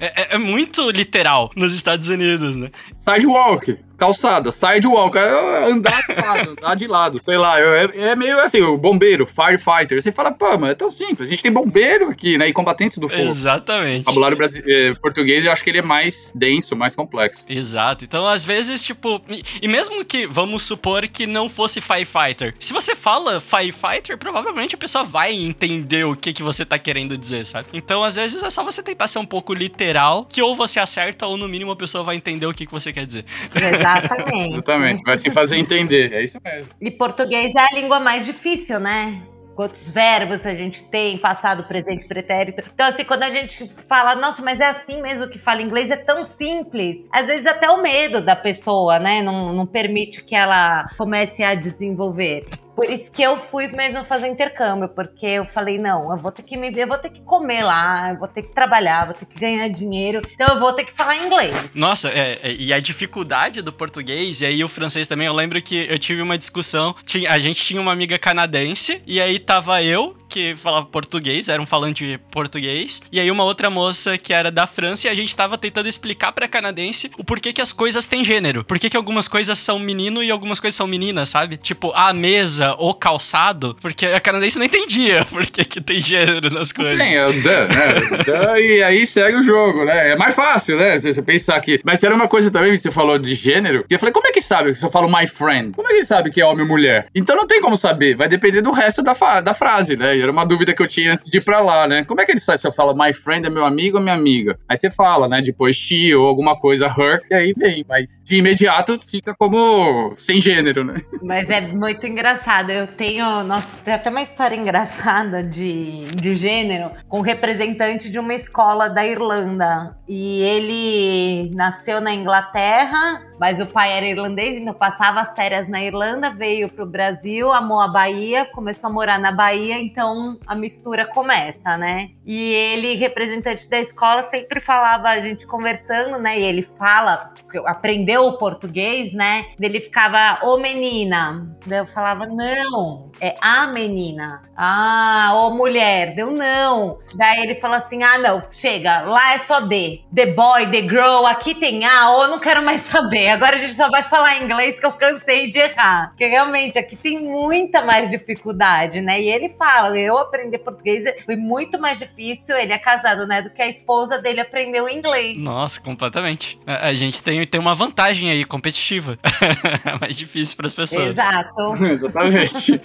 É, 0.00 0.22
é, 0.22 0.34
é 0.34 0.38
muito 0.38 0.90
literal 0.90 1.50
nos 1.54 1.74
Estados 1.74 2.08
Unidos, 2.08 2.56
né? 2.56 2.70
Sidewalk 3.02 3.76
calçada, 4.02 4.50
sidewalk, 4.50 5.16
é 5.16 5.70
andar 5.70 6.02
de 6.04 6.14
lado, 6.20 6.50
andar 6.58 6.74
de 6.74 6.86
lado, 6.88 7.18
sei 7.20 7.38
lá, 7.38 7.60
é, 7.60 7.90
é, 7.94 8.16
meio 8.16 8.36
assim, 8.40 8.60
o 8.60 8.76
bombeiro, 8.76 9.24
firefighter, 9.24 10.02
você 10.02 10.10
fala, 10.10 10.32
pô, 10.32 10.58
mas 10.58 10.70
é 10.70 10.74
tão 10.74 10.90
simples, 10.90 11.28
a 11.28 11.30
gente 11.30 11.42
tem 11.42 11.52
bombeiro 11.52 12.08
aqui, 12.08 12.36
né, 12.36 12.48
e 12.48 12.52
combatentes 12.52 12.98
do 12.98 13.08
fogo. 13.08 13.28
Exatamente. 13.28 14.00
O 14.00 14.12
vocabulário 14.12 14.36
eh, 14.66 14.94
português, 15.00 15.44
eu 15.44 15.52
acho 15.52 15.62
que 15.62 15.70
ele 15.70 15.78
é 15.78 15.82
mais 15.82 16.32
denso, 16.34 16.74
mais 16.74 16.96
complexo. 16.96 17.44
Exato, 17.48 18.04
então 18.04 18.26
às 18.26 18.44
vezes, 18.44 18.82
tipo, 18.82 19.22
e, 19.28 19.44
e 19.62 19.68
mesmo 19.68 20.04
que, 20.04 20.26
vamos 20.26 20.62
supor 20.62 21.06
que 21.06 21.24
não 21.24 21.48
fosse 21.48 21.80
firefighter, 21.80 22.56
se 22.58 22.72
você 22.72 22.96
fala 22.96 23.40
firefighter, 23.40 24.18
provavelmente 24.18 24.74
a 24.74 24.78
pessoa 24.78 25.04
vai 25.04 25.32
entender 25.32 26.04
o 26.04 26.16
que, 26.16 26.32
que 26.32 26.42
você 26.42 26.64
tá 26.64 26.76
querendo 26.76 27.16
dizer, 27.16 27.46
sabe? 27.46 27.68
Então 27.72 28.02
às 28.02 28.16
vezes 28.16 28.42
é 28.42 28.50
só 28.50 28.64
você 28.64 28.82
tentar 28.82 29.06
ser 29.06 29.20
um 29.20 29.26
pouco 29.26 29.54
literal, 29.54 30.24
que 30.24 30.42
ou 30.42 30.56
você 30.56 30.80
acerta 30.80 31.24
ou 31.24 31.36
no 31.36 31.48
mínimo 31.48 31.70
a 31.70 31.76
pessoa 31.76 32.02
vai 32.02 32.16
entender 32.16 32.46
o 32.46 32.52
que, 32.52 32.66
que 32.66 32.72
você 32.72 32.91
quer 32.92 33.06
dizer. 33.06 33.24
Exatamente. 33.54 34.54
Exatamente. 34.54 35.02
Vai 35.02 35.16
se 35.16 35.30
fazer 35.30 35.56
entender. 35.56 36.12
É 36.12 36.22
isso 36.22 36.38
mesmo. 36.42 36.72
E 36.80 36.90
português 36.90 37.54
é 37.54 37.60
a 37.60 37.74
língua 37.74 38.00
mais 38.00 38.24
difícil, 38.24 38.78
né? 38.78 39.22
Quantos 39.54 39.90
verbos 39.90 40.46
a 40.46 40.54
gente 40.54 40.82
tem, 40.84 41.18
passado, 41.18 41.64
presente, 41.64 42.06
pretérito. 42.06 42.62
Então, 42.72 42.86
assim, 42.86 43.04
quando 43.04 43.22
a 43.22 43.30
gente 43.30 43.70
fala, 43.86 44.14
nossa, 44.14 44.42
mas 44.42 44.60
é 44.60 44.70
assim 44.70 45.02
mesmo 45.02 45.28
que 45.28 45.38
fala 45.38 45.60
inglês, 45.60 45.90
é 45.90 45.96
tão 45.96 46.24
simples. 46.24 47.04
Às 47.12 47.26
vezes 47.26 47.46
até 47.46 47.70
o 47.70 47.82
medo 47.82 48.24
da 48.24 48.34
pessoa, 48.34 48.98
né? 48.98 49.20
Não, 49.20 49.52
não 49.52 49.66
permite 49.66 50.24
que 50.24 50.34
ela 50.34 50.84
comece 50.96 51.42
a 51.42 51.54
desenvolver. 51.54 52.46
Por 52.74 52.88
isso 52.88 53.10
que 53.10 53.22
eu 53.22 53.36
fui 53.36 53.68
mesmo 53.68 54.04
fazer 54.04 54.28
intercâmbio, 54.28 54.88
porque 54.88 55.26
eu 55.26 55.44
falei, 55.44 55.78
não, 55.78 56.10
eu 56.10 56.18
vou 56.18 56.30
ter 56.30 56.42
que 56.42 56.56
me 56.56 56.70
ver, 56.70 56.84
eu 56.84 56.88
vou 56.88 56.98
ter 56.98 57.10
que 57.10 57.20
comer 57.20 57.62
lá, 57.62 58.12
eu 58.12 58.18
vou 58.18 58.28
ter 58.28 58.42
que 58.42 58.54
trabalhar, 58.54 59.06
vou 59.06 59.14
ter 59.14 59.26
que 59.26 59.38
ganhar 59.38 59.68
dinheiro, 59.68 60.22
então 60.34 60.48
eu 60.48 60.58
vou 60.58 60.72
ter 60.72 60.84
que 60.84 60.92
falar 60.92 61.16
inglês. 61.16 61.74
Nossa, 61.74 62.08
é, 62.08 62.38
é, 62.42 62.52
e 62.52 62.72
a 62.72 62.80
dificuldade 62.80 63.60
do 63.60 63.72
português, 63.72 64.40
e 64.40 64.46
aí 64.46 64.64
o 64.64 64.68
francês 64.68 65.06
também, 65.06 65.26
eu 65.26 65.34
lembro 65.34 65.60
que 65.60 65.86
eu 65.88 65.98
tive 65.98 66.22
uma 66.22 66.38
discussão, 66.38 66.94
tinha, 67.04 67.30
a 67.30 67.38
gente 67.38 67.62
tinha 67.62 67.80
uma 67.80 67.92
amiga 67.92 68.18
canadense, 68.18 69.02
e 69.06 69.20
aí 69.20 69.38
tava 69.38 69.82
eu, 69.82 70.16
que 70.32 70.56
falava 70.56 70.86
português, 70.86 71.48
era 71.48 71.60
um 71.60 71.66
falante 71.66 72.18
português, 72.30 73.02
e 73.12 73.20
aí 73.20 73.30
uma 73.30 73.44
outra 73.44 73.68
moça 73.68 74.16
que 74.16 74.32
era 74.32 74.50
da 74.50 74.66
França, 74.66 75.06
e 75.06 75.10
a 75.10 75.14
gente 75.14 75.36
tava 75.36 75.58
tentando 75.58 75.88
explicar 75.88 76.32
pra 76.32 76.48
canadense 76.48 77.10
o 77.18 77.24
porquê 77.24 77.52
que 77.52 77.60
as 77.60 77.70
coisas 77.70 78.06
têm 78.06 78.24
gênero, 78.24 78.64
por 78.64 78.78
que 78.78 78.96
algumas 78.96 79.28
coisas 79.28 79.58
são 79.58 79.78
menino 79.78 80.22
e 80.22 80.30
algumas 80.30 80.58
coisas 80.58 80.74
são 80.74 80.86
meninas, 80.86 81.28
sabe? 81.28 81.58
Tipo, 81.58 81.92
a 81.94 82.14
mesa, 82.14 82.74
o 82.78 82.94
calçado, 82.94 83.76
porque 83.80 84.06
a 84.06 84.20
canadense 84.20 84.58
não 84.58 84.64
entendia 84.64 85.24
por 85.28 85.44
que, 85.44 85.64
que 85.64 85.80
tem 85.80 86.00
gênero 86.00 86.50
nas 86.50 86.72
coisas. 86.72 86.98
Tem, 86.98 87.14
é 87.14 87.26
o 87.26 87.32
dan, 87.42 87.68
né? 87.68 88.24
dan, 88.24 88.58
e 88.58 88.82
aí 88.82 89.06
segue 89.06 89.36
o 89.36 89.42
jogo, 89.42 89.84
né? 89.84 90.12
É 90.12 90.16
mais 90.16 90.34
fácil, 90.34 90.78
né? 90.78 90.98
Se 90.98 91.12
você 91.12 91.20
pensar 91.20 91.60
que. 91.60 91.78
Mas 91.84 92.02
era 92.02 92.14
uma 92.14 92.28
coisa 92.28 92.50
também, 92.50 92.74
você 92.74 92.90
falou 92.90 93.18
de 93.18 93.34
gênero, 93.34 93.84
e 93.90 93.92
eu 93.92 93.98
falei, 93.98 94.12
como 94.12 94.26
é 94.26 94.32
que 94.32 94.40
sabe 94.40 94.74
se 94.74 94.84
eu 94.84 94.90
falo 94.90 95.08
my 95.08 95.26
friend? 95.26 95.72
Como 95.72 95.88
é 95.88 95.92
que 95.92 96.04
sabe 96.04 96.30
que 96.30 96.40
é 96.40 96.46
homem 96.46 96.62
ou 96.62 96.68
mulher? 96.68 97.06
Então 97.14 97.36
não 97.36 97.46
tem 97.46 97.60
como 97.60 97.76
saber, 97.76 98.16
vai 98.16 98.28
depender 98.28 98.62
do 98.62 98.72
resto 98.72 99.02
da, 99.02 99.12
da 99.40 99.52
frase, 99.52 99.96
né? 99.96 100.21
Era 100.22 100.32
uma 100.32 100.46
dúvida 100.46 100.74
que 100.74 100.82
eu 100.82 100.88
tinha 100.88 101.12
antes 101.12 101.24
de 101.26 101.38
ir 101.38 101.40
pra 101.40 101.60
lá, 101.60 101.86
né? 101.86 102.04
Como 102.04 102.20
é 102.20 102.24
que 102.24 102.32
ele 102.32 102.40
sabe 102.40 102.58
se 102.58 102.66
eu 102.66 102.72
falo 102.72 102.94
my 102.94 103.12
friend 103.12 103.46
é 103.46 103.50
meu 103.50 103.64
amigo 103.64 103.98
ou 103.98 104.02
minha 104.02 104.14
amiga? 104.14 104.58
Aí 104.68 104.76
você 104.76 104.90
fala, 104.90 105.28
né? 105.28 105.40
Depois 105.42 105.76
she 105.76 106.14
ou 106.14 106.26
alguma 106.26 106.56
coisa 106.56 106.86
her, 106.86 107.22
e 107.30 107.34
aí 107.34 107.54
vem. 107.56 107.84
Mas 107.88 108.22
de 108.24 108.36
imediato 108.36 108.98
fica 109.06 109.34
como 109.34 110.12
sem 110.14 110.40
gênero, 110.40 110.84
né? 110.84 110.96
Mas 111.22 111.48
é 111.50 111.60
muito 111.60 112.06
engraçado. 112.06 112.70
Eu 112.70 112.86
tenho. 112.86 113.44
Nossa, 113.44 113.66
tem 113.84 113.94
até 113.94 114.10
uma 114.10 114.22
história 114.22 114.56
engraçada 114.56 115.42
de, 115.42 116.04
de 116.06 116.34
gênero 116.34 116.90
com 117.08 117.18
um 117.18 117.22
representante 117.22 118.10
de 118.10 118.18
uma 118.18 118.34
escola 118.34 118.88
da 118.88 119.06
Irlanda. 119.06 119.96
E 120.08 120.42
ele 120.42 121.50
nasceu 121.54 122.00
na 122.00 122.12
Inglaterra 122.12 123.22
mas 123.42 123.60
o 123.60 123.66
pai 123.66 123.96
era 123.96 124.06
irlandês, 124.06 124.56
então 124.56 124.72
passava 124.72 125.20
as 125.20 125.34
férias 125.34 125.66
na 125.66 125.82
Irlanda, 125.82 126.30
veio 126.30 126.68
pro 126.68 126.86
Brasil, 126.86 127.50
amou 127.50 127.80
a 127.80 127.88
Bahia, 127.88 128.44
começou 128.44 128.88
a 128.88 128.92
morar 128.92 129.18
na 129.18 129.32
Bahia, 129.32 129.82
então 129.82 130.11
a 130.46 130.54
mistura 130.54 131.06
começa, 131.06 131.76
né? 131.76 132.10
E 132.24 132.52
ele, 132.52 132.94
representante 132.94 133.68
da 133.68 133.80
escola, 133.80 134.22
sempre 134.24 134.60
falava, 134.60 135.08
a 135.08 135.20
gente 135.20 135.46
conversando, 135.46 136.18
né? 136.18 136.38
E 136.38 136.42
ele 136.44 136.62
fala, 136.62 137.32
aprendeu 137.66 138.22
o 138.24 138.38
português, 138.38 139.12
né? 139.12 139.46
Ele 139.60 139.80
ficava, 139.80 140.44
ô 140.46 140.58
menina. 140.58 141.56
Eu 141.68 141.86
falava, 141.86 142.26
não, 142.26 143.10
é 143.20 143.34
a 143.40 143.66
menina. 143.66 144.42
Ah, 144.56 145.32
ô 145.34 145.50
mulher. 145.50 146.14
Deu 146.14 146.30
não. 146.30 146.98
Daí 147.14 147.42
ele 147.42 147.54
falou 147.56 147.76
assim: 147.76 148.02
ah, 148.02 148.18
não, 148.18 148.42
chega, 148.50 149.00
lá 149.00 149.34
é 149.34 149.38
só 149.38 149.60
D. 149.60 150.02
The 150.14 150.26
boy, 150.26 150.70
the 150.70 150.82
girl, 150.82 151.26
aqui 151.26 151.54
tem 151.54 151.84
A, 151.84 152.10
ou 152.10 152.22
eu 152.24 152.28
não 152.28 152.38
quero 152.38 152.62
mais 152.62 152.80
saber 152.82 153.28
agora 153.28 153.56
a 153.56 153.58
gente 153.58 153.74
só 153.74 153.90
vai 153.90 154.02
falar 154.04 154.42
inglês 154.42 154.78
que 154.78 154.86
eu 154.86 154.92
cansei 154.92 155.50
de 155.50 155.58
errar. 155.58 156.08
Porque 156.10 156.26
realmente 156.26 156.78
aqui 156.78 156.96
tem 156.96 157.18
muita 157.18 157.82
mais 157.82 158.10
dificuldade, 158.10 159.00
né? 159.00 159.20
E 159.20 159.28
ele 159.28 159.50
fala, 159.58 159.98
eu 160.02 160.18
aprender 160.18 160.58
português 160.58 161.02
foi 161.24 161.36
muito 161.36 161.80
mais 161.80 161.98
difícil, 161.98 162.56
ele 162.56 162.72
é 162.72 162.78
casado, 162.78 163.26
né? 163.26 163.42
Do 163.42 163.50
que 163.50 163.62
a 163.62 163.68
esposa 163.68 164.18
dele 164.18 164.40
aprendeu 164.40 164.88
inglês. 164.88 165.36
Nossa, 165.38 165.80
completamente. 165.80 166.58
A, 166.66 166.88
a 166.88 166.94
gente 166.94 167.22
tem, 167.22 167.46
tem 167.46 167.60
uma 167.60 167.74
vantagem 167.74 168.30
aí, 168.30 168.44
competitiva. 168.44 169.18
é 169.84 169.98
mais 169.98 170.16
difícil 170.16 170.56
para 170.56 170.66
as 170.66 170.74
pessoas. 170.74 171.10
Exato. 171.10 171.74
Exatamente. 171.84 172.80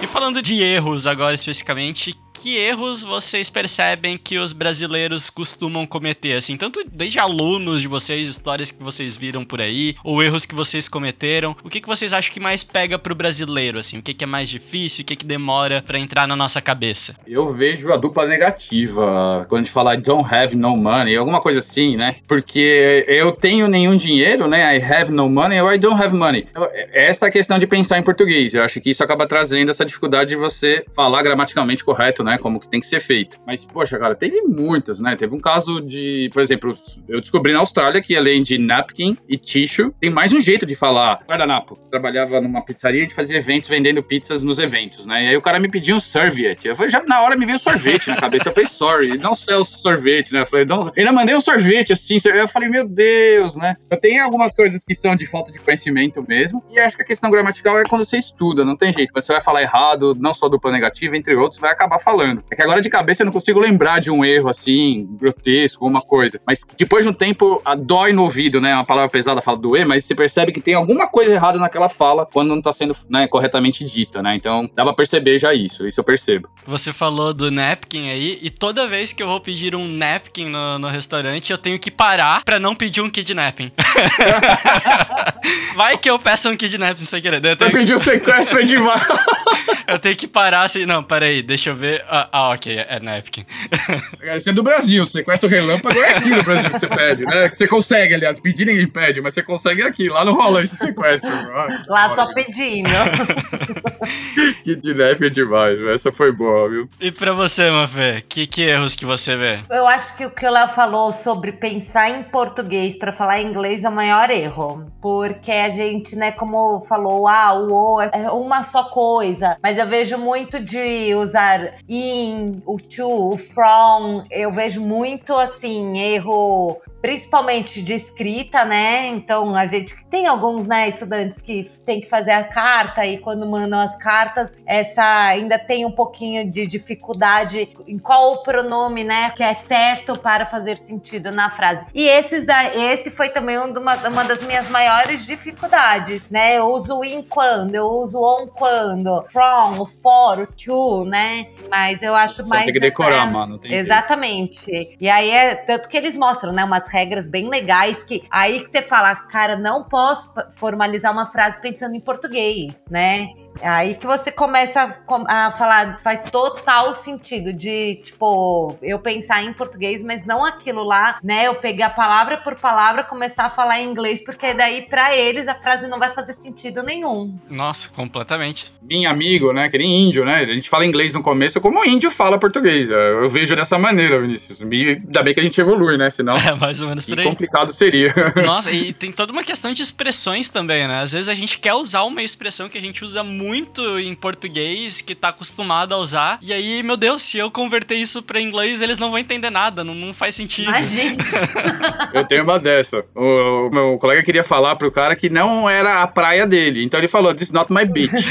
E 0.00 0.06
falando 0.06 0.40
de 0.40 0.62
erros 0.62 1.06
agora 1.06 1.34
especificamente, 1.34 2.14
que 2.38 2.56
erros 2.56 3.02
vocês 3.02 3.50
percebem 3.50 4.16
que 4.16 4.38
os 4.38 4.52
brasileiros 4.52 5.28
costumam 5.28 5.84
cometer? 5.84 6.34
Assim, 6.34 6.56
tanto 6.56 6.84
desde 6.88 7.18
alunos 7.18 7.80
de 7.80 7.88
vocês, 7.88 8.28
histórias 8.28 8.70
que 8.70 8.80
vocês 8.80 9.16
viram 9.16 9.44
por 9.44 9.60
aí, 9.60 9.96
ou 10.04 10.22
erros 10.22 10.46
que 10.46 10.54
vocês 10.54 10.88
cometeram. 10.88 11.56
O 11.64 11.68
que, 11.68 11.80
que 11.80 11.88
vocês 11.88 12.12
acham 12.12 12.32
que 12.32 12.38
mais 12.38 12.62
pega 12.62 12.96
pro 12.96 13.14
brasileiro, 13.14 13.78
assim? 13.78 13.98
O 13.98 14.02
que, 14.02 14.14
que 14.14 14.22
é 14.22 14.26
mais 14.26 14.48
difícil? 14.48 15.02
O 15.02 15.04
que, 15.04 15.16
que 15.16 15.26
demora 15.26 15.82
para 15.84 15.98
entrar 15.98 16.28
na 16.28 16.36
nossa 16.36 16.60
cabeça? 16.60 17.16
Eu 17.26 17.52
vejo 17.52 17.92
a 17.92 17.96
dupla 17.96 18.24
negativa. 18.24 19.44
Quando 19.48 19.62
a 19.62 19.64
gente 19.64 19.72
fala 19.72 19.94
I 19.94 20.00
don't 20.00 20.32
have 20.32 20.54
no 20.54 20.76
money, 20.76 21.16
alguma 21.16 21.40
coisa 21.40 21.58
assim, 21.58 21.96
né? 21.96 22.16
Porque 22.28 23.04
eu 23.08 23.32
tenho 23.32 23.66
nenhum 23.66 23.96
dinheiro, 23.96 24.46
né? 24.46 24.76
I 24.76 24.80
have 24.80 25.10
no 25.10 25.28
money 25.28 25.60
ou 25.60 25.72
I 25.72 25.78
don't 25.78 26.00
have 26.00 26.14
money. 26.14 26.46
Essa 26.92 27.26
é 27.26 27.28
a 27.30 27.32
questão 27.32 27.58
de 27.58 27.66
pensar 27.66 27.98
em 27.98 28.02
português. 28.04 28.54
Eu 28.54 28.62
acho 28.62 28.80
que 28.80 28.90
isso 28.90 29.02
acaba 29.02 29.26
trazendo 29.26 29.72
essa 29.72 29.84
dificuldade 29.84 30.30
de 30.30 30.36
você 30.36 30.84
falar 30.94 31.20
gramaticalmente 31.22 31.84
correto, 31.84 32.22
né? 32.22 32.27
Como 32.36 32.60
que 32.60 32.68
tem 32.68 32.80
que 32.80 32.86
ser 32.86 33.00
feito. 33.00 33.38
Mas, 33.46 33.64
poxa, 33.64 33.98
cara, 33.98 34.14
teve 34.14 34.42
muitas, 34.42 35.00
né? 35.00 35.16
Teve 35.16 35.34
um 35.34 35.40
caso 35.40 35.80
de, 35.80 36.28
por 36.32 36.42
exemplo, 36.42 36.74
eu 37.08 37.20
descobri 37.20 37.52
na 37.52 37.60
Austrália 37.60 38.02
que 38.02 38.16
além 38.16 38.42
de 38.42 38.58
napkin 38.58 39.16
e 39.28 39.36
tissue, 39.36 39.92
tem 40.00 40.10
mais 40.10 40.32
um 40.32 40.40
jeito 40.40 40.66
de 40.66 40.74
falar 40.74 41.20
guardanapo. 41.26 41.78
Trabalhava 41.90 42.40
numa 42.40 42.62
pizzaria 42.62 43.04
e 43.04 43.10
fazia 43.10 43.38
eventos 43.38 43.68
vendendo 43.68 44.02
pizzas 44.02 44.42
nos 44.42 44.58
eventos, 44.58 45.06
né? 45.06 45.24
E 45.24 45.28
aí 45.28 45.36
o 45.36 45.42
cara 45.42 45.58
me 45.58 45.68
pediu 45.68 45.96
um 45.96 46.00
serviette. 46.00 46.68
Eu 46.68 46.76
falei, 46.76 46.90
já 46.90 47.02
na 47.04 47.22
hora 47.22 47.36
me 47.36 47.46
veio 47.46 47.58
sorvete 47.58 48.08
na 48.08 48.16
cabeça. 48.16 48.48
Eu 48.48 48.54
falei, 48.54 48.68
sorry, 48.68 49.18
não 49.18 49.34
sell 49.34 49.64
sorvete, 49.64 50.32
né? 50.32 50.42
Eu 50.42 50.46
falei, 50.46 50.64
não. 50.64 50.92
Ainda 50.96 51.12
mandei 51.12 51.34
um 51.34 51.40
sorvete 51.40 51.92
assim. 51.92 52.18
Eu 52.26 52.48
falei, 52.48 52.68
meu 52.68 52.86
Deus, 52.86 53.56
né? 53.56 53.76
Eu 53.90 53.98
tenho 53.98 54.22
algumas 54.24 54.54
coisas 54.54 54.84
que 54.84 54.94
são 54.94 55.14
de 55.14 55.26
falta 55.26 55.52
de 55.52 55.58
conhecimento 55.58 56.24
mesmo. 56.26 56.62
E 56.70 56.78
acho 56.80 56.96
que 56.96 57.02
a 57.02 57.06
questão 57.06 57.30
gramatical 57.30 57.78
é 57.78 57.84
quando 57.84 58.04
você 58.04 58.18
estuda, 58.18 58.64
não 58.64 58.76
tem 58.76 58.92
jeito. 58.92 59.12
Você 59.14 59.32
vai 59.32 59.42
falar 59.42 59.62
errado, 59.62 60.14
não 60.18 60.34
só 60.34 60.48
dupla 60.48 60.72
negativa, 60.72 61.16
entre 61.16 61.34
outros, 61.34 61.60
vai 61.60 61.70
acabar 61.70 61.98
falando. 61.98 62.17
É 62.50 62.56
que 62.56 62.62
agora 62.62 62.80
de 62.80 62.88
cabeça 62.88 63.22
eu 63.22 63.26
não 63.26 63.32
consigo 63.32 63.60
lembrar 63.60 64.00
de 64.00 64.10
um 64.10 64.24
erro 64.24 64.48
assim, 64.48 65.06
grotesco, 65.12 65.86
uma 65.86 66.00
coisa. 66.00 66.40
Mas 66.46 66.64
depois 66.76 67.04
de 67.04 67.10
um 67.10 67.14
tempo, 67.14 67.60
a 67.64 67.74
dói 67.74 68.12
no 68.12 68.22
ouvido, 68.22 68.60
né? 68.60 68.74
Uma 68.74 68.84
palavra 68.84 69.10
pesada 69.10 69.40
fala 69.40 69.58
doer, 69.58 69.86
mas 69.86 70.04
você 70.04 70.14
percebe 70.14 70.52
que 70.52 70.60
tem 70.60 70.74
alguma 70.74 71.06
coisa 71.06 71.32
errada 71.32 71.58
naquela 71.58 71.88
fala 71.88 72.26
quando 72.26 72.48
não 72.48 72.62
tá 72.62 72.72
sendo 72.72 72.94
né, 73.08 73.26
corretamente 73.28 73.84
dita, 73.84 74.22
né? 74.22 74.34
Então 74.36 74.68
dá 74.74 74.84
pra 74.84 74.92
perceber 74.92 75.38
já 75.38 75.54
isso, 75.54 75.86
isso 75.86 76.00
eu 76.00 76.04
percebo. 76.04 76.48
Você 76.66 76.92
falou 76.92 77.32
do 77.32 77.50
napkin 77.50 78.08
aí, 78.08 78.38
e 78.42 78.50
toda 78.50 78.86
vez 78.86 79.12
que 79.12 79.22
eu 79.22 79.26
vou 79.26 79.40
pedir 79.40 79.74
um 79.74 79.88
napkin 79.88 80.46
no, 80.46 80.78
no 80.78 80.88
restaurante, 80.88 81.50
eu 81.50 81.58
tenho 81.58 81.78
que 81.78 81.90
parar 81.90 82.44
pra 82.44 82.58
não 82.58 82.74
pedir 82.74 83.00
um 83.00 83.10
kidnapping. 83.10 83.72
Vai 85.74 85.96
que 85.96 86.10
eu 86.10 86.18
peço 86.18 86.48
um 86.48 86.56
kidnapping 86.56 87.04
sem 87.04 87.22
querer. 87.22 87.44
Eu 87.44 87.56
tenho... 87.56 87.70
pedir 87.70 87.94
um 87.94 87.98
sequestro 87.98 88.64
demais. 88.64 89.00
eu 89.86 89.98
tenho 89.98 90.16
que 90.16 90.26
parar 90.26 90.62
assim. 90.62 90.86
Não, 90.86 91.02
peraí, 91.02 91.42
deixa 91.42 91.70
eu 91.70 91.74
ver. 91.74 92.04
Ah, 92.08 92.28
ah 92.32 92.50
ok, 92.50 92.78
é, 92.78 92.86
é 92.88 93.00
napkin. 93.00 93.46
Isso 94.36 94.50
é 94.50 94.52
do 94.52 94.62
Brasil, 94.62 95.06
sequestro 95.06 95.48
relâmpago 95.48 95.98
é 95.98 96.16
aqui 96.16 96.30
no 96.30 96.42
Brasil 96.42 96.70
que 96.70 96.78
você 96.78 96.88
pede, 96.88 97.24
né? 97.24 97.48
Você 97.48 97.66
consegue, 97.66 98.14
aliás, 98.14 98.38
pedir 98.38 98.66
ninguém 98.66 98.86
pede, 98.86 99.20
mas 99.20 99.34
você 99.34 99.42
consegue 99.42 99.82
aqui. 99.82 100.08
Lá 100.08 100.24
não 100.24 100.34
rola 100.34 100.62
esse 100.62 100.76
sequestro. 100.76 101.30
Lá 101.88 102.14
só 102.14 102.32
pedindo. 102.34 102.90
kidnapping 104.64 105.26
é 105.26 105.30
demais, 105.30 105.80
essa 105.82 106.12
foi 106.12 106.32
boa, 106.32 106.68
viu? 106.68 106.88
E 107.00 107.10
pra 107.10 107.32
você, 107.32 107.70
Mafê, 107.70 108.22
que, 108.28 108.46
que 108.46 108.62
erros 108.62 108.94
que 108.94 109.06
você 109.06 109.36
vê? 109.36 109.60
Eu 109.70 109.86
acho 109.86 110.16
que 110.16 110.26
o 110.26 110.30
que 110.30 110.46
o 110.46 110.50
Léo 110.50 110.68
falou 110.68 111.12
sobre 111.12 111.52
pensar 111.52 112.10
em 112.10 112.22
português 112.24 112.96
para 112.96 113.12
falar 113.12 113.40
inglês 113.40 113.84
é 113.84 113.88
o 113.88 113.92
maior 113.92 114.30
erro. 114.30 114.86
Porque 115.00 115.52
a 115.52 115.70
gente, 115.70 116.16
né, 116.16 116.32
como 116.32 116.80
falou, 116.82 117.26
ah, 117.26 117.54
o 117.54 117.68
o 117.68 118.00
é 118.00 118.30
uma 118.30 118.62
só 118.62 118.84
coisa. 118.84 119.56
Mas 119.62 119.78
eu 119.78 119.86
vejo 119.86 120.18
muito 120.18 120.60
de 120.60 121.14
usar 121.14 121.74
in, 121.88 122.62
o 122.66 122.78
to, 122.78 123.30
o 123.32 123.38
from. 123.38 124.22
Eu 124.30 124.52
vejo 124.52 124.80
muito, 124.80 125.34
assim, 125.34 125.98
erro 125.98 126.76
principalmente 127.00 127.82
de 127.82 127.94
escrita, 127.94 128.64
né? 128.64 129.06
Então 129.08 129.54
a 129.56 129.66
gente 129.66 129.96
tem 130.10 130.26
alguns, 130.26 130.66
né, 130.66 130.88
estudantes 130.88 131.40
que 131.40 131.70
tem 131.84 132.00
que 132.00 132.08
fazer 132.08 132.32
a 132.32 132.44
carta 132.44 133.06
e 133.06 133.18
quando 133.18 133.46
mandam 133.46 133.78
as 133.78 133.96
cartas, 133.96 134.56
essa 134.66 135.26
ainda 135.26 135.58
tem 135.58 135.84
um 135.84 135.90
pouquinho 135.90 136.50
de 136.50 136.66
dificuldade 136.66 137.68
em 137.86 137.98
qual 137.98 138.32
o 138.32 138.42
pronome, 138.42 139.04
né, 139.04 139.30
que 139.36 139.42
é 139.42 139.52
certo 139.54 140.18
para 140.18 140.46
fazer 140.46 140.78
sentido 140.78 141.30
na 141.30 141.50
frase. 141.50 141.84
E 141.94 142.04
esses 142.04 142.46
da, 142.46 142.74
esse 142.74 143.10
foi 143.10 143.28
também 143.28 143.58
uma, 143.58 143.94
uma 144.08 144.24
das 144.24 144.42
minhas 144.42 144.68
maiores 144.70 145.24
dificuldades, 145.26 146.22
né? 146.30 146.58
Eu 146.58 146.66
uso 146.66 147.04
in 147.04 147.22
quando, 147.22 147.74
eu 147.74 147.86
uso 147.86 148.18
on 148.18 148.46
quando, 148.48 149.24
from, 149.30 149.84
for, 150.02 150.46
to, 150.46 151.04
né? 151.04 151.48
Mas 151.70 152.02
eu 152.02 152.14
acho 152.14 152.42
Você 152.42 152.48
mais 152.48 152.64
tem 152.64 152.72
que 152.72 152.80
decorar, 152.80 153.30
mano. 153.30 153.60
Exatamente. 153.62 154.64
Jeito. 154.64 154.96
E 155.00 155.08
aí 155.08 155.30
é 155.30 155.54
tanto 155.54 155.88
que 155.88 155.96
eles 155.96 156.16
mostram, 156.16 156.52
né, 156.52 156.64
umas 156.64 156.87
regras 156.90 157.28
bem 157.28 157.48
legais 157.48 158.02
que 158.02 158.24
aí 158.30 158.60
que 158.60 158.70
você 158.70 158.82
fala, 158.82 159.14
cara, 159.14 159.56
não 159.56 159.84
posso 159.84 160.32
formalizar 160.56 161.12
uma 161.12 161.26
frase 161.26 161.60
pensando 161.60 161.94
em 161.94 162.00
português, 162.00 162.82
né? 162.90 163.28
É 163.60 163.68
aí 163.68 163.94
que 163.94 164.06
você 164.06 164.30
começa 164.30 164.98
a 165.28 165.52
falar, 165.52 165.98
faz 165.98 166.24
total 166.24 166.94
sentido 166.94 167.52
de, 167.52 167.96
tipo, 168.04 168.76
eu 168.82 168.98
pensar 168.98 169.42
em 169.42 169.52
português, 169.52 170.02
mas 170.02 170.24
não 170.24 170.44
aquilo 170.44 170.84
lá, 170.84 171.18
né? 171.22 171.46
Eu 171.46 171.56
pegar 171.56 171.90
palavra 171.90 172.36
por 172.36 172.54
palavra, 172.54 173.02
começar 173.02 173.46
a 173.46 173.50
falar 173.50 173.80
em 173.80 173.88
inglês, 173.88 174.22
porque 174.22 174.54
daí 174.54 174.82
para 174.82 175.16
eles 175.16 175.48
a 175.48 175.54
frase 175.54 175.86
não 175.88 175.98
vai 175.98 176.10
fazer 176.10 176.34
sentido 176.34 176.82
nenhum. 176.82 177.36
Nossa, 177.48 177.88
completamente. 177.88 178.72
Minha 178.80 179.10
amigo, 179.10 179.52
né? 179.52 179.68
Que 179.68 179.78
nem 179.78 180.08
índio, 180.08 180.24
né? 180.24 180.42
A 180.42 180.46
gente 180.46 180.68
fala 180.68 180.86
inglês 180.86 181.14
no 181.14 181.22
começo 181.22 181.60
como 181.60 181.80
o 181.80 181.84
índio 181.84 182.10
fala 182.10 182.38
português. 182.38 182.90
Eu 182.90 183.28
vejo 183.28 183.54
dessa 183.56 183.78
maneira, 183.78 184.20
Vinícius. 184.20 184.62
Ainda 184.62 185.22
bem 185.22 185.34
que 185.34 185.40
a 185.40 185.42
gente 185.42 185.60
evolui, 185.60 185.96
né? 185.96 186.10
Senão. 186.10 186.36
É, 186.48 186.54
mais 186.54 186.80
ou 186.80 186.88
menos 186.88 187.04
por 187.04 187.18
aí. 187.18 187.26
complicado 187.26 187.72
seria. 187.72 188.14
Nossa, 188.46 188.70
e 188.70 188.92
tem 188.94 189.12
toda 189.12 189.32
uma 189.32 189.42
questão 189.44 189.72
de 189.72 189.82
expressões 189.82 190.48
também, 190.48 190.88
né? 190.88 191.00
Às 191.00 191.12
vezes 191.12 191.28
a 191.28 191.34
gente 191.34 191.58
quer 191.58 191.74
usar 191.74 192.04
uma 192.04 192.22
expressão 192.22 192.70
que 192.70 192.78
a 192.78 192.80
gente 192.80 193.04
usa 193.04 193.22
muito 193.22 193.47
muito 193.48 193.98
em 193.98 194.14
português, 194.14 195.00
que 195.00 195.14
tá 195.14 195.30
acostumado 195.30 195.94
a 195.94 195.96
usar. 195.96 196.38
E 196.42 196.52
aí, 196.52 196.82
meu 196.82 196.96
Deus, 196.96 197.22
se 197.22 197.38
eu 197.38 197.50
converter 197.50 197.94
isso 197.94 198.22
pra 198.22 198.40
inglês, 198.40 198.82
eles 198.82 198.98
não 198.98 199.10
vão 199.10 199.18
entender 199.18 199.48
nada, 199.48 199.82
não, 199.82 199.94
não 199.94 200.12
faz 200.12 200.34
sentido. 200.34 200.68
Imagina. 200.68 201.16
eu 202.12 202.24
tenho 202.26 202.44
uma 202.44 202.58
dessa. 202.58 203.04
O, 203.14 203.68
o, 203.68 203.70
meu 203.70 203.98
colega 203.98 204.22
queria 204.22 204.44
falar 204.44 204.76
pro 204.76 204.92
cara 204.92 205.16
que 205.16 205.30
não 205.30 205.68
era 205.68 206.02
a 206.02 206.06
praia 206.06 206.46
dele. 206.46 206.84
Então 206.84 207.00
ele 207.00 207.08
falou, 207.08 207.34
this 207.34 207.48
is 207.48 207.52
not 207.52 207.72
my 207.72 207.86
beach. 207.86 208.12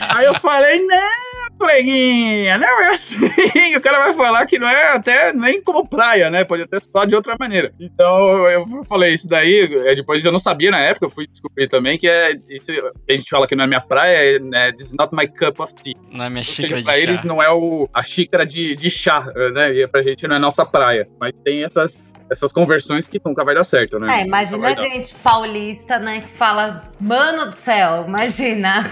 aí 0.00 0.24
eu 0.24 0.34
falei, 0.34 0.80
não, 0.80 1.33
coleguinha, 1.58 2.58
não 2.58 2.82
é 2.82 2.90
assim. 2.90 3.16
o 3.76 3.80
cara 3.80 4.04
vai 4.04 4.12
falar 4.12 4.46
que 4.46 4.58
não 4.58 4.68
é 4.68 4.92
até 4.92 5.32
nem 5.32 5.62
como 5.62 5.88
praia, 5.88 6.30
né? 6.30 6.44
Pode 6.44 6.62
até 6.62 6.78
falar 6.92 7.06
de 7.06 7.14
outra 7.14 7.36
maneira. 7.38 7.72
Então 7.80 8.48
eu 8.48 8.84
falei, 8.84 9.14
isso 9.14 9.28
daí, 9.28 9.68
é, 9.86 9.94
depois 9.94 10.24
eu 10.24 10.32
não 10.32 10.38
sabia 10.38 10.70
na 10.70 10.78
época, 10.78 11.06
eu 11.06 11.10
fui 11.10 11.26
descobrir 11.26 11.68
também 11.68 11.98
que 11.98 12.08
é 12.08 12.36
isso 12.48 12.72
a 13.08 13.14
gente 13.14 13.28
fala 13.28 13.46
que 13.46 13.54
não 13.54 13.64
é 13.64 13.66
minha 13.66 13.80
praia, 13.80 14.38
né? 14.38 14.72
This 14.72 14.88
is 14.88 14.92
not 14.92 15.14
my 15.14 15.26
cup 15.26 15.60
of 15.60 15.74
tea. 15.74 15.94
Não 16.10 16.24
é 16.24 16.30
minha 16.30 16.42
xícara 16.42 16.68
seja, 16.68 16.76
de 16.76 16.84
pra 16.84 16.92
chá. 16.92 16.98
eles 16.98 17.24
não 17.24 17.42
é 17.42 17.50
o, 17.50 17.88
a 17.92 18.02
xícara 18.02 18.46
de, 18.46 18.74
de 18.74 18.90
chá, 18.90 19.24
né? 19.52 19.72
E 19.72 19.86
pra 19.86 20.02
gente 20.02 20.26
não 20.26 20.36
é 20.36 20.38
nossa 20.38 20.64
praia. 20.64 21.08
Mas 21.20 21.40
tem 21.40 21.62
essas, 21.64 22.14
essas 22.30 22.52
conversões 22.52 23.06
que 23.06 23.20
nunca 23.24 23.44
vai 23.44 23.54
dar 23.54 23.64
certo, 23.64 23.98
né? 23.98 24.20
É, 24.20 24.26
imagina 24.26 24.68
a 24.68 24.74
gente 24.74 25.14
paulista, 25.16 25.98
né? 25.98 26.20
Que 26.20 26.28
fala, 26.28 26.84
mano 27.00 27.46
do 27.46 27.54
céu, 27.54 28.04
imagina. 28.06 28.84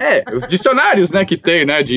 É, 0.00 0.24
os 0.34 0.46
dicionários, 0.46 1.10
né? 1.10 1.24
Que 1.24 1.36
tem, 1.36 1.64
né? 1.64 1.82
De 1.82 1.95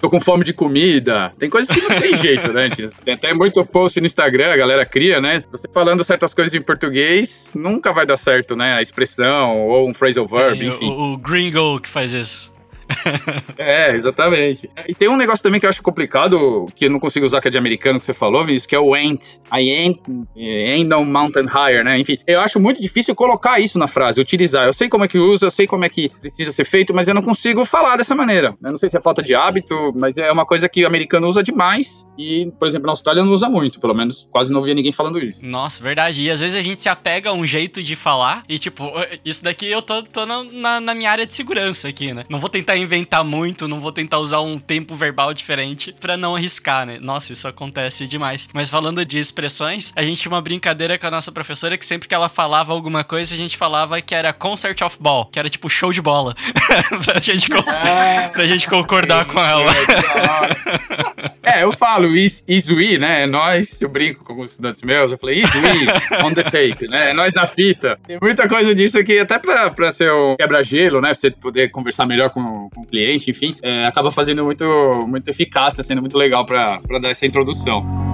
tô 0.00 0.10
com 0.10 0.20
fome 0.20 0.44
de 0.44 0.52
comida. 0.52 1.32
Tem 1.38 1.50
coisas 1.50 1.74
que 1.74 1.80
não 1.82 2.00
tem 2.00 2.16
jeito, 2.20 2.52
né? 2.52 2.68
Tem 3.04 3.14
até 3.14 3.32
muito 3.34 3.64
post 3.64 4.00
no 4.00 4.06
Instagram, 4.06 4.52
a 4.52 4.56
galera 4.56 4.86
cria, 4.86 5.20
né? 5.20 5.42
Você 5.50 5.68
falando 5.72 6.04
certas 6.04 6.32
coisas 6.34 6.54
em 6.54 6.62
português, 6.62 7.50
nunca 7.54 7.92
vai 7.92 8.06
dar 8.06 8.16
certo, 8.16 8.56
né? 8.56 8.74
A 8.74 8.82
expressão 8.82 9.66
ou 9.68 9.88
um 9.88 9.94
phrasal 9.94 10.26
verb, 10.26 10.58
Tem 10.58 10.68
enfim. 10.68 10.88
O, 10.88 11.12
o 11.12 11.16
gringo 11.16 11.80
que 11.80 11.88
faz 11.88 12.12
isso. 12.12 12.53
é, 13.58 13.92
exatamente. 13.92 14.68
E 14.88 14.94
tem 14.94 15.08
um 15.08 15.16
negócio 15.16 15.42
também 15.42 15.60
que 15.60 15.66
eu 15.66 15.70
acho 15.70 15.82
complicado, 15.82 16.66
que 16.74 16.86
eu 16.86 16.90
não 16.90 17.00
consigo 17.00 17.26
usar, 17.26 17.40
que 17.40 17.48
é 17.48 17.50
de 17.50 17.58
americano, 17.58 17.98
que 17.98 18.04
você 18.04 18.14
falou, 18.14 18.44
Vinícius, 18.44 18.66
que 18.66 18.74
é 18.74 18.78
o 18.78 18.94
ain't. 18.94 19.40
I 19.52 19.70
ain't, 19.70 20.00
ain't 20.36 20.88
no 20.88 21.04
mountain 21.04 21.46
higher, 21.46 21.84
né? 21.84 21.98
Enfim, 21.98 22.18
eu 22.26 22.40
acho 22.40 22.58
muito 22.60 22.80
difícil 22.80 23.14
colocar 23.14 23.60
isso 23.60 23.78
na 23.78 23.86
frase, 23.86 24.20
utilizar. 24.20 24.66
Eu 24.66 24.72
sei 24.72 24.88
como 24.88 25.04
é 25.04 25.08
que 25.08 25.18
usa, 25.18 25.46
eu 25.46 25.50
sei 25.50 25.66
como 25.66 25.84
é 25.84 25.88
que 25.88 26.08
precisa 26.08 26.52
ser 26.52 26.64
feito, 26.64 26.94
mas 26.94 27.08
eu 27.08 27.14
não 27.14 27.22
consigo 27.22 27.64
falar 27.64 27.96
dessa 27.96 28.14
maneira. 28.14 28.56
Eu 28.62 28.70
não 28.70 28.78
sei 28.78 28.88
se 28.88 28.96
é 28.96 29.00
falta 29.00 29.22
de 29.22 29.34
hábito, 29.34 29.92
mas 29.94 30.18
é 30.18 30.30
uma 30.30 30.46
coisa 30.46 30.68
que 30.68 30.84
o 30.84 30.86
americano 30.86 31.26
usa 31.26 31.42
demais 31.42 32.10
e, 32.18 32.52
por 32.58 32.66
exemplo, 32.66 32.86
na 32.86 32.92
Austrália 32.92 33.24
não 33.24 33.32
usa 33.32 33.48
muito, 33.48 33.80
pelo 33.80 33.94
menos 33.94 34.28
quase 34.30 34.52
não 34.52 34.62
via 34.62 34.74
ninguém 34.74 34.92
falando 34.92 35.18
isso. 35.18 35.44
Nossa, 35.44 35.82
verdade. 35.82 36.22
E 36.22 36.30
às 36.30 36.40
vezes 36.40 36.56
a 36.56 36.62
gente 36.62 36.80
se 36.80 36.88
apega 36.88 37.30
a 37.30 37.32
um 37.32 37.46
jeito 37.46 37.82
de 37.82 37.96
falar 37.96 38.44
e, 38.48 38.58
tipo, 38.58 38.84
isso 39.24 39.42
daqui 39.42 39.66
eu 39.66 39.82
tô, 39.82 40.02
tô 40.02 40.26
na, 40.26 40.80
na 40.80 40.94
minha 40.94 41.10
área 41.10 41.26
de 41.26 41.34
segurança 41.34 41.88
aqui, 41.88 42.12
né? 42.12 42.24
Não 42.28 42.40
vou 42.40 42.48
tentar 42.48 42.73
inventar 42.76 43.24
muito, 43.24 43.68
não 43.68 43.80
vou 43.80 43.92
tentar 43.92 44.18
usar 44.18 44.40
um 44.40 44.58
tempo 44.58 44.94
verbal 44.94 45.32
diferente 45.32 45.94
para 46.00 46.16
não 46.16 46.36
arriscar, 46.36 46.86
né? 46.86 46.98
Nossa, 47.00 47.32
isso 47.32 47.46
acontece 47.46 48.06
demais. 48.06 48.48
Mas 48.52 48.68
falando 48.68 49.04
de 49.04 49.18
expressões, 49.18 49.92
a 49.94 50.02
gente 50.02 50.20
tinha 50.20 50.32
uma 50.32 50.40
brincadeira 50.40 50.98
com 50.98 51.06
a 51.06 51.10
nossa 51.10 51.32
professora 51.32 51.76
que 51.76 51.84
sempre 51.84 52.08
que 52.08 52.14
ela 52.14 52.28
falava 52.28 52.72
alguma 52.72 53.04
coisa, 53.04 53.34
a 53.34 53.36
gente 53.36 53.56
falava 53.56 54.00
que 54.00 54.14
era 54.14 54.32
concert 54.32 54.80
of 54.82 54.96
ball, 55.00 55.26
que 55.26 55.38
era 55.38 55.48
tipo 55.48 55.68
show 55.68 55.92
de 55.92 56.02
bola. 56.02 56.34
pra, 57.04 57.20
gente 57.20 57.48
ah, 57.52 58.28
pra 58.32 58.46
gente 58.46 58.68
concordar 58.68 59.24
com 59.26 59.40
ela. 59.40 59.72
é, 61.42 61.62
eu 61.62 61.72
falo 61.72 62.16
is, 62.16 62.44
is 62.48 62.68
we, 62.68 62.98
né? 62.98 63.22
É 63.22 63.26
nós, 63.26 63.80
eu 63.80 63.88
brinco 63.88 64.24
com 64.24 64.32
alguns 64.32 64.50
estudantes 64.50 64.82
meus, 64.82 65.12
eu 65.12 65.18
falei 65.18 65.40
is 65.40 65.50
we 65.54 66.24
on 66.24 66.32
the 66.32 66.42
tape, 66.42 66.88
né? 66.88 67.10
É 67.10 67.14
nós 67.14 67.34
na 67.34 67.46
fita. 67.46 67.98
Tem 68.06 68.18
muita 68.20 68.48
coisa 68.48 68.74
disso 68.74 68.98
aqui, 68.98 69.18
até 69.18 69.38
pra, 69.38 69.70
pra 69.70 69.92
ser 69.92 70.10
o 70.10 70.36
quebra-gelo, 70.36 71.00
né? 71.00 71.08
Pra 71.08 71.14
você 71.14 71.30
poder 71.30 71.70
conversar 71.70 72.06
melhor 72.06 72.30
com, 72.30 72.63
com 72.70 72.82
o 72.82 72.86
cliente, 72.86 73.30
enfim, 73.30 73.54
é, 73.62 73.86
acaba 73.86 74.10
fazendo 74.10 74.44
muito, 74.44 74.64
muito 75.06 75.28
eficácia, 75.28 75.82
sendo 75.82 76.00
muito 76.00 76.16
legal 76.16 76.44
para 76.44 76.78
dar 77.00 77.10
essa 77.10 77.26
introdução. 77.26 78.13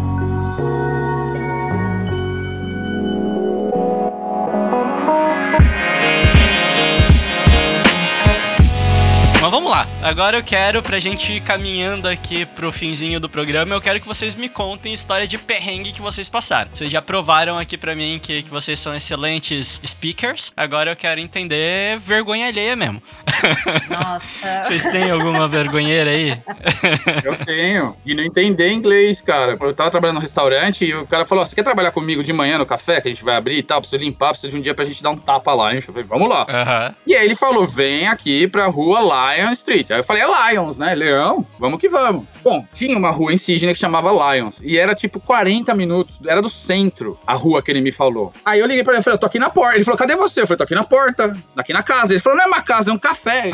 Mas 9.51 9.59
vamos 9.59 9.73
lá. 9.73 9.89
Agora 10.01 10.37
eu 10.37 10.45
quero, 10.45 10.81
pra 10.81 11.01
gente 11.01 11.33
ir 11.33 11.41
caminhando 11.41 12.07
aqui 12.07 12.47
pro 12.47 12.71
finzinho 12.71 13.19
do 13.19 13.29
programa, 13.29 13.75
eu 13.75 13.81
quero 13.81 14.01
que 14.01 14.07
vocês 14.07 14.37
me 14.37 14.49
contem 14.49 14.93
história 14.93 15.27
de 15.27 15.37
perrengue 15.37 15.91
que 15.91 16.01
vocês 16.01 16.29
passaram. 16.29 16.71
Vocês 16.73 16.89
já 16.89 17.03
provaram 17.03 17.59
aqui 17.59 17.77
pra 17.77 17.97
mim 17.97 18.21
que, 18.23 18.45
que 18.45 18.49
vocês 18.49 18.79
são 18.79 18.95
excelentes 18.95 19.81
speakers. 19.85 20.53
Agora 20.57 20.93
eu 20.93 20.97
quero 20.97 21.21
entender 21.21 21.99
vergonha 21.99 22.47
alheia 22.47 22.77
mesmo. 22.77 23.03
Nossa. 23.89 24.63
Vocês 24.65 24.83
têm 24.93 25.11
alguma 25.11 25.49
vergonheira 25.49 26.11
aí? 26.11 26.39
Eu 27.25 27.37
tenho. 27.45 27.97
E 28.05 28.15
não 28.15 28.23
entender 28.23 28.73
inglês, 28.73 29.21
cara. 29.21 29.57
Eu 29.61 29.73
tava 29.73 29.91
trabalhando 29.91 30.17
no 30.17 30.21
restaurante 30.23 30.85
e 30.85 30.95
o 30.95 31.07
cara 31.07 31.27
falou: 31.27 31.45
Você 31.45 31.55
quer 31.55 31.63
trabalhar 31.63 31.91
comigo 31.91 32.23
de 32.23 32.33
manhã 32.33 32.59
no 32.59 32.67
café 32.67 33.01
que 33.01 33.09
a 33.09 33.11
gente 33.11 33.25
vai 33.25 33.37
abrir 33.37 33.59
e 33.59 33.63
tal? 33.63 33.81
Preciso 33.81 34.03
limpar, 34.03 34.31
preciso 34.31 34.53
de 34.53 34.59
um 34.59 34.61
dia 34.61 34.75
pra 34.75 34.85
gente 34.85 35.03
dar 35.03 35.11
um 35.11 35.17
tapa 35.17 35.53
lá. 35.55 35.75
Eu 35.75 35.83
falei: 35.83 36.05
Vamos 36.05 36.29
lá. 36.29 36.47
Aham. 36.49 36.95
E 37.07 37.15
aí 37.15 37.25
ele 37.25 37.35
falou: 37.35 37.67
Vem 37.67 38.07
aqui 38.07 38.47
pra 38.47 38.67
rua 38.67 39.01
Lion 39.41 39.53
Street. 39.53 39.91
Aí 39.91 39.99
eu 39.99 40.05
falei: 40.05 40.23
É 40.23 40.53
Lions, 40.53 40.79
né? 40.79 40.95
Leão? 40.95 41.47
Vamos 41.59 41.81
que 41.81 41.89
vamos. 41.89 42.27
Bom, 42.43 42.67
tinha 42.73 42.97
uma 42.97 43.11
rua 43.11 43.33
em 43.33 43.37
Sydney 43.37 43.75
que 43.75 43.81
chamava 43.81 44.11
Lions. 44.11 44.61
E 44.63 44.79
era 44.79 44.95
tipo 44.95 45.21
40 45.21 45.75
minutos. 45.75 46.21
Era 46.27 46.43
do 46.43 46.49
centro 46.49 47.19
a 47.27 47.35
rua 47.35 47.63
que 47.63 47.71
ele 47.71 47.81
me 47.81 47.93
falou. 47.93 48.33
Aí 48.45 48.61
eu 48.61 48.67
liguei 48.67 48.83
pra 48.83 48.95
ele 48.95 49.01
e 49.01 49.05
falei: 49.05 49.17
Eu 49.17 49.21
tô 49.21 49.27
aqui 49.27 49.39
na 49.39 49.51
porta. 49.51 49.77
Ele 49.77 49.85
falou: 49.85 49.99
Cadê 49.99 50.17
você? 50.17 50.43
Eu 50.43 50.47
falei: 50.47 50.59
Tô 50.59 50.65
aqui 50.65 50.75
na 50.75 50.85
porta. 50.85 51.37
Aqui 51.57 51.73
na 51.73 51.83
casa. 51.83 52.13
Ele 52.13 52.21
falou: 52.21 52.39
Não 52.39 52.45
é 52.45 52.49
uma 52.49 52.63
casa, 52.63 52.91
é 52.91 52.95
um 52.95 52.99
café. 52.99 53.51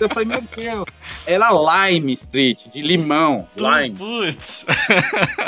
Eu 0.00 0.08
falei: 0.08 0.28
Meu 0.28 0.42
Deus. 0.56 0.86
Era 1.26 1.50
Lime 1.52 2.12
Street, 2.12 2.68
de 2.68 2.82
limão. 2.82 3.48
Lime. 3.56 3.96
Putz. 3.96 4.64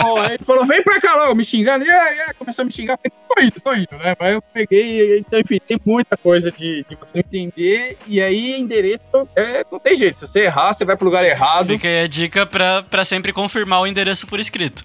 Ó, 0.05 0.21
aí 0.21 0.35
ele 0.35 0.45
falou, 0.45 0.65
vem 0.65 0.83
pra 0.83 1.01
cá 1.01 1.15
logo, 1.17 1.35
me 1.35 1.45
xingando. 1.45 1.85
E 1.85 1.91
aí, 1.91 2.21
aí, 2.21 2.35
começou 2.35 2.63
a 2.63 2.67
me 2.67 2.73
xingar. 2.73 2.99
Falei, 2.99 3.13
tô 3.29 3.43
indo, 3.43 3.61
tô 3.61 3.75
indo, 3.75 4.03
né? 4.03 4.17
Mas 4.19 4.35
eu 4.35 4.43
peguei, 4.43 5.19
então, 5.19 5.41
enfim, 5.41 5.59
tem 5.67 5.79
muita 5.85 6.17
coisa 6.17 6.51
de, 6.51 6.85
de 6.89 6.97
você 6.97 7.13
não 7.15 7.21
entender. 7.21 7.99
E 8.07 8.21
aí, 8.21 8.59
endereço, 8.59 9.03
é, 9.47 9.65
não 9.71 9.79
tem 9.79 9.97
jeito. 9.97 10.17
Se 10.19 10.27
você 10.29 10.41
errar, 10.45 10.73
você 10.75 10.85
vai 10.85 10.97
pro 10.97 11.05
lugar 11.05 11.25
errado, 11.25 11.69
Fica 11.69 11.87
aí 11.89 12.01
a 12.05 12.07
dica 12.07 12.45
pra, 12.47 12.83
pra 12.83 13.05
sempre 13.05 13.33
confirmar 13.33 13.81
o 13.81 13.87
endereço 13.87 14.27
por 14.27 14.41
escrito. 14.41 14.85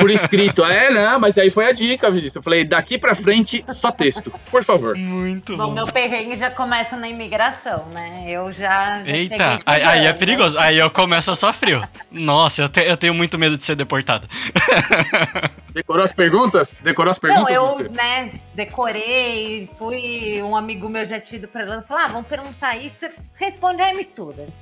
por 0.00 0.10
escrito. 0.12 0.64
É, 0.64 0.90
não, 0.90 1.18
mas 1.20 1.36
aí 1.38 1.50
foi 1.50 1.66
a 1.66 1.72
dica, 1.72 2.08
Vinícius. 2.10 2.36
Eu 2.36 2.42
falei, 2.42 2.64
daqui 2.64 2.98
pra 2.98 3.14
frente, 3.14 3.64
só 3.68 3.90
texto, 3.92 4.32
por 4.50 4.64
favor. 4.64 4.96
Muito 4.96 5.56
Bom, 5.56 5.70
meu 5.70 5.86
perrengue 5.86 6.36
já 6.36 6.50
começa 6.50 6.96
na 6.96 7.08
imigração, 7.08 7.86
né? 7.90 8.24
Eu 8.26 8.52
já. 8.52 9.02
já 9.04 9.06
Eita, 9.06 9.56
aí, 9.66 9.82
aí 9.82 10.06
é 10.06 10.12
perigoso. 10.12 10.58
Aí 10.58 10.78
eu 10.78 10.90
começo 10.90 11.30
a 11.30 11.34
só 11.34 11.52
frio. 11.52 11.86
Nossa, 12.10 12.62
eu, 12.62 12.68
te- 12.68 12.80
eu 12.84 12.96
tenho 12.96 13.14
muito 13.14 13.38
medo 13.38 13.56
de 13.56 13.64
ser 13.64 13.74
deportado. 13.76 14.28
Decorou 15.72 16.04
as 16.04 16.12
perguntas? 16.12 16.80
Decorou 16.84 17.10
as 17.10 17.16
Não, 17.16 17.28
perguntas? 17.30 17.54
eu, 17.54 17.66
Vinícius? 17.76 17.96
né, 17.96 18.32
decorei, 18.54 19.70
fui, 19.78 20.42
um 20.42 20.54
amigo 20.54 20.86
meu 20.88 21.04
já 21.06 21.18
tinha 21.18 21.38
ido 21.38 21.48
pra 21.48 21.62
Irlanda, 21.62 21.82
falou, 21.82 22.02
ah, 22.04 22.08
vamos 22.08 22.26
perguntar 22.26 22.76
isso, 22.76 23.06
responde 23.36 23.71
I'm 23.80 24.02
student. 24.02 24.52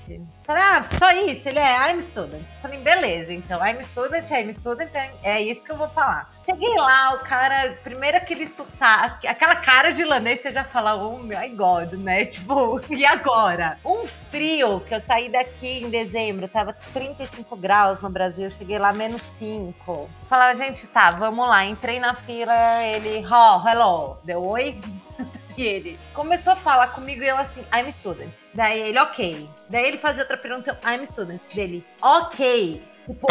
Falei, 0.45 0.63
ah, 0.63 0.85
só 0.99 1.11
isso? 1.13 1.49
Ele 1.49 1.59
é 1.59 1.91
I'm 1.91 2.01
student. 2.03 2.45
Falei, 2.63 2.79
beleza, 2.81 3.33
então, 3.33 3.61
I'm 3.65 3.83
student, 3.85 4.31
I'm 4.31 4.53
student, 4.53 4.91
é- 4.95 5.11
é 5.23 5.41
isso 5.43 5.65
que 5.65 5.73
eu 5.73 5.77
vou 5.77 5.89
falar. 5.89 6.31
Cheguei 6.45 6.75
lá, 6.77 7.15
o 7.15 7.19
cara, 7.21 7.79
primeiro 7.85 8.17
aquele 8.17 8.47
sotaque, 8.47 9.27
aquela 9.27 9.57
cara 9.57 9.93
de 9.93 10.03
irlandês, 10.03 10.41
você 10.41 10.51
já 10.53 10.65
fala, 10.65 10.95
oh 10.97 11.19
my 11.19 11.49
god, 11.51 11.93
né, 11.95 12.25
tipo, 12.27 12.81
e 12.91 13.05
agora? 13.05 13.79
Um 13.85 14.07
frio, 14.31 14.81
que 14.81 14.95
eu 14.95 15.01
saí 15.01 15.29
daqui 15.31 15.83
em 15.85 15.91
dezembro, 15.91 16.49
tava 16.49 16.73
35 16.93 17.57
graus 17.57 18.01
no 18.01 18.11
Brasil, 18.11 18.51
cheguei 18.51 18.79
lá 18.79 18.93
menos 18.93 19.23
5. 19.39 20.09
Falava, 20.29 20.55
gente, 20.57 20.87
tá, 20.87 21.11
vamos 21.11 21.47
lá. 21.49 21.65
Entrei 21.65 21.99
na 22.01 22.15
fila, 22.15 22.83
ele, 22.85 23.25
oh, 23.27 23.69
hello, 23.69 24.17
deu 24.25 24.45
oi? 24.45 24.81
E 25.61 25.67
ele 25.67 26.01
começou 26.15 26.55
a 26.55 26.57
falar 26.57 26.87
comigo 26.87 27.23
e 27.23 27.29
eu 27.29 27.37
assim, 27.37 27.63
I'm 27.71 27.93
student. 27.93 28.33
Daí 28.55 28.81
ele, 28.81 28.99
ok. 28.99 29.47
Daí 29.69 29.89
ele 29.89 29.99
fazia 29.99 30.23
outra 30.23 30.39
pergunta, 30.39 30.81
I'm 30.83 31.05
student. 31.05 31.43
Dele, 31.53 31.85
ok. 32.01 32.83
Tipo, 33.07 33.27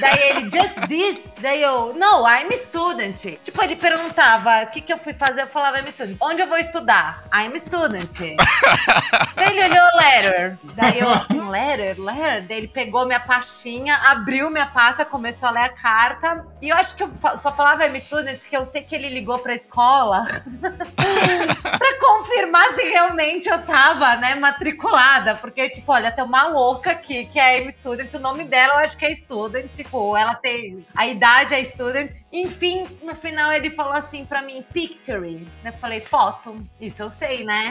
daí 0.00 0.30
ele, 0.30 0.50
just 0.50 0.80
this? 0.88 1.30
Daí 1.40 1.62
eu, 1.62 1.94
no, 1.94 2.26
I'm 2.26 2.50
student. 2.52 3.38
Tipo, 3.44 3.62
ele 3.62 3.76
perguntava 3.76 4.62
o 4.62 4.66
que, 4.68 4.80
que 4.80 4.92
eu 4.92 4.98
fui 4.98 5.12
fazer, 5.12 5.42
eu 5.42 5.46
falava, 5.46 5.78
I'm 5.78 5.90
student. 5.92 6.16
Onde 6.20 6.42
eu 6.42 6.46
vou 6.46 6.58
estudar? 6.58 7.24
I'm 7.34 7.58
student. 7.60 8.10
daí 9.36 9.48
ele 9.50 9.64
olhou 9.64 9.86
letter. 9.96 10.58
Daí 10.74 10.98
eu 10.98 11.10
assim, 11.10 11.40
letter, 11.48 12.00
letter. 12.00 12.46
Daí 12.46 12.58
ele 12.58 12.68
pegou 12.68 13.06
minha 13.06 13.20
pastinha, 13.20 13.96
abriu 14.10 14.50
minha 14.50 14.66
pasta, 14.66 15.04
começou 15.04 15.48
a 15.48 15.52
ler 15.52 15.60
a 15.60 15.68
carta. 15.68 16.46
E 16.60 16.70
eu 16.70 16.76
acho 16.76 16.94
que 16.94 17.02
eu 17.02 17.10
só 17.40 17.52
falava 17.52 17.86
I'm 17.86 18.00
student, 18.00 18.40
que 18.40 18.56
eu 18.56 18.64
sei 18.66 18.82
que 18.82 18.94
ele 18.94 19.08
ligou 19.08 19.38
pra 19.38 19.54
escola 19.54 20.22
pra 21.62 22.00
confirmar 22.00 22.74
se 22.74 22.82
realmente 22.82 23.48
eu 23.48 23.62
tava, 23.62 24.16
né, 24.16 24.34
matriculada. 24.34 25.36
Porque, 25.36 25.68
tipo, 25.70 25.92
olha, 25.92 26.10
tem 26.10 26.24
uma 26.24 26.46
louca 26.46 26.92
aqui 26.92 27.26
que 27.26 27.38
é 27.38 27.58
M 27.58 27.70
Student, 27.70 28.12
o 28.14 28.18
nome 28.18 28.44
dela 28.44 28.74
eu 28.74 28.78
acho 28.78 28.93
que 28.96 29.06
é 29.06 29.14
Student, 29.14 29.70
tipo, 29.72 30.16
ela 30.16 30.34
tem. 30.34 30.84
A 30.94 31.06
idade 31.06 31.54
é 31.54 31.64
Student. 31.64 32.10
Enfim, 32.32 32.88
no 33.02 33.14
final 33.14 33.52
ele 33.52 33.70
falou 33.70 33.92
assim 33.92 34.24
pra 34.24 34.42
mim, 34.42 34.64
picture. 34.72 35.46
Eu 35.64 35.72
falei, 35.74 36.00
foto. 36.00 36.64
Isso 36.80 37.02
eu 37.02 37.10
sei, 37.10 37.44
né? 37.44 37.70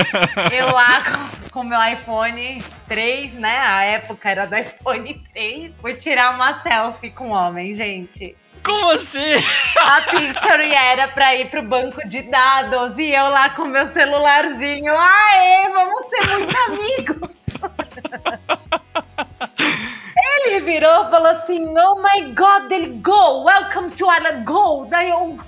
eu 0.52 0.66
lá 0.66 1.04
com, 1.04 1.50
com 1.50 1.64
meu 1.64 1.78
iPhone 1.92 2.62
3, 2.88 3.34
né? 3.34 3.58
A 3.58 3.84
época 3.84 4.30
era 4.30 4.46
do 4.46 4.56
iPhone 4.56 5.14
3. 5.32 5.72
Fui 5.80 5.94
tirar 5.94 6.34
uma 6.34 6.54
selfie 6.62 7.10
com 7.10 7.28
um 7.28 7.32
homem, 7.32 7.74
gente. 7.74 8.36
Como 8.64 8.90
assim? 8.90 9.34
A 9.76 10.02
Pictory 10.02 10.72
era 10.72 11.08
pra 11.08 11.34
ir 11.34 11.50
pro 11.50 11.62
banco 11.62 12.06
de 12.08 12.22
dados 12.22 12.96
e 12.96 13.10
eu 13.10 13.28
lá 13.28 13.50
com 13.50 13.64
meu 13.64 13.88
celularzinho. 13.88 14.92
Aê, 14.92 15.68
vamos 15.72 16.06
ser 16.06 16.28
muito 16.28 16.56
amigos. 16.68 17.42
Ele 20.24 20.60
virou 20.60 21.06
e 21.06 21.10
falou 21.10 21.28
assim: 21.28 21.74
Oh 21.78 22.02
my 22.02 22.32
god, 22.32 22.70
ele 22.70 22.98
go, 23.00 23.44
welcome 23.44 23.90
to 23.90 24.06
Ireland, 24.10 24.44
go. 24.44 24.86
Daí 24.86 25.10
eu. 25.10 25.38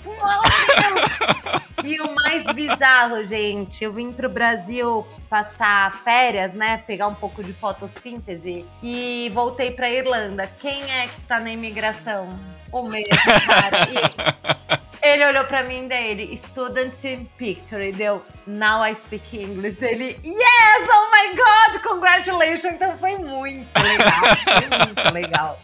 E 1.84 2.00
o 2.00 2.14
mais 2.14 2.44
bizarro, 2.54 3.26
gente, 3.26 3.84
eu 3.84 3.92
vim 3.92 4.10
pro 4.10 4.30
Brasil 4.30 5.06
passar 5.28 6.02
férias, 6.02 6.54
né? 6.54 6.78
Pegar 6.78 7.08
um 7.08 7.14
pouco 7.14 7.44
de 7.44 7.52
fotossíntese 7.52 8.64
e 8.82 9.30
voltei 9.34 9.70
pra 9.70 9.90
Irlanda. 9.90 10.46
Quem 10.60 10.82
é 10.90 11.08
que 11.08 11.20
está 11.20 11.38
na 11.40 11.50
imigração? 11.50 12.32
O 12.72 12.88
mesmo, 12.88 13.14
cara. 13.46 13.86
E 13.90 14.93
ele 15.04 15.26
olhou 15.26 15.44
pra 15.44 15.62
mim 15.62 15.86
dele, 15.86 16.40
student 16.48 16.94
picture, 17.36 17.88
e 17.88 17.92
deu, 17.92 18.24
now 18.46 18.84
I 18.84 18.94
speak 18.94 19.36
English. 19.36 19.78
Dele, 19.78 20.18
yes, 20.24 20.88
oh 20.88 21.10
my 21.10 21.36
god, 21.36 21.82
congratulations. 21.82 22.74
Então 22.74 22.96
foi 22.98 23.16
muito 23.18 23.68
legal, 23.80 24.36
foi 24.44 24.86
muito 24.86 25.12
legal. 25.12 25.60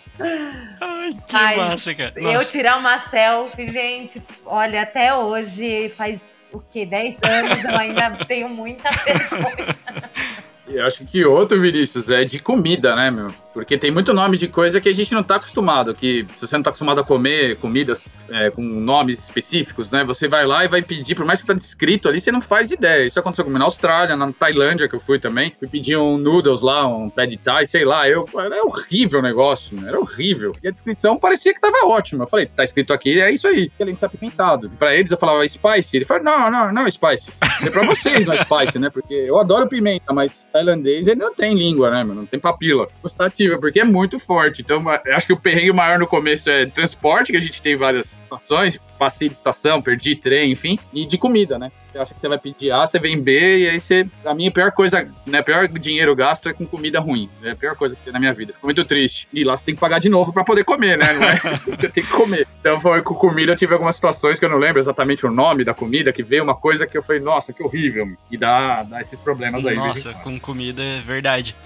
Ai, 0.81 1.17
que 1.27 1.33
Mas 1.33 1.57
massa, 1.57 1.95
cara. 1.95 2.13
Eu 2.17 2.33
Nossa. 2.35 2.51
tirar 2.51 2.77
uma 2.77 2.99
selfie, 2.99 3.69
gente, 3.69 4.23
olha, 4.45 4.83
até 4.83 5.15
hoje 5.15 5.89
faz 5.97 6.21
o 6.53 6.61
quê? 6.61 6.85
10 6.85 7.19
anos 7.23 7.65
eu 7.65 7.77
ainda 7.77 8.25
tenho 8.27 8.49
muita 8.49 8.91
vergonha. 8.91 9.77
Eu 10.73 10.87
acho 10.87 11.05
que 11.05 11.25
outro, 11.25 11.61
Vinícius, 11.61 12.11
é 12.11 12.25
de 12.25 12.39
comida, 12.39 12.95
né, 12.95 13.11
meu? 13.11 13.33
Porque 13.53 13.77
tem 13.77 13.91
muito 13.91 14.13
nome 14.13 14.37
de 14.37 14.47
coisa 14.47 14.81
que 14.81 14.89
a 14.89 14.95
gente 14.95 15.13
não 15.13 15.23
tá 15.23 15.37
acostumado. 15.37 15.95
Que 15.95 16.27
se 16.37 16.47
você 16.47 16.57
não 16.57 16.63
tá 16.63 16.71
acostumado 16.71 17.01
a 17.01 17.05
comer 17.05 17.57
comidas 17.57 18.19
é, 18.29 18.51
com 18.51 18.63
nomes 18.63 19.19
específicos, 19.19 19.91
né? 19.91 20.05
Você 20.05 20.29
vai 20.29 20.47
lá 20.47 20.65
e 20.65 20.69
vai 20.69 20.83
pedir, 20.83 21.15
por 21.15 21.25
mais 21.25 21.41
que 21.41 21.49
tá 21.49 21.55
descrito 21.55 22.09
ali, 22.09 22.21
você 22.21 22.31
não 22.31 22.41
faz 22.41 22.71
ideia. 22.71 23.05
Isso 23.05 23.19
aconteceu 23.19 23.45
comigo 23.45 23.59
na 23.59 23.65
Austrália, 23.65 24.17
na 24.17 24.33
Tailândia, 24.33 24.89
que 24.89 24.95
eu 24.95 25.01
fui 25.01 25.19
também. 25.19 25.53
Fui 25.59 25.69
pedir 25.69 25.97
um 25.97 26.17
noodles 26.17 26.63
lá, 26.63 26.87
um 26.87 27.11
pad 27.11 27.37
thai, 27.39 27.67
sei 27.67 27.85
lá. 27.85 28.09
Eu, 28.09 28.29
era 28.39 28.65
horrível 28.65 29.19
o 29.19 29.23
negócio, 29.23 29.77
né? 29.77 29.89
era 29.89 29.99
horrível. 29.99 30.53
E 30.63 30.69
a 30.69 30.71
descrição 30.71 31.19
parecia 31.19 31.53
que 31.53 31.61
tava 31.61 31.87
ótima. 31.87 32.25
Eu 32.25 32.29
falei, 32.29 32.47
tá 32.47 32.63
escrito 32.63 32.93
aqui, 32.93 33.21
é 33.21 33.33
isso 33.33 33.49
aí. 33.49 33.71
De 33.79 33.99
ser 33.99 34.07
apimentado. 34.07 34.71
Pra 34.79 34.95
eles 34.95 35.11
eu 35.11 35.19
falava 35.19 35.47
spicy. 35.47 35.97
Ele 35.97 36.05
falou, 36.05 36.23
não, 36.23 36.51
não, 36.51 36.73
não, 36.73 36.91
spicy. 36.91 37.33
É 37.63 37.69
pra 37.69 37.85
vocês 37.85 38.25
não 38.25 38.35
é 38.35 38.39
spicy, 38.39 38.79
né? 38.79 38.91
Porque 38.91 39.15
eu 39.15 39.39
adoro 39.39 39.69
pimenta, 39.69 40.13
mas 40.13 40.47
tailandês 40.61 41.09
ele 41.09 41.21
não 41.21 41.35
tem 41.35 41.55
língua, 41.55 41.91
né, 41.91 42.05
meu? 42.05 42.15
Não 42.15 42.27
tem 42.27 42.39
papila 42.39 42.89
gustativa, 43.03 43.59
porque 43.59 43.81
é 43.81 43.85
muito 43.85 44.19
forte. 44.19 44.63
Então, 44.63 44.85
acho 44.89 45.27
que 45.27 45.33
o 45.33 45.41
perrengue 45.41 45.73
maior 45.73 45.99
no 45.99 46.07
começo 46.07 46.51
é 46.51 46.67
transporte, 46.67 47.33
que 47.33 47.39
a 47.39 47.41
gente 47.41 47.61
tem 47.61 47.77
várias 47.77 48.07
situações, 48.07 48.81
passei 49.01 49.31
de 49.31 49.35
estação, 49.35 49.81
perdi 49.81 50.15
trem, 50.15 50.53
enfim, 50.53 50.79
e 50.93 51.07
de 51.07 51.17
comida, 51.17 51.59
né? 51.59 51.73
Você 51.87 51.99
acha 51.99 52.13
que 52.13 52.21
você 52.21 52.29
vai 52.29 52.37
pedir 52.37 52.71
A, 52.71 52.87
você 52.87 52.99
vem 52.99 53.19
B, 53.19 53.61
e 53.61 53.69
aí 53.71 53.81
você. 53.81 54.07
Pra 54.23 54.35
mim, 54.35 54.49
a 54.49 54.51
pior 54.51 54.71
coisa, 54.73 55.09
né? 55.25 55.41
O 55.41 55.45
pior 55.45 55.67
dinheiro 55.69 56.15
gasto 56.15 56.51
é 56.51 56.53
com 56.53 56.67
comida 56.67 57.01
ruim. 57.01 57.31
É 57.43 57.53
a 57.53 57.57
pior 57.57 57.75
coisa 57.75 57.97
que 57.97 58.03
tem 58.03 58.13
na 58.13 58.21
minha 58.21 58.35
vida. 58.35 58.53
Fico 58.53 58.67
muito 58.67 58.85
triste. 58.85 59.27
E 59.33 59.43
lá 59.43 59.57
você 59.57 59.65
tem 59.65 59.75
que 59.75 59.81
pagar 59.81 60.01
de 60.01 60.11
novo 60.11 60.35
pra 60.35 60.45
poder 60.45 60.65
comer, 60.65 60.99
né? 60.99 61.15
Não 61.15 61.23
é? 61.23 61.61
você 61.67 61.89
tem 61.89 62.05
que 62.05 62.11
comer. 62.11 62.47
Então, 62.61 62.79
foi 62.79 63.01
com 63.01 63.15
comida, 63.15 63.53
eu 63.53 63.57
tive 63.57 63.73
algumas 63.73 63.95
situações 63.95 64.39
que 64.39 64.45
eu 64.45 64.51
não 64.51 64.59
lembro 64.59 64.79
exatamente 64.79 65.25
o 65.25 65.31
nome 65.31 65.65
da 65.65 65.73
comida, 65.73 66.13
que 66.13 66.23
veio 66.23 66.45
uma 66.45 66.55
coisa 66.55 66.87
que 66.87 66.99
eu 66.99 67.03
falei, 67.03 67.23
nossa, 67.23 67.55
que 67.55 67.63
horrível. 67.63 68.07
E 68.31 68.37
dá, 68.37 68.83
dá 68.83 69.01
esses 69.01 69.19
problemas 69.19 69.67
aí. 69.67 69.77
Nossa, 69.77 70.13
com 70.13 70.39
comida 70.39 70.83
é 70.83 71.01
verdade. 71.01 71.57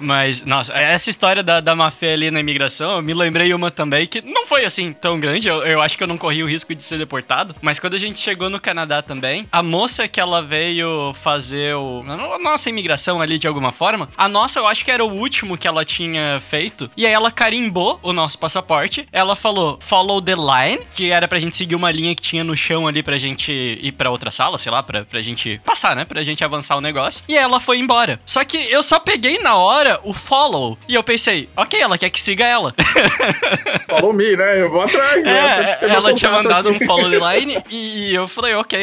Mas, 0.00 0.44
nossa, 0.44 0.72
essa 0.72 1.10
história 1.10 1.42
da, 1.42 1.60
da 1.60 1.76
má 1.76 1.90
fé 1.90 2.14
ali 2.14 2.30
na 2.30 2.40
imigração, 2.40 2.96
eu 2.96 3.02
me 3.02 3.14
lembrei 3.14 3.52
uma 3.52 3.70
também 3.70 4.06
que 4.06 4.22
não 4.22 4.46
foi 4.46 4.64
assim 4.64 4.92
tão 4.92 5.20
grande. 5.20 5.48
Eu, 5.48 5.62
eu 5.62 5.80
acho 5.82 5.96
que 5.96 6.02
eu 6.02 6.08
não 6.08 6.18
corri 6.18 6.42
o 6.42 6.48
risco 6.48 6.74
de 6.74 6.82
ser 6.82 6.98
deportado. 6.98 7.54
Mas 7.60 7.78
quando 7.78 7.94
a 7.94 7.98
gente 7.98 8.18
chegou 8.18 8.50
no 8.50 8.60
Canadá 8.60 9.02
também, 9.02 9.46
a 9.52 9.62
moça 9.62 10.08
que 10.08 10.20
ela 10.20 10.42
veio 10.42 11.12
fazer 11.14 11.74
o, 11.74 12.04
a 12.06 12.38
nossa 12.38 12.68
imigração 12.68 13.20
ali 13.20 13.38
de 13.38 13.46
alguma 13.46 13.72
forma, 13.72 14.08
a 14.16 14.28
nossa 14.28 14.58
eu 14.58 14.66
acho 14.66 14.84
que 14.84 14.90
era 14.90 15.04
o 15.04 15.12
último 15.12 15.56
que 15.56 15.68
ela 15.68 15.84
tinha 15.84 16.40
feito. 16.40 16.90
E 16.96 17.06
aí 17.06 17.12
ela 17.12 17.30
carimbou 17.30 17.98
o 18.02 18.12
nosso 18.12 18.38
passaporte. 18.38 19.06
Ela 19.12 19.36
falou 19.36 19.78
follow 19.82 20.20
the 20.20 20.34
line, 20.34 20.84
que 20.94 21.10
era 21.10 21.28
pra 21.28 21.38
gente 21.38 21.56
seguir 21.56 21.74
uma 21.74 21.90
linha 21.90 22.14
que 22.14 22.22
tinha 22.22 22.44
no 22.44 22.56
chão 22.56 22.86
ali 22.86 23.02
pra 23.02 23.18
gente 23.18 23.52
ir 23.52 23.92
pra 23.92 24.10
outra 24.10 24.30
sala, 24.30 24.58
sei 24.58 24.70
lá, 24.70 24.82
pra, 24.82 25.04
pra 25.04 25.20
gente 25.22 25.60
passar, 25.64 25.94
né? 25.94 26.04
Pra 26.04 26.22
gente 26.22 26.44
avançar 26.44 26.76
o 26.76 26.80
negócio. 26.80 27.22
E 27.28 27.36
ela 27.36 27.60
foi 27.60 27.78
embora. 27.78 28.20
Só 28.24 28.44
que 28.44 28.56
eu 28.56 28.82
só 28.82 28.98
peguei 28.98 29.38
na 29.38 29.56
hora 29.56 29.89
o 30.02 30.12
follow. 30.12 30.78
E 30.88 30.94
eu 30.94 31.02
pensei, 31.02 31.48
ok, 31.56 31.80
ela 31.80 31.98
quer 31.98 32.10
que 32.10 32.20
siga 32.20 32.46
ela. 32.46 32.74
Follow 33.88 34.12
me, 34.12 34.36
né? 34.36 34.62
Eu 34.62 34.70
vou 34.70 34.82
atrás. 34.82 35.24
É, 35.24 35.78
ela 35.82 36.14
tinha 36.14 36.30
mandado 36.30 36.68
aqui. 36.68 36.84
um 36.84 36.86
follow 36.86 37.10
the 37.10 37.18
line 37.18 37.62
e 37.70 38.14
eu 38.14 38.28
falei, 38.28 38.54
ok, 38.54 38.78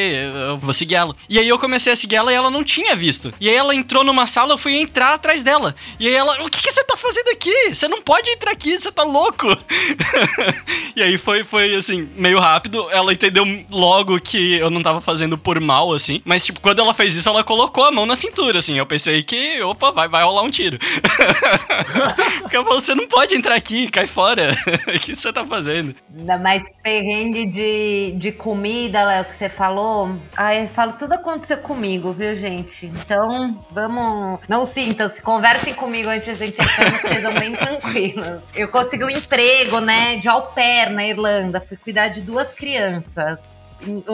eu 0.49 0.57
vou 0.57 0.73
seguir 0.73 0.95
ela. 0.95 1.15
E 1.29 1.39
aí 1.39 1.47
eu 1.47 1.57
comecei 1.57 1.93
a 1.93 1.95
seguir 1.95 2.15
ela 2.15 2.31
e 2.31 2.35
ela 2.35 2.51
não 2.51 2.63
tinha 2.63 2.95
visto. 2.95 3.33
E 3.39 3.47
aí 3.47 3.55
ela 3.55 3.73
entrou 3.73 4.03
numa 4.03 4.27
sala, 4.27 4.53
eu 4.53 4.57
fui 4.57 4.75
entrar 4.75 5.13
atrás 5.13 5.41
dela. 5.41 5.75
E 5.99 6.07
aí 6.07 6.13
ela, 6.13 6.41
o 6.43 6.49
que, 6.49 6.61
que 6.61 6.71
você 6.71 6.83
tá 6.83 6.97
fazendo 6.97 7.29
aqui? 7.29 7.73
Você 7.73 7.87
não 7.87 8.01
pode 8.01 8.29
entrar 8.29 8.51
aqui, 8.51 8.77
você 8.77 8.91
tá 8.91 9.03
louco. 9.03 9.47
e 10.95 11.01
aí 11.01 11.17
foi, 11.17 11.43
foi 11.43 11.75
assim, 11.75 12.09
meio 12.15 12.39
rápido. 12.39 12.87
Ela 12.91 13.13
entendeu 13.13 13.45
logo 13.69 14.19
que 14.19 14.57
eu 14.57 14.69
não 14.69 14.81
tava 14.83 15.01
fazendo 15.01 15.37
por 15.37 15.59
mal, 15.59 15.93
assim. 15.93 16.21
Mas, 16.25 16.45
tipo, 16.45 16.59
quando 16.59 16.79
ela 16.79 16.93
fez 16.93 17.15
isso, 17.15 17.29
ela 17.29 17.43
colocou 17.43 17.83
a 17.83 17.91
mão 17.91 18.05
na 18.05 18.15
cintura, 18.15 18.59
assim. 18.59 18.77
Eu 18.77 18.85
pensei 18.85 19.23
que, 19.23 19.61
opa, 19.61 19.91
vai, 19.91 20.07
vai 20.07 20.23
rolar 20.23 20.41
um 20.41 20.49
tiro. 20.49 20.77
Porque 22.41 22.57
você 22.59 22.95
não 22.95 23.07
pode 23.07 23.35
entrar 23.35 23.55
aqui, 23.55 23.89
cai 23.89 24.07
fora. 24.07 24.55
o 24.87 24.99
que 24.99 25.15
você 25.15 25.31
tá 25.31 25.45
fazendo? 25.45 25.95
Ainda 26.15 26.37
mais 26.37 26.63
perrengue 26.81 27.45
de, 27.45 28.13
de 28.17 28.31
comida, 28.31 29.03
Léo, 29.03 29.25
que 29.25 29.35
você 29.35 29.49
falou. 29.49 30.17
Aí 30.35 30.61
eu 30.61 30.67
falo, 30.67 30.93
tudo 30.93 31.13
aconteceu 31.13 31.57
comigo, 31.57 32.13
viu, 32.13 32.35
gente? 32.35 32.85
Então, 32.85 33.65
vamos. 33.71 34.39
Não 34.47 34.65
sintam, 34.65 35.09
se 35.09 35.21
conversem 35.21 35.73
comigo 35.73 36.09
antes 36.09 36.25
de 36.25 36.31
a 36.31 36.35
gente 36.35 36.61
entrar, 36.61 37.01
vocês 37.01 37.23
vão 37.23 37.33
bem 37.33 37.55
tranquilos. 37.55 38.43
Eu 38.55 38.67
consegui 38.69 39.03
um 39.03 39.09
emprego, 39.09 39.79
né, 39.79 40.17
de 40.17 40.29
au 40.29 40.47
pair 40.47 40.89
na 40.89 41.05
Irlanda. 41.05 41.61
Fui 41.61 41.77
cuidar 41.77 42.07
de 42.09 42.21
duas 42.21 42.53
crianças 42.53 43.56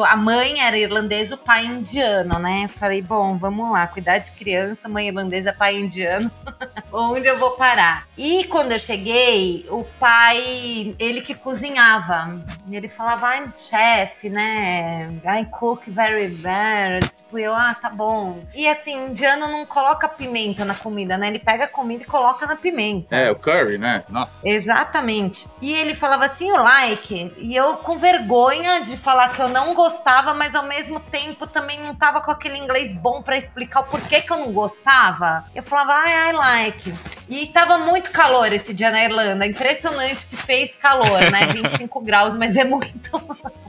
a 0.06 0.16
mãe 0.16 0.60
era 0.60 0.78
irlandesa, 0.78 1.36
o 1.36 1.38
pai 1.38 1.66
indiano, 1.66 2.40
né? 2.40 2.70
Falei, 2.76 3.02
bom, 3.02 3.38
vamos 3.38 3.72
lá, 3.72 3.88
cuidar 3.88 4.20
de 4.20 4.32
criança, 4.32 4.90
mãe 4.90 5.08
irlandesa, 5.08 5.54
pai 5.54 5.78
indiano, 5.78 6.32
onde 6.92 7.28
eu 7.28 7.38
vou 7.38 7.52
parar? 7.52 8.08
E 8.18 8.44
quando 8.46 8.74
eu 8.74 8.80
cheguei, 8.80 9.66
o 9.70 9.84
pai, 10.00 10.96
ele 11.00 11.22
que 11.22 11.34
cozinhava, 11.34 12.44
ele 12.70 12.90
falava, 12.90 13.36
I'm 13.36 13.52
chef, 13.56 14.30
né? 14.30 15.12
I 15.26 15.46
cook 15.46 15.90
very 15.90 16.28
well. 16.44 17.00
Tipo, 17.14 17.40
eu, 17.40 17.54
ah, 17.54 17.76
tá 17.80 17.90
bom. 17.90 18.44
E 18.54 18.68
assim, 18.68 19.08
indiano 19.08 19.48
não 19.48 19.66
coloca 19.66 20.08
pimenta 20.08 20.66
na 20.66 20.76
comida, 20.76 21.18
né? 21.18 21.28
Ele 21.28 21.40
pega 21.40 21.66
a 21.66 21.68
comida 21.68 22.04
e 22.04 22.08
coloca 22.08 22.46
na 22.46 22.56
pimenta. 22.56 23.16
É, 23.16 23.32
o 23.32 23.36
curry, 23.36 23.78
né? 23.78 24.04
Nossa. 24.10 24.48
Exatamente. 24.48 25.48
E 25.62 25.74
ele 25.74 25.96
falava 25.96 26.26
assim, 26.26 26.48
you 26.48 26.56
like? 26.56 27.34
E 27.38 27.56
eu 27.56 27.78
com 27.78 27.98
vergonha 27.98 28.82
de 28.82 28.98
falar 28.98 29.30
que 29.30 29.42
eu 29.42 29.50
não 29.54 29.74
gostava, 29.74 30.34
mas 30.34 30.56
ao 30.56 30.64
mesmo 30.64 31.00
tempo 31.00 31.48
também 31.48 31.80
não 31.80 31.96
tava 31.96 32.20
com 32.20 32.32
aquele 32.32 32.58
inglês 32.58 32.94
bom 32.94 33.22
para 33.22 33.38
explicar 33.38 33.82
o 33.82 33.84
porquê 33.86 34.22
que 34.22 34.32
eu 34.34 34.38
não 34.38 34.52
gostava. 34.52 35.46
Eu 35.54 35.64
falava, 35.64 35.94
I, 36.10 36.30
I 36.30 36.34
like. 36.34 36.94
E 37.30 37.48
tava 37.48 37.78
muito 37.78 38.12
calor 38.12 38.52
esse 38.52 38.74
dia 38.74 38.92
na 38.92 39.04
Irlanda. 39.04 39.46
Impressionante 39.46 40.26
que 40.26 40.36
fez 40.36 40.76
calor, 40.76 41.22
né? 41.32 41.48
25 41.54 42.02
graus, 42.02 42.36
mas 42.36 42.58
é 42.58 42.66
muito. 42.66 43.12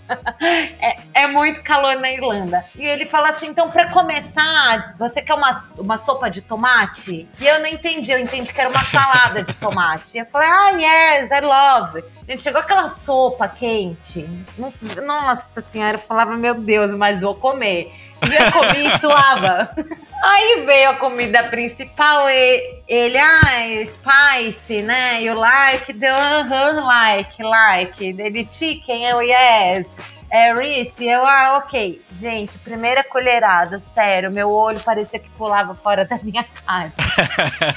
é, 0.80 0.96
é, 1.14 1.26
muito 1.26 1.62
calor 1.62 1.96
na 1.96 2.10
Irlanda. 2.10 2.64
E 2.76 2.84
ele 2.84 3.06
fala 3.06 3.30
assim: 3.30 3.46
então, 3.46 3.70
para 3.70 3.90
começar, 3.90 4.94
você 4.98 5.22
quer 5.22 5.34
uma, 5.34 5.68
uma 5.78 5.98
sopa 5.98 6.30
de 6.30 6.40
tomate? 6.40 7.28
E 7.40 7.46
eu 7.46 7.60
não 7.60 7.66
entendi, 7.66 8.10
eu 8.10 8.18
entendi 8.18 8.52
que 8.52 8.60
era 8.60 8.70
uma 8.70 8.84
salada 8.84 9.42
de 9.44 9.54
tomate. 9.54 10.10
E 10.14 10.18
eu 10.18 10.26
falei: 10.26 10.48
ah, 10.48 10.70
yes, 10.70 11.30
I 11.30 11.40
love. 11.40 12.04
Gente 12.28 12.42
chegou 12.42 12.60
aquela 12.60 12.88
sopa 12.88 13.48
quente. 13.48 14.28
Nossa 14.56 15.60
senhora, 15.60 15.96
eu 15.96 16.00
falava: 16.00 16.36
meu 16.36 16.54
Deus, 16.60 16.94
mas 16.94 17.20
vou 17.20 17.34
comer. 17.34 17.92
E 18.22 18.34
eu 18.34 18.52
comi 18.52 18.86
e 18.86 19.00
suava. 19.00 19.70
Aí 20.22 20.64
veio 20.64 20.90
a 20.90 20.94
comida 20.94 21.42
principal 21.44 22.30
e 22.30 22.78
ele, 22.88 23.18
ah, 23.18 23.84
spicy, 23.84 24.80
né? 24.80 25.22
You 25.22 25.34
like? 25.34 25.92
Deu, 25.92 26.14
uh 26.14 26.48
-huh, 26.48 26.82
like, 26.82 27.42
like. 27.42 28.04
Ele, 28.04 28.48
chicken, 28.54 29.04
eu, 29.04 29.20
yes. 29.20 29.86
É, 30.30 30.52
Reese, 30.52 31.06
eu, 31.06 31.24
ah, 31.24 31.58
ok. 31.58 32.02
Gente, 32.18 32.58
primeira 32.58 33.04
colherada, 33.04 33.80
sério, 33.94 34.32
meu 34.32 34.50
olho 34.50 34.80
parecia 34.80 35.18
que 35.18 35.30
pulava 35.30 35.74
fora 35.74 36.04
da 36.04 36.18
minha 36.22 36.42
cara. 36.42 36.92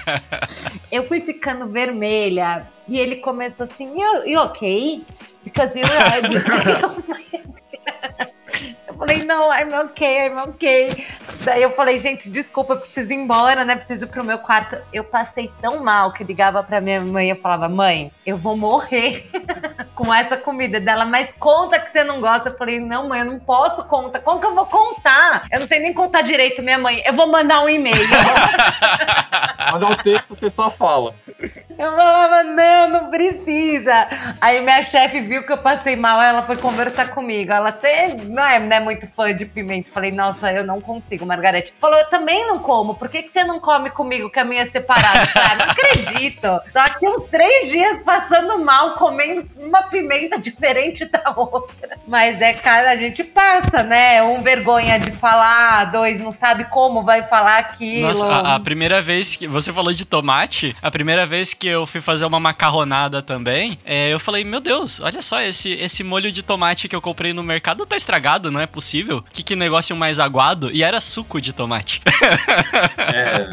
eu 0.91 1.07
fui 1.07 1.21
ficando 1.21 1.67
vermelha 1.67 2.67
e 2.87 2.99
ele 2.99 3.17
começou 3.17 3.65
assim, 3.65 3.99
you, 3.99 4.25
you 4.25 4.41
ok? 4.41 5.03
Because 5.43 5.77
you 5.77 5.85
falei, 8.97 9.23
não, 9.23 9.51
I'm 9.53 9.73
ok, 9.73 10.27
I'm 10.27 10.37
ok. 10.37 11.05
Daí 11.43 11.61
eu 11.61 11.75
falei, 11.75 11.99
gente, 11.99 12.29
desculpa, 12.29 12.73
eu 12.73 12.79
preciso 12.79 13.11
ir 13.13 13.15
embora, 13.15 13.63
né? 13.63 13.75
Preciso 13.75 14.05
ir 14.05 14.09
pro 14.09 14.23
meu 14.23 14.39
quarto. 14.39 14.77
Eu 14.91 15.03
passei 15.03 15.51
tão 15.61 15.83
mal 15.83 16.11
que 16.13 16.23
ligava 16.23 16.63
pra 16.63 16.81
minha 16.81 17.01
mãe 17.01 17.27
e 17.27 17.29
eu 17.29 17.35
falava, 17.35 17.69
mãe, 17.69 18.11
eu 18.25 18.35
vou 18.35 18.57
morrer 18.57 19.29
com 19.95 20.13
essa 20.13 20.35
comida 20.35 20.79
dela, 20.79 21.05
mas 21.05 21.33
conta 21.39 21.79
que 21.79 21.89
você 21.89 22.03
não 22.03 22.19
gosta. 22.19 22.49
Eu 22.49 22.57
falei, 22.57 22.79
não, 22.79 23.07
mãe, 23.07 23.21
eu 23.21 23.25
não 23.25 23.39
posso 23.39 23.83
contar. 23.85 24.19
Como 24.19 24.39
que 24.39 24.45
eu 24.45 24.55
vou 24.55 24.65
contar? 24.65 25.45
Eu 25.51 25.59
não 25.59 25.67
sei 25.67 25.79
nem 25.79 25.93
contar 25.93 26.21
direito, 26.21 26.61
minha 26.61 26.77
mãe. 26.77 27.01
Eu 27.05 27.13
vou 27.13 27.27
mandar 27.27 27.63
um 27.63 27.69
e-mail. 27.69 27.95
Mandar 29.71 29.87
um 29.87 29.95
texto, 29.95 30.29
você 30.29 30.49
só 30.49 30.69
fala. 30.69 31.13
Eu 31.77 31.91
falava, 31.91 32.43
não, 32.43 32.87
não 32.89 33.09
precisa. 33.09 34.07
Aí 34.39 34.61
minha 34.61 34.81
chefe 34.81 35.19
viu 35.19 35.45
que 35.45 35.51
eu 35.51 35.57
passei 35.57 35.95
mal, 35.95 36.21
ela 36.21 36.43
foi 36.43 36.55
conversar 36.55 37.09
comigo. 37.09 37.51
Ela, 37.51 37.71
você 37.71 38.13
não 38.13 38.45
é, 38.45 38.59
não 38.59 38.77
é 38.77 38.79
muito 38.87 39.05
fã 39.07 39.35
de 39.35 39.45
pimenta. 39.45 39.91
Falei, 39.91 40.11
nossa, 40.11 40.49
eu 40.51 40.65
não 40.65 40.79
consigo, 40.79 41.25
Margarete. 41.25 41.73
Falou, 41.79 41.97
eu 41.97 42.09
também 42.09 42.47
não 42.47 42.59
como. 42.59 42.95
Por 42.95 43.09
que, 43.09 43.21
que 43.21 43.29
você 43.29 43.43
não 43.43 43.59
come 43.59 43.89
comigo, 43.89 44.29
que 44.29 44.39
a 44.39 44.45
minha 44.45 44.61
é 44.61 44.65
separada? 44.65 45.29
Ah, 45.35 45.55
não 45.55 45.65
acredito. 45.65 46.47
Tô 46.71 46.79
aqui 46.79 47.07
uns 47.07 47.25
três 47.25 47.69
dias 47.69 48.01
passando 48.03 48.63
mal, 48.63 48.91
comendo 48.93 49.45
uma 49.57 49.83
pimenta 49.83 50.39
diferente 50.39 51.03
da 51.05 51.33
outra. 51.35 51.97
Mas 52.07 52.41
é, 52.41 52.53
cara, 52.53 52.91
a 52.91 52.95
gente 52.95 53.23
passa, 53.23 53.83
né? 53.83 54.23
Um 54.23 54.41
vergonha 54.41 54.97
de 54.99 55.11
falar, 55.11 55.85
dois 55.91 56.19
não 56.19 56.31
sabe 56.31 56.65
como 56.65 57.03
vai 57.03 57.23
falar 57.23 57.57
aquilo. 57.57 58.07
Nossa, 58.07 58.25
a, 58.25 58.55
a 58.55 58.59
primeira 58.59 59.01
vez 59.01 59.35
que 59.35 59.47
você 59.47 59.73
falou 59.73 59.91
de 59.91 60.05
tomate, 60.05 60.75
a 60.81 60.89
primeira 60.89 61.25
vez 61.25 61.53
que 61.53 61.67
eu 61.67 61.85
fui 61.85 61.99
fazer 61.99 62.25
uma 62.25 62.39
macarronada 62.39 63.21
também, 63.21 63.77
é, 63.83 64.13
eu 64.13 64.19
falei, 64.19 64.45
meu 64.45 64.61
Deus, 64.61 65.01
olha 65.01 65.21
só, 65.21 65.41
esse, 65.41 65.73
esse 65.73 66.03
molho 66.03 66.31
de 66.31 66.41
tomate 66.41 66.87
que 66.87 66.95
eu 66.95 67.01
comprei 67.01 67.33
no 67.33 67.43
mercado 67.43 67.85
tá 67.85 67.97
estragado, 67.97 68.49
não 68.49 68.61
é 68.61 68.65
possível? 68.77 69.23
Que, 69.33 69.41
que 69.41 69.55
negócio 69.55 69.95
mais 69.95 70.19
aguado? 70.19 70.69
E 70.71 70.83
era 70.83 71.01
suco 71.01 71.41
de 71.41 71.51
tomate. 71.51 71.99
É. 72.97 73.47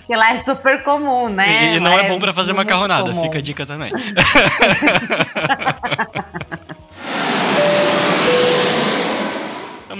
que 0.06 0.16
lá 0.16 0.32
é 0.32 0.38
super 0.38 0.82
comum, 0.82 1.28
né? 1.28 1.74
E, 1.74 1.76
e 1.76 1.80
não 1.80 1.92
é, 1.92 2.06
é 2.06 2.08
bom 2.08 2.18
para 2.18 2.32
fazer 2.32 2.54
macarronada, 2.54 3.14
fica 3.14 3.36
a 3.36 3.42
dica 3.42 3.66
também. 3.66 3.92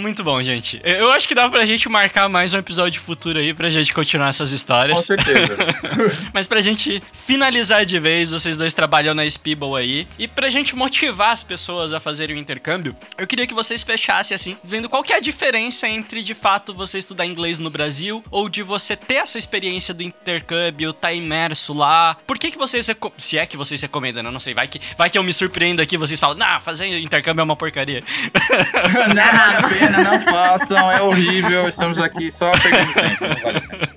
Muito 0.01 0.25
bom, 0.25 0.43
gente. 0.43 0.81
Eu 0.83 1.13
acho 1.13 1.29
que 1.29 1.35
dá 1.35 1.47
pra 1.51 1.67
gente 1.67 1.87
marcar 1.87 2.27
mais 2.27 2.55
um 2.55 2.59
episódio 2.59 3.03
futuro 3.03 3.39
aí 3.39 3.53
pra 3.53 3.69
gente 3.69 3.93
continuar 3.93 4.29
essas 4.29 4.51
histórias. 4.51 4.97
Com 4.97 5.05
certeza. 5.05 5.57
Mas 6.33 6.47
pra 6.47 6.63
gente 6.63 7.03
finalizar 7.13 7.85
de 7.85 7.99
vez, 7.99 8.31
vocês 8.31 8.57
dois 8.57 8.73
trabalham 8.73 9.15
na 9.15 9.29
Speeble 9.29 9.77
aí. 9.77 10.09
E 10.19 10.27
pra 10.27 10.49
gente 10.49 10.75
motivar 10.75 11.33
as 11.33 11.43
pessoas 11.43 11.93
a 11.93 12.01
fazerem 12.01 12.35
o 12.35 12.39
intercâmbio, 12.39 12.97
eu 13.19 13.27
queria 13.27 13.47
que 13.47 13.53
vocês 13.53 13.83
fechassem 13.83 14.35
assim, 14.35 14.57
dizendo 14.65 14.89
qual 14.89 15.03
que 15.03 15.13
é 15.13 15.17
a 15.17 15.21
diferença 15.21 15.87
entre 15.87 16.23
de 16.23 16.35
fato 16.35 16.73
você 16.73 16.97
estudar 16.97 17.27
inglês 17.27 17.59
no 17.59 17.69
Brasil 17.69 18.25
ou 18.31 18.49
de 18.49 18.63
você 18.63 18.97
ter 18.97 19.17
essa 19.17 19.37
experiência 19.37 19.93
do 19.93 20.03
intercâmbio, 20.03 20.95
tá 20.95 21.13
imerso 21.13 21.75
lá. 21.75 22.17
Por 22.27 22.39
que 22.39 22.51
que 22.51 22.57
vocês, 22.57 22.87
se 23.19 23.37
é 23.37 23.45
que 23.45 23.57
vocês 23.57 23.83
recomendam, 23.83 24.23
né? 24.23 24.31
não 24.31 24.41
sei, 24.41 24.55
vai 24.55 24.67
que, 24.67 24.81
vai 24.97 25.11
que 25.11 25.19
eu 25.19 25.23
me 25.23 25.33
surpreendo 25.33 25.83
aqui, 25.83 25.99
vocês 25.99 26.19
falam, 26.19 26.39
nah, 26.39 26.59
fazer 26.59 26.87
intercâmbio 26.99 27.43
é 27.43 27.45
uma 27.45 27.57
porcaria. 27.57 28.03
não, 29.15 29.69
vale 29.69 29.85
a 29.85 29.90
Não 29.91 30.21
façam, 30.21 30.91
é 30.91 31.03
horrível. 31.03 31.69
Estamos 31.69 31.99
aqui 31.99 32.31
só 32.31 32.51
perdendo 32.53 32.95
tempo. 32.95 33.91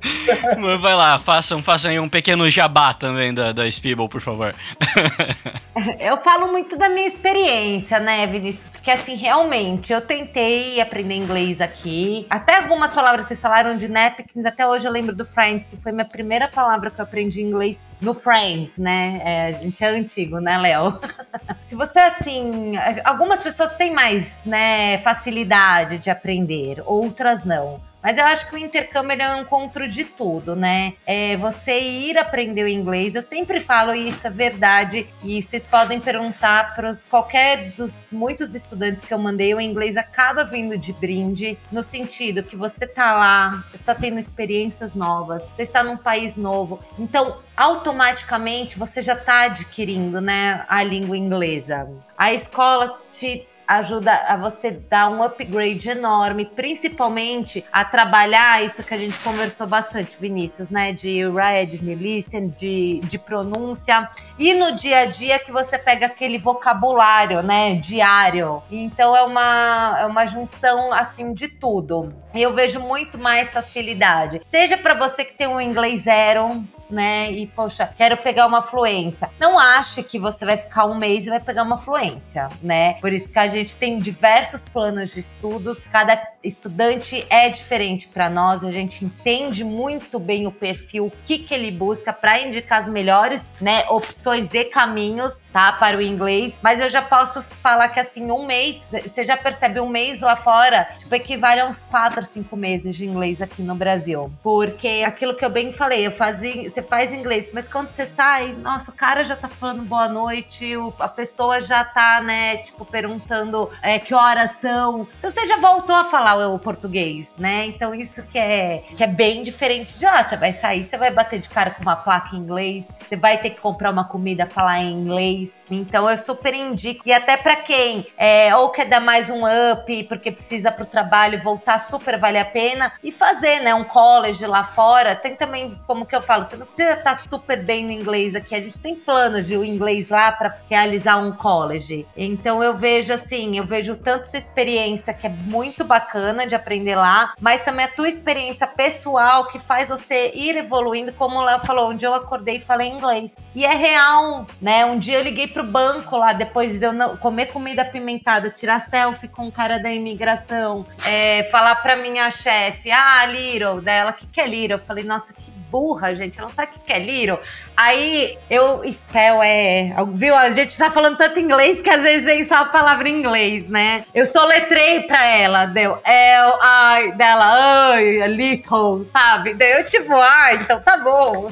Vale 0.61 0.77
Vai 0.77 0.95
lá, 0.95 1.19
façam, 1.19 1.63
façam 1.63 1.91
aí 1.91 1.99
um 1.99 2.09
pequeno 2.09 2.49
jabá 2.49 2.93
também 2.93 3.33
da, 3.33 3.51
da 3.51 3.69
Speeble, 3.69 4.09
por 4.09 4.21
favor. 4.21 4.53
Eu 5.99 6.17
falo 6.17 6.51
muito 6.51 6.77
da 6.77 6.87
minha 6.87 7.07
experiência, 7.07 7.99
né, 7.99 8.27
Vinícius? 8.27 8.69
Porque 8.69 8.91
assim, 8.91 9.15
realmente, 9.15 9.91
eu 9.91 10.01
tentei 10.01 10.79
aprender 10.79 11.15
inglês 11.15 11.59
aqui. 11.59 12.27
Até 12.29 12.57
algumas 12.57 12.93
palavras 12.93 13.27
vocês 13.27 13.39
falaram 13.39 13.75
de 13.75 13.87
napkins, 13.87 14.45
até 14.45 14.67
hoje 14.67 14.85
eu 14.85 14.91
lembro 14.91 15.15
do 15.15 15.25
Friends, 15.25 15.65
que 15.65 15.75
foi 15.77 15.91
minha 15.91 16.05
primeira 16.05 16.47
palavra 16.47 16.91
que 16.91 17.01
eu 17.01 17.03
aprendi 17.03 17.41
inglês 17.41 17.89
no 17.99 18.13
Friends, 18.13 18.77
né? 18.77 19.19
É, 19.23 19.45
a 19.47 19.51
gente 19.53 19.83
é 19.83 19.87
antigo, 19.87 20.39
né, 20.39 20.59
Léo? 20.59 20.99
Se 21.65 21.75
você, 21.75 21.97
assim, 21.97 22.73
algumas 23.03 23.41
pessoas 23.41 23.75
têm 23.75 23.91
mais, 23.91 24.37
né, 24.45 24.99
facilidade 24.99 25.82
de 25.85 26.09
aprender, 26.09 26.81
outras 26.85 27.43
não. 27.43 27.81
Mas 28.03 28.17
eu 28.17 28.25
acho 28.25 28.49
que 28.49 28.55
o 28.55 28.57
intercâmbio 28.57 29.21
é 29.21 29.33
um 29.33 29.41
encontro 29.43 29.87
de 29.87 30.03
tudo, 30.03 30.57
né? 30.57 30.93
É 31.05 31.37
você 31.37 31.79
ir 31.79 32.17
aprender 32.17 32.65
o 32.65 32.67
inglês. 32.67 33.15
Eu 33.15 33.21
sempre 33.21 33.61
falo 33.61 33.93
isso, 33.93 34.27
é 34.27 34.29
verdade. 34.29 35.07
E 35.23 35.41
vocês 35.41 35.63
podem 35.63 36.01
perguntar 36.01 36.75
para 36.75 36.97
qualquer 37.09 37.71
dos 37.71 37.93
muitos 38.11 38.53
estudantes 38.53 39.05
que 39.05 39.13
eu 39.13 39.17
mandei, 39.17 39.53
o 39.53 39.61
inglês 39.61 39.95
acaba 39.95 40.43
vindo 40.43 40.77
de 40.77 40.91
brinde, 40.91 41.57
no 41.71 41.81
sentido 41.81 42.43
que 42.43 42.57
você 42.57 42.85
tá 42.85 43.13
lá, 43.13 43.63
você 43.71 43.77
tá 43.77 43.95
tendo 43.95 44.19
experiências 44.19 44.93
novas, 44.93 45.41
você 45.55 45.63
está 45.63 45.81
num 45.81 45.95
país 45.95 46.35
novo. 46.35 46.79
Então, 46.99 47.39
automaticamente 47.55 48.77
você 48.77 49.01
já 49.01 49.15
tá 49.15 49.43
adquirindo, 49.43 50.19
né, 50.19 50.65
a 50.67 50.83
língua 50.83 51.17
inglesa. 51.17 51.89
A 52.17 52.33
escola 52.33 52.99
te 53.13 53.47
ajuda 53.67 54.13
a 54.27 54.37
você 54.37 54.71
dar 54.71 55.09
um 55.09 55.23
upgrade 55.23 55.89
enorme, 55.89 56.45
principalmente 56.45 57.63
a 57.71 57.83
trabalhar 57.85 58.63
isso 58.63 58.83
que 58.83 58.93
a 58.93 58.97
gente 58.97 59.17
conversou 59.19 59.67
bastante, 59.67 60.17
Vinícius, 60.19 60.69
né? 60.69 60.91
De 60.91 61.27
read, 61.29 61.77
de 61.77 61.95
listen, 61.95 62.49
de, 62.49 63.01
de 63.03 63.17
pronúncia. 63.17 64.09
E 64.37 64.53
no 64.53 64.75
dia 64.75 64.99
a 64.99 65.05
dia 65.05 65.39
que 65.39 65.51
você 65.51 65.77
pega 65.77 66.07
aquele 66.07 66.37
vocabulário, 66.37 67.41
né? 67.41 67.75
Diário. 67.75 68.61
Então 68.71 69.15
é 69.15 69.23
uma, 69.23 69.97
é 69.99 70.05
uma 70.05 70.25
junção, 70.25 70.91
assim, 70.91 71.33
de 71.33 71.47
tudo. 71.47 72.13
Eu 72.33 72.53
vejo 72.53 72.79
muito 72.79 73.17
mais 73.17 73.51
facilidade. 73.51 74.41
Seja 74.43 74.77
para 74.77 74.95
você 74.95 75.23
que 75.23 75.33
tem 75.33 75.47
um 75.47 75.61
inglês 75.61 76.03
zero, 76.03 76.63
né? 76.93 77.31
E, 77.31 77.47
poxa, 77.47 77.89
quero 77.97 78.17
pegar 78.17 78.45
uma 78.45 78.61
fluência. 78.61 79.29
Não 79.39 79.57
ache 79.57 80.03
que 80.03 80.19
você 80.19 80.45
vai 80.45 80.57
ficar 80.57 80.85
um 80.85 80.95
mês 80.95 81.25
e 81.25 81.29
vai 81.29 81.39
pegar 81.39 81.63
uma 81.63 81.77
fluência, 81.77 82.49
né? 82.61 82.95
Por 82.95 83.11
isso 83.11 83.29
que 83.29 83.39
a 83.39 83.47
gente 83.47 83.75
tem 83.75 83.99
diversos 83.99 84.63
planos 84.65 85.11
de 85.11 85.19
estudos, 85.19 85.79
cada 85.91 86.33
estudante 86.43 87.25
é 87.29 87.49
diferente 87.49 88.07
para 88.07 88.29
nós, 88.29 88.63
a 88.63 88.71
gente 88.71 89.05
entende 89.05 89.63
muito 89.63 90.19
bem 90.19 90.45
o 90.45 90.51
perfil, 90.51 91.05
o 91.07 91.11
que, 91.23 91.39
que 91.39 91.53
ele 91.53 91.71
busca 91.71 92.11
para 92.11 92.39
indicar 92.41 92.81
as 92.81 92.89
melhores, 92.89 93.51
né, 93.61 93.85
opções 93.89 94.53
e 94.53 94.65
caminhos, 94.65 95.41
tá, 95.51 95.71
para 95.71 95.97
o 95.97 96.01
inglês. 96.01 96.59
Mas 96.61 96.81
eu 96.81 96.89
já 96.89 97.01
posso 97.01 97.41
falar 97.61 97.87
que, 97.89 97.99
assim, 97.99 98.29
um 98.29 98.45
mês, 98.45 98.83
você 98.91 99.25
já 99.25 99.37
percebe 99.37 99.79
um 99.79 99.87
mês 99.87 100.19
lá 100.19 100.35
fora, 100.35 100.89
tipo, 100.99 101.13
equivale 101.15 101.61
a 101.61 101.67
uns 101.67 101.79
quatro, 101.89 102.23
cinco 102.25 102.57
meses 102.57 102.95
de 102.95 103.05
inglês 103.05 103.41
aqui 103.41 103.61
no 103.61 103.75
Brasil. 103.75 104.31
Porque 104.43 105.03
aquilo 105.05 105.35
que 105.35 105.45
eu 105.45 105.49
bem 105.49 105.71
falei, 105.71 106.05
eu 106.05 106.11
fazia, 106.11 106.69
você 106.69 106.81
faz 106.83 107.11
inglês, 107.11 107.49
mas 107.53 107.67
quando 107.67 107.89
você 107.89 108.05
sai, 108.05 108.53
nossa, 108.53 108.91
o 108.91 108.93
cara 108.93 109.23
já 109.23 109.35
tá 109.35 109.47
falando 109.47 109.83
boa 109.83 110.07
noite, 110.07 110.75
o, 110.77 110.93
a 110.99 111.07
pessoa 111.07 111.61
já 111.61 111.83
tá, 111.83 112.21
né, 112.21 112.57
tipo, 112.57 112.85
perguntando 112.85 113.69
é, 113.81 113.99
que 113.99 114.13
horas 114.13 114.51
são. 114.51 115.07
Então 115.17 115.31
você 115.31 115.47
já 115.47 115.57
voltou 115.57 115.95
a 115.95 116.05
falar 116.05 116.47
o, 116.47 116.59
português, 116.59 117.27
né? 117.37 117.65
Então 117.67 117.93
isso 117.93 118.23
que 118.23 118.37
é, 118.37 118.83
que 118.95 119.03
é 119.03 119.07
bem 119.07 119.43
diferente 119.43 119.97
de 119.97 120.05
lá. 120.05 120.23
Você 120.23 120.37
vai 120.37 120.53
sair, 120.53 120.83
você 120.83 120.97
vai 120.97 121.11
bater 121.11 121.39
de 121.39 121.49
cara 121.49 121.71
com 121.71 121.81
uma 121.81 121.95
placa 121.95 122.35
em 122.35 122.39
inglês, 122.39 122.85
você 123.07 123.15
vai 123.17 123.37
ter 123.37 123.51
que 123.51 123.61
comprar 123.61 123.91
uma 123.91 124.05
comida, 124.05 124.47
falar 124.47 124.79
em 124.79 124.93
inglês. 124.93 125.53
Então 125.69 126.09
eu 126.09 126.17
super 126.17 126.53
indico. 126.53 127.03
E 127.05 127.13
até 127.13 127.37
para 127.37 127.55
quem 127.57 128.07
é, 128.17 128.55
ou 128.55 128.69
quer 128.69 128.85
dar 128.85 128.99
mais 128.99 129.29
um 129.29 129.43
up, 129.45 130.03
porque 130.03 130.31
precisa 130.31 130.71
pro 130.71 130.85
trabalho 130.85 131.41
voltar, 131.41 131.79
super 131.79 132.19
vale 132.19 132.39
a 132.39 132.45
pena. 132.45 132.91
E 133.03 133.11
fazer, 133.11 133.59
né, 133.61 133.73
um 133.73 133.83
college 133.83 134.45
lá 134.45 134.63
fora. 134.63 135.15
Tem 135.15 135.35
também, 135.35 135.79
como 135.85 136.05
que 136.05 136.15
eu 136.15 136.21
falo, 136.21 136.47
você 136.47 136.57
não 136.63 136.67
precisa 136.67 136.93
estar 136.93 137.15
super 137.27 137.61
bem 137.61 137.85
no 137.85 137.91
inglês 137.91 138.35
aqui. 138.35 138.55
A 138.55 138.61
gente 138.61 138.79
tem 138.79 138.95
planos 138.95 139.45
de 139.45 139.57
o 139.57 139.65
inglês 139.65 140.09
lá 140.09 140.31
para 140.31 140.57
realizar 140.69 141.17
um 141.17 141.31
college. 141.33 142.07
Então 142.15 142.63
eu 142.63 142.75
vejo 142.75 143.13
assim, 143.13 143.57
eu 143.57 143.65
vejo 143.65 143.95
tanto 143.95 144.23
essa 144.23 144.37
experiência 144.37 145.13
que 145.13 145.27
é 145.27 145.29
muito 145.29 145.83
bacana 145.83 146.47
de 146.47 146.55
aprender 146.55 146.95
lá, 146.95 147.33
mas 147.39 147.63
também 147.63 147.85
a 147.85 147.89
tua 147.89 148.07
experiência 148.07 148.65
pessoal 148.65 149.47
que 149.47 149.59
faz 149.59 149.89
você 149.89 150.31
ir 150.33 150.55
evoluindo, 150.55 151.11
como 151.13 151.37
o 151.37 151.43
Léo 151.43 151.59
falou, 151.61 151.89
onde 151.89 152.05
eu 152.05 152.13
acordei 152.13 152.57
e 152.57 152.61
falei 152.61 152.87
inglês. 152.87 153.35
E 153.53 153.65
é 153.65 153.75
real, 153.75 154.47
né? 154.61 154.85
Um 154.85 154.97
dia 154.97 155.17
eu 155.17 155.23
liguei 155.23 155.47
pro 155.47 155.63
banco 155.63 156.15
lá, 156.15 156.33
depois 156.33 156.79
de 156.79 156.85
eu 156.85 156.93
comer 157.17 157.47
comida 157.47 157.81
apimentada, 157.81 158.49
tirar 158.49 158.79
selfie 158.79 159.27
com 159.27 159.47
o 159.47 159.51
cara 159.51 159.77
da 159.79 159.91
imigração, 159.91 160.85
é, 161.05 161.43
falar 161.45 161.75
pra 161.77 161.95
minha 161.95 162.31
chefe, 162.31 162.89
ah, 162.91 163.25
Little, 163.25 163.81
dela, 163.81 164.11
o 164.11 164.13
que, 164.13 164.25
que 164.27 164.39
é 164.39 164.47
Little? 164.47 164.77
Eu 164.77 164.83
falei, 164.83 165.03
nossa, 165.03 165.33
que 165.33 165.52
burra, 165.73 166.13
gente, 166.13 166.37
ela 166.37 166.49
não 166.49 166.55
sabe 166.55 166.73
o 166.75 166.79
que 166.81 166.93
é 166.93 166.99
Little. 166.99 167.39
Aí 167.75 168.37
eu, 168.47 168.83
spell 168.93 169.41
é, 169.41 169.95
viu? 170.13 170.35
A 170.35 170.51
gente 170.51 170.77
tá 170.77 170.91
falando 170.91 171.17
tanto 171.17 171.39
inglês 171.39 171.81
que 171.81 171.89
às 171.89 172.03
vezes 172.03 172.25
vem 172.25 172.43
só 172.43 172.57
a 172.57 172.65
palavra 172.65 173.09
em 173.09 173.17
inglês, 173.17 173.67
né? 173.67 174.05
Eu 174.13 174.27
soletrei 174.27 175.01
pra 175.01 175.25
ela, 175.25 175.65
deu, 175.65 175.99
é, 176.05 176.35
ai, 176.61 177.11
dela, 177.13 177.89
ai, 177.89 178.27
little, 178.27 179.03
sabe? 179.05 179.55
Daí 179.55 179.79
eu 179.79 179.85
tipo, 179.85 180.13
ah, 180.13 180.53
então 180.53 180.79
tá 180.79 180.97
bom. 180.97 181.51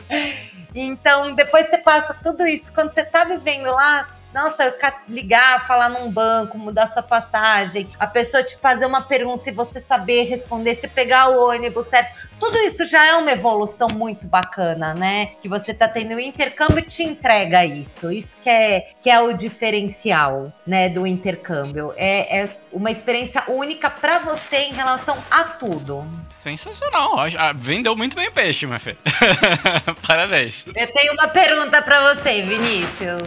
Então, 0.75 1.33
depois 1.33 1.67
você 1.67 1.79
passa 1.79 2.13
tudo 2.13 2.45
isso. 2.45 2.71
Quando 2.73 2.93
você 2.93 3.03
tá 3.03 3.23
vivendo 3.23 3.71
lá, 3.71 4.07
nossa, 4.33 4.75
ligar, 5.07 5.67
falar 5.67 5.89
num 5.89 6.11
banco, 6.11 6.57
mudar 6.57 6.87
sua 6.87 7.03
passagem, 7.03 7.89
a 7.99 8.07
pessoa 8.07 8.43
te 8.43 8.57
fazer 8.57 8.85
uma 8.85 9.01
pergunta 9.01 9.49
e 9.49 9.53
você 9.53 9.79
saber 9.79 10.23
responder, 10.23 10.75
se 10.75 10.87
pegar 10.87 11.29
o 11.29 11.49
ônibus 11.49 11.87
certo. 11.87 12.29
Tudo 12.39 12.57
isso 12.59 12.85
já 12.85 13.05
é 13.05 13.15
uma 13.15 13.31
evolução 13.31 13.87
muito 13.89 14.25
bacana, 14.25 14.93
né? 14.93 15.33
Que 15.41 15.47
você 15.47 15.73
tá 15.73 15.87
tendo 15.87 16.15
o 16.15 16.19
intercâmbio 16.19 16.81
te 16.81 17.03
entrega 17.03 17.65
isso. 17.65 18.11
Isso 18.11 18.35
que 18.41 18.49
é, 18.49 18.91
que 19.01 19.09
é 19.09 19.21
o 19.21 19.33
diferencial, 19.33 20.51
né, 20.65 20.89
do 20.89 21.05
intercâmbio. 21.05 21.93
É, 21.95 22.41
é 22.41 22.57
uma 22.71 22.89
experiência 22.89 23.43
única 23.47 23.89
para 23.89 24.19
você 24.19 24.57
em 24.57 24.73
relação 24.73 25.17
a 25.29 25.43
tudo. 25.43 26.07
Sensacional. 26.41 27.15
Ah, 27.37 27.53
vendeu 27.53 27.95
muito 27.95 28.15
bem 28.15 28.29
o 28.29 28.31
peixe, 28.31 28.65
minha 28.65 28.79
filha. 28.79 28.97
Parabéns. 30.07 30.65
Eu 30.75 30.91
tenho 30.93 31.13
uma 31.13 31.27
pergunta 31.27 31.81
para 31.81 32.13
você, 32.13 32.41
Vinícius. 32.41 33.21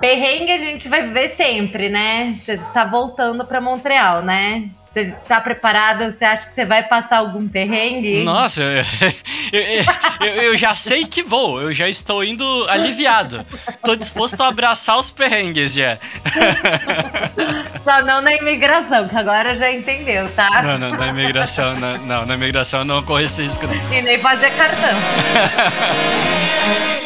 Perrengue 0.00 0.52
a 0.52 0.58
gente 0.58 0.88
vai 0.88 1.02
viver 1.02 1.28
sempre, 1.30 1.88
né? 1.88 2.40
Você 2.44 2.56
tá 2.72 2.84
voltando 2.84 3.44
para 3.44 3.60
Montreal, 3.60 4.22
né? 4.22 4.70
Você 4.92 5.14
tá 5.28 5.40
preparado? 5.40 6.10
Você 6.10 6.24
acha 6.24 6.48
que 6.48 6.54
você 6.54 6.64
vai 6.64 6.82
passar 6.82 7.18
algum 7.18 7.48
perrengue? 7.48 8.24
Nossa, 8.24 8.60
eu, 9.52 9.62
eu, 10.20 10.34
eu, 10.42 10.56
já 10.56 10.74
sei 10.74 11.06
que 11.06 11.22
vou. 11.22 11.62
Eu 11.62 11.72
já 11.72 11.88
estou 11.88 12.24
indo 12.24 12.44
aliviado. 12.68 13.46
Tô 13.84 13.94
disposto 13.94 14.40
a 14.40 14.48
abraçar 14.48 14.98
os 14.98 15.08
perrengues 15.08 15.74
já. 15.74 15.96
Só 17.84 18.02
não 18.02 18.20
na 18.20 18.34
imigração, 18.34 19.06
que 19.06 19.16
agora 19.16 19.54
já 19.54 19.70
entendeu, 19.70 20.28
tá? 20.30 20.60
Não, 20.62 20.78
não, 20.78 20.90
na 20.90 21.06
imigração, 21.06 21.78
não, 21.78 21.98
não 21.98 22.26
na 22.26 22.34
imigração 22.34 22.84
não 22.84 23.00
corre 23.04 23.26
esse 23.26 23.42
risco. 23.42 23.64
Não. 23.68 23.94
E 23.94 24.02
nem 24.02 24.18
fazer 24.18 24.50
cartão. 24.50 24.98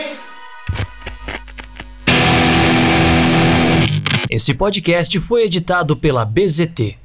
Esse 4.34 4.52
podcast 4.52 5.20
foi 5.20 5.44
editado 5.44 5.96
pela 5.96 6.24
BZT 6.24 7.03